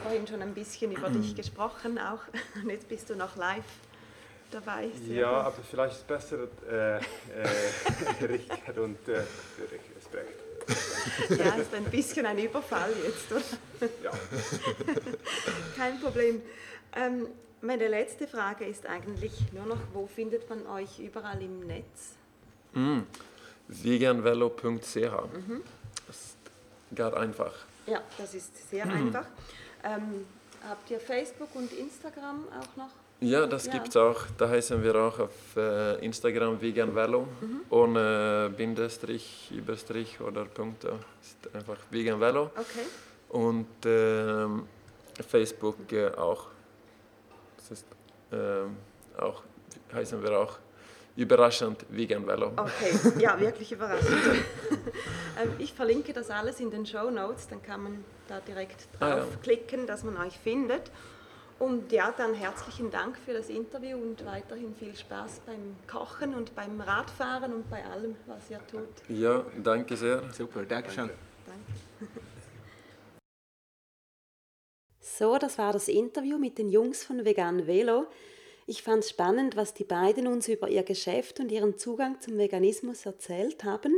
vorhin 0.03 0.27
schon 0.27 0.43
ein 0.43 0.55
bisschen 0.55 0.91
über 0.91 1.09
dich 1.09 1.37
gesprochen 1.37 1.99
auch. 1.99 2.21
Und 2.63 2.71
jetzt 2.71 2.89
bist 2.89 3.09
du 3.11 3.15
noch 3.15 3.37
live 3.37 3.65
dabei. 4.51 4.91
Sehr 5.07 5.21
ja, 5.21 5.29
gut. 5.29 5.47
aber 5.47 5.63
vielleicht 5.71 6.07
besser 6.09 6.49
äh, 6.69 6.97
äh, 6.97 7.01
Richard 8.27 8.79
und 8.79 9.09
äh, 9.09 9.23
Respekt. 9.97 10.41
Ja, 11.31 11.55
ist 11.55 11.73
ein 11.73 11.85
bisschen 11.85 12.27
ein 12.27 12.39
Überfall 12.39 12.93
jetzt, 13.05 13.31
oder? 13.31 13.89
Ja. 14.03 14.11
Kein 15.77 16.01
Problem. 16.01 16.43
Ähm, 16.97 17.29
meine 17.61 17.87
letzte 17.87 18.27
Frage 18.27 18.65
ist 18.65 18.87
eigentlich 18.87 19.33
nur 19.53 19.67
noch, 19.67 19.79
wo 19.93 20.09
findet 20.09 20.49
man 20.51 20.67
euch 20.67 20.99
überall 20.99 21.41
im 21.41 21.61
Netz? 21.61 22.17
Mm, 22.73 23.03
veganvelo.ch. 23.69 24.97
Mhm 24.97 25.63
gar 26.95 27.17
einfach. 27.17 27.53
Ja, 27.87 28.01
das 28.19 28.35
ist 28.35 28.71
sehr 28.71 28.85
einfach. 28.87 29.27
Ähm, 29.83 30.27
habt 30.69 30.91
ihr 30.91 31.01
Facebook 31.01 31.49
und 31.55 31.73
Instagram 31.73 32.45
auch 32.49 32.77
noch? 32.77 32.91
Ja, 33.21 33.47
das 33.47 33.67
ja. 33.67 33.73
gibt 33.73 33.89
es 33.89 33.97
auch. 33.97 34.23
Da 34.39 34.49
heißen 34.49 34.83
wir 34.83 34.95
auch 34.95 35.19
auf 35.19 35.57
äh, 35.57 36.05
Instagram 36.05 36.61
Vegan 36.61 36.95
Velo 36.95 37.29
mhm. 37.41 37.61
ohne 37.69 38.51
Bindestrich, 38.57 39.51
Überstrich 39.51 40.21
oder 40.21 40.45
Punkte. 40.47 40.99
Ist 41.21 41.55
einfach 41.55 41.77
Vegan 41.91 42.21
Velo. 42.21 42.51
Okay. 42.57 42.87
Und 43.29 43.67
ähm, 43.85 44.67
Facebook 45.29 45.93
äh, 45.93 46.09
auch. 46.17 46.47
Das 47.59 47.71
ist 47.73 47.87
äh, 48.33 49.21
auch 49.21 49.43
heißen 49.93 50.23
wir 50.23 50.39
auch 50.39 50.59
überraschend 51.21 51.85
Vegan 51.89 52.27
Velo. 52.27 52.53
Okay, 52.57 52.93
ja, 53.19 53.39
wirklich 53.39 53.73
überraschend. 53.73 54.11
Ähm, 55.41 55.53
ich 55.59 55.73
verlinke 55.73 56.13
das 56.13 56.29
alles 56.29 56.61
in 56.61 56.71
den 56.71 56.85
Show 56.85 57.09
Notes, 57.09 57.49
dann 57.49 57.63
kann 57.63 57.83
man 57.83 58.05
da 58.29 58.41
direkt 58.41 58.89
draufklicken, 58.99 59.79
ah, 59.79 59.83
ja. 59.83 59.87
dass 59.87 60.03
man 60.03 60.17
euch 60.19 60.37
findet. 60.39 60.91
Und 61.59 61.93
ja, 61.93 62.13
dann 62.15 62.35
herzlichen 62.35 62.91
Dank 62.91 63.17
für 63.17 63.33
das 63.33 63.49
Interview 63.49 63.97
und 63.97 64.27
weiterhin 64.27 64.75
viel 64.75 64.95
Spaß 64.95 65.41
beim 65.47 65.77
Kochen 65.87 66.35
und 66.35 66.55
beim 66.55 66.81
Radfahren 66.81 67.55
und 67.55 67.71
bei 67.71 67.83
allem, 67.85 68.17
was 68.27 68.51
ihr 68.51 68.61
tut. 68.71 68.89
Ja, 69.09 69.45
danke 69.63 69.97
sehr. 69.97 70.23
Super, 70.33 70.65
danke 70.65 70.91
schön. 70.91 71.11
Danke. 71.47 72.21
So, 74.99 75.37
das 75.37 75.59
war 75.59 75.73
das 75.73 75.89
Interview 75.89 76.39
mit 76.39 76.57
den 76.57 76.71
Jungs 76.71 77.05
von 77.05 77.25
Vegan 77.25 77.67
Velo. 77.67 78.07
Ich 78.71 78.85
fand 78.85 79.03
es 79.03 79.11
spannend, 79.11 79.57
was 79.57 79.75
die 79.75 79.83
beiden 79.83 80.29
uns 80.29 80.47
über 80.47 80.69
ihr 80.69 80.85
Geschäft 80.85 81.41
und 81.41 81.51
ihren 81.51 81.77
Zugang 81.77 82.21
zum 82.21 82.39
Veganismus 82.39 83.05
erzählt 83.05 83.65
haben. 83.65 83.97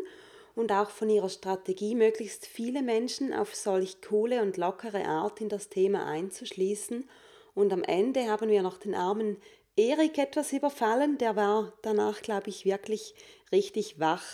und 0.54 0.72
auch 0.72 0.88
von 0.88 1.10
ihrer 1.10 1.28
Strategie, 1.28 1.94
möglichst 1.94 2.46
viele 2.46 2.82
Menschen 2.82 3.34
auf 3.34 3.54
solch 3.54 4.00
coole 4.00 4.40
und 4.40 4.56
lockere 4.56 5.04
Art 5.04 5.42
in 5.42 5.50
das 5.50 5.68
Thema 5.68 6.06
einzuschließen. 6.06 7.06
Und 7.54 7.70
am 7.70 7.82
Ende 7.82 8.30
haben 8.30 8.48
wir 8.48 8.62
noch 8.62 8.78
den 8.78 8.94
armen 8.94 9.36
Erik 9.76 10.16
etwas 10.16 10.54
überfallen, 10.54 11.18
der 11.18 11.36
war 11.36 11.74
danach, 11.82 12.22
glaube 12.22 12.48
ich, 12.48 12.64
wirklich 12.64 13.14
richtig 13.50 14.00
wach. 14.00 14.24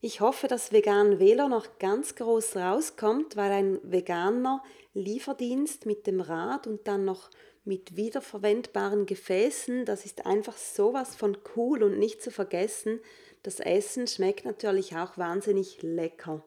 Ich 0.00 0.20
hoffe, 0.20 0.48
dass 0.48 0.72
Vegan 0.72 1.20
Velo 1.20 1.46
noch 1.46 1.78
ganz 1.78 2.16
groß 2.16 2.56
rauskommt, 2.56 3.36
weil 3.36 3.52
ein 3.52 3.78
veganer 3.84 4.64
Lieferdienst 4.94 5.86
mit 5.86 6.08
dem 6.08 6.20
Rad 6.20 6.66
und 6.66 6.88
dann 6.88 7.04
noch 7.04 7.30
mit 7.64 7.96
wiederverwendbaren 7.96 9.06
Gefäßen, 9.06 9.84
das 9.84 10.06
ist 10.06 10.26
einfach 10.26 10.56
sowas 10.56 11.14
von 11.14 11.36
cool 11.56 11.82
und 11.82 11.98
nicht 11.98 12.22
zu 12.22 12.30
vergessen. 12.30 13.00
Das 13.42 13.60
Essen 13.60 14.06
schmeckt 14.06 14.44
natürlich 14.44 14.96
auch 14.96 15.18
wahnsinnig 15.18 15.82
lecker. 15.82 16.44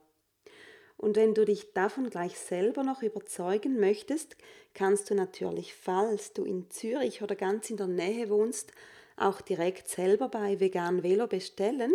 Und 0.97 1.17
wenn 1.17 1.33
du 1.33 1.43
dich 1.43 1.73
davon 1.73 2.09
gleich 2.09 2.37
selber 2.37 2.83
noch 2.83 3.03
überzeugen 3.03 3.79
möchtest, 3.79 4.37
kannst 4.73 5.09
du 5.09 5.15
natürlich, 5.15 5.73
falls 5.73 6.33
du 6.33 6.45
in 6.45 6.69
Zürich 6.69 7.21
oder 7.21 7.35
ganz 7.35 7.69
in 7.69 7.77
der 7.77 7.87
Nähe 7.87 8.29
wohnst, 8.29 8.71
auch 9.17 9.41
direkt 9.41 9.89
selber 9.89 10.29
bei 10.29 10.59
Vegan 10.59 11.03
Velo 11.03 11.27
bestellen. 11.27 11.93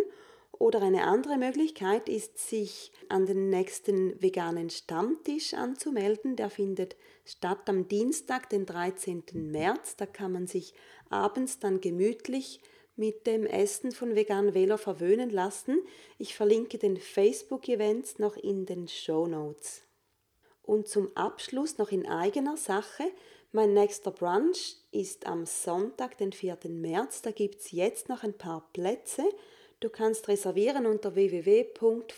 Oder 0.51 0.81
eine 0.81 1.03
andere 1.03 1.37
Möglichkeit 1.37 2.09
ist, 2.09 2.37
sich 2.37 2.91
an 3.07 3.25
den 3.25 3.49
nächsten 3.49 4.21
veganen 4.21 4.69
Stammtisch 4.69 5.53
anzumelden. 5.53 6.35
Der 6.35 6.49
findet 6.49 6.95
statt 7.29 7.69
am 7.69 7.87
Dienstag, 7.87 8.49
den 8.49 8.65
13. 8.65 9.23
März. 9.33 9.95
Da 9.95 10.05
kann 10.05 10.31
man 10.31 10.47
sich 10.47 10.73
abends 11.09 11.59
dann 11.59 11.79
gemütlich 11.79 12.59
mit 12.95 13.27
dem 13.27 13.45
Essen 13.45 13.91
von 13.91 14.15
Vegan 14.15 14.53
Velo 14.53 14.77
verwöhnen 14.77 15.29
lassen. 15.29 15.79
Ich 16.17 16.35
verlinke 16.35 16.77
den 16.77 16.97
Facebook-Events 16.97 18.19
noch 18.19 18.35
in 18.35 18.65
den 18.65 18.87
Show 18.87 19.27
Notes. 19.27 19.83
Und 20.63 20.87
zum 20.87 21.15
Abschluss 21.15 21.77
noch 21.77 21.91
in 21.91 22.07
eigener 22.07 22.57
Sache. 22.57 23.03
Mein 23.51 23.73
nächster 23.73 24.11
Brunch 24.11 24.77
ist 24.91 25.27
am 25.27 25.45
Sonntag, 25.45 26.17
den 26.17 26.33
4. 26.33 26.57
März. 26.69 27.21
Da 27.21 27.31
gibt 27.31 27.61
es 27.61 27.71
jetzt 27.71 28.09
noch 28.09 28.23
ein 28.23 28.37
paar 28.37 28.69
Plätze. 28.73 29.23
Du 29.79 29.89
kannst 29.89 30.27
reservieren 30.27 30.85
unter 30.85 31.15
www.flowers.ch 31.15 32.09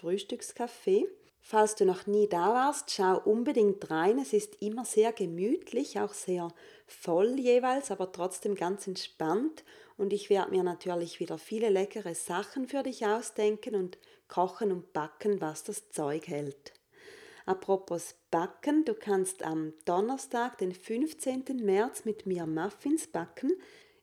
Frühstückscafé. 0.00 1.06
Falls 1.48 1.76
du 1.76 1.84
noch 1.84 2.08
nie 2.08 2.28
da 2.28 2.52
warst, 2.52 2.90
schau 2.90 3.20
unbedingt 3.20 3.88
rein. 3.88 4.18
Es 4.18 4.32
ist 4.32 4.60
immer 4.60 4.84
sehr 4.84 5.12
gemütlich, 5.12 6.00
auch 6.00 6.12
sehr 6.12 6.52
voll 6.88 7.38
jeweils, 7.38 7.92
aber 7.92 8.10
trotzdem 8.10 8.56
ganz 8.56 8.88
entspannt. 8.88 9.62
Und 9.96 10.12
ich 10.12 10.28
werde 10.28 10.50
mir 10.50 10.64
natürlich 10.64 11.20
wieder 11.20 11.38
viele 11.38 11.68
leckere 11.68 12.16
Sachen 12.16 12.66
für 12.66 12.82
dich 12.82 13.06
ausdenken 13.06 13.76
und 13.76 13.96
kochen 14.26 14.72
und 14.72 14.92
backen, 14.92 15.40
was 15.40 15.62
das 15.62 15.88
Zeug 15.90 16.26
hält. 16.26 16.72
Apropos 17.44 18.16
Backen, 18.32 18.84
du 18.84 18.94
kannst 18.94 19.44
am 19.44 19.72
Donnerstag, 19.84 20.58
den 20.58 20.72
15. 20.72 21.44
März, 21.62 22.04
mit 22.04 22.26
mir 22.26 22.44
Muffins 22.44 23.06
backen. 23.06 23.52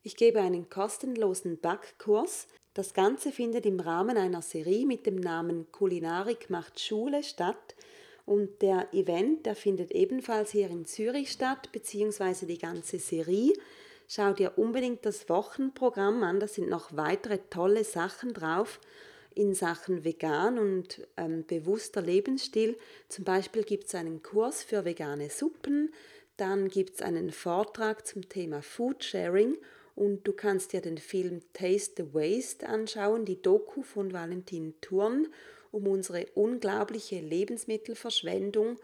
Ich 0.02 0.16
gebe 0.16 0.40
einen 0.40 0.70
kostenlosen 0.70 1.60
Backkurs. 1.60 2.48
Das 2.74 2.96
Ganze 2.96 3.32
findet 3.32 3.68
im 3.68 3.80
Rahmen 3.80 4.18
einer 4.18 4.42
Serie 4.42 4.88
mit 4.88 5.06
dem 5.06 5.18
Namen 5.18 5.72
Kulinarik 5.72 6.50
macht 6.50 6.80
Schule 6.80 7.22
statt 7.22 7.76
und 8.26 8.64
der 8.64 8.92
Event, 8.94 9.46
der 9.46 9.56
findet 9.56 9.92
ebenfalls 9.92 10.52
hier 10.52 10.70
in 10.70 10.86
Zürich 10.86 11.32
statt, 11.32 11.72
beziehungsweise 11.72 12.48
die 12.48 12.58
ganze 12.58 12.98
Serie. 12.98 13.54
Schau 14.08 14.34
dir 14.34 14.58
unbedingt 14.58 15.06
das 15.06 15.30
Wochenprogramm 15.30 16.24
an, 16.24 16.40
da 16.40 16.48
sind 16.48 16.68
noch 16.70 16.96
weitere 16.96 17.40
tolle 17.50 17.84
Sachen 17.84 18.34
drauf 18.34 18.80
in 19.36 19.54
Sachen 19.54 20.04
vegan 20.04 20.58
und 20.58 21.08
ähm, 21.18 21.46
bewusster 21.46 22.02
Lebensstil. 22.02 22.78
Zum 23.08 23.24
Beispiel 23.24 23.64
gibt 23.64 23.86
es 23.86 23.96
einen 23.96 24.24
Kurs 24.24 24.64
für 24.64 24.84
vegane 24.84 25.30
Suppen, 25.30 25.92
dann 26.38 26.70
gibt 26.70 26.96
es 26.96 27.02
einen 27.04 27.32
Vortrag 27.32 28.08
zum 28.08 28.28
Thema 28.28 28.64
Food 28.64 29.04
Sharing 29.04 29.58
und 29.96 30.28
du 30.28 30.34
kannst 30.34 30.74
dir 30.74 30.82
den 30.82 30.98
Film 30.98 31.42
Taste 31.54 32.04
the 32.04 32.14
Waste 32.14 32.68
anschauen, 32.68 33.26
die 33.26 33.42
Doku 33.42 33.84
von 33.84 34.14
Valentin 34.14 34.74
Thurn 34.82 35.28
um 35.72 35.88
unsere 35.88 36.28
unglaubliche 36.36 37.20
Lebensmittelverschwendung 37.20 38.78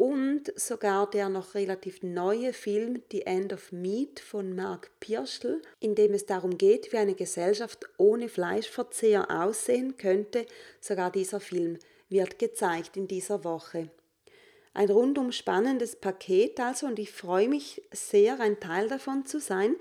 und 0.00 0.52
sogar 0.56 1.10
der 1.10 1.28
noch 1.28 1.54
relativ 1.54 2.02
neue 2.02 2.54
Film 2.54 3.02
The 3.10 3.26
End 3.26 3.52
of 3.52 3.70
Meat 3.70 4.20
von 4.20 4.54
Mark 4.54 4.90
Pirschl, 4.98 5.60
in 5.78 5.94
dem 5.94 6.14
es 6.14 6.24
darum 6.24 6.56
geht, 6.56 6.90
wie 6.92 6.96
eine 6.96 7.14
Gesellschaft 7.14 7.84
ohne 7.98 8.30
Fleischverzehr 8.30 9.30
aussehen 9.30 9.98
könnte. 9.98 10.46
Sogar 10.80 11.10
dieser 11.10 11.40
Film 11.40 11.78
wird 12.08 12.38
gezeigt 12.38 12.96
in 12.96 13.08
dieser 13.08 13.44
Woche. 13.44 13.90
Ein 14.72 14.88
rundum 14.88 15.32
spannendes 15.32 15.96
Paket 15.96 16.60
also 16.60 16.86
und 16.86 16.98
ich 16.98 17.10
freue 17.10 17.48
mich 17.48 17.82
sehr, 17.92 18.40
ein 18.40 18.58
Teil 18.58 18.88
davon 18.88 19.26
zu 19.26 19.38
sein. 19.38 19.74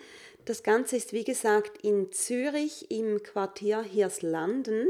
Das 0.46 0.64
Ganze 0.64 0.98
ist 0.98 1.14
wie 1.14 1.24
gesagt 1.24 1.84
in 1.84 2.12
Zürich 2.12 2.90
im 2.90 3.22
Quartier 3.22 3.82
Hirslanden. 3.82 4.88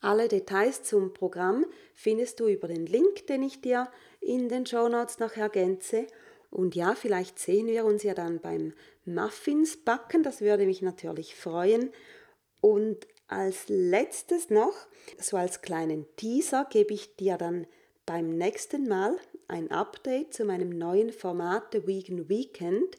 Alle 0.00 0.28
Details 0.28 0.82
zum 0.82 1.12
Programm 1.12 1.66
findest 1.94 2.40
du 2.40 2.48
über 2.48 2.68
den 2.68 2.86
Link, 2.86 3.26
den 3.26 3.42
ich 3.42 3.60
dir 3.60 3.88
in 4.20 4.48
den 4.48 4.66
Show 4.66 4.88
Notes 4.88 5.18
noch 5.18 5.36
ergänze. 5.36 6.06
Und 6.50 6.74
ja, 6.74 6.94
vielleicht 6.94 7.38
sehen 7.38 7.66
wir 7.66 7.84
uns 7.84 8.02
ja 8.02 8.14
dann 8.14 8.40
beim 8.40 8.74
Muffins 9.04 9.76
backen, 9.76 10.22
das 10.22 10.40
würde 10.40 10.66
mich 10.66 10.82
natürlich 10.82 11.34
freuen. 11.34 11.90
Und 12.60 13.06
als 13.26 13.64
letztes 13.68 14.50
noch, 14.50 14.74
so 15.18 15.36
als 15.36 15.62
kleinen 15.62 16.06
Teaser, 16.16 16.66
gebe 16.70 16.92
ich 16.92 17.16
dir 17.16 17.38
dann 17.38 17.66
beim 18.04 18.36
nächsten 18.36 18.88
Mal 18.88 19.16
ein 19.48 19.70
Update 19.70 20.34
zu 20.34 20.44
meinem 20.44 20.70
neuen 20.70 21.12
Format 21.12 21.72
The 21.72 21.86
Vegan 21.86 22.28
Weekend. 22.28 22.98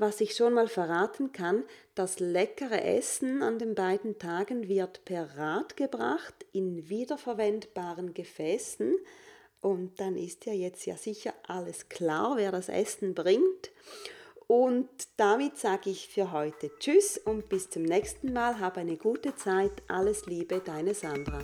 Was 0.00 0.22
ich 0.22 0.34
schon 0.34 0.54
mal 0.54 0.66
verraten 0.66 1.30
kann, 1.32 1.62
das 1.94 2.20
leckere 2.20 2.82
Essen 2.82 3.42
an 3.42 3.58
den 3.58 3.74
beiden 3.74 4.18
Tagen 4.18 4.66
wird 4.66 5.04
per 5.04 5.36
Rad 5.36 5.76
gebracht 5.76 6.46
in 6.52 6.88
wiederverwendbaren 6.88 8.14
Gefäßen. 8.14 8.94
Und 9.60 10.00
dann 10.00 10.16
ist 10.16 10.46
ja 10.46 10.54
jetzt 10.54 10.86
ja 10.86 10.96
sicher 10.96 11.34
alles 11.46 11.90
klar, 11.90 12.38
wer 12.38 12.50
das 12.50 12.70
Essen 12.70 13.14
bringt. 13.14 13.72
Und 14.46 14.88
damit 15.18 15.58
sage 15.58 15.90
ich 15.90 16.08
für 16.08 16.32
heute 16.32 16.70
Tschüss 16.78 17.18
und 17.18 17.50
bis 17.50 17.68
zum 17.68 17.82
nächsten 17.82 18.32
Mal. 18.32 18.58
Hab 18.58 18.78
eine 18.78 18.96
gute 18.96 19.36
Zeit. 19.36 19.82
Alles 19.86 20.24
Liebe, 20.24 20.62
deine 20.64 20.94
Sandra. 20.94 21.42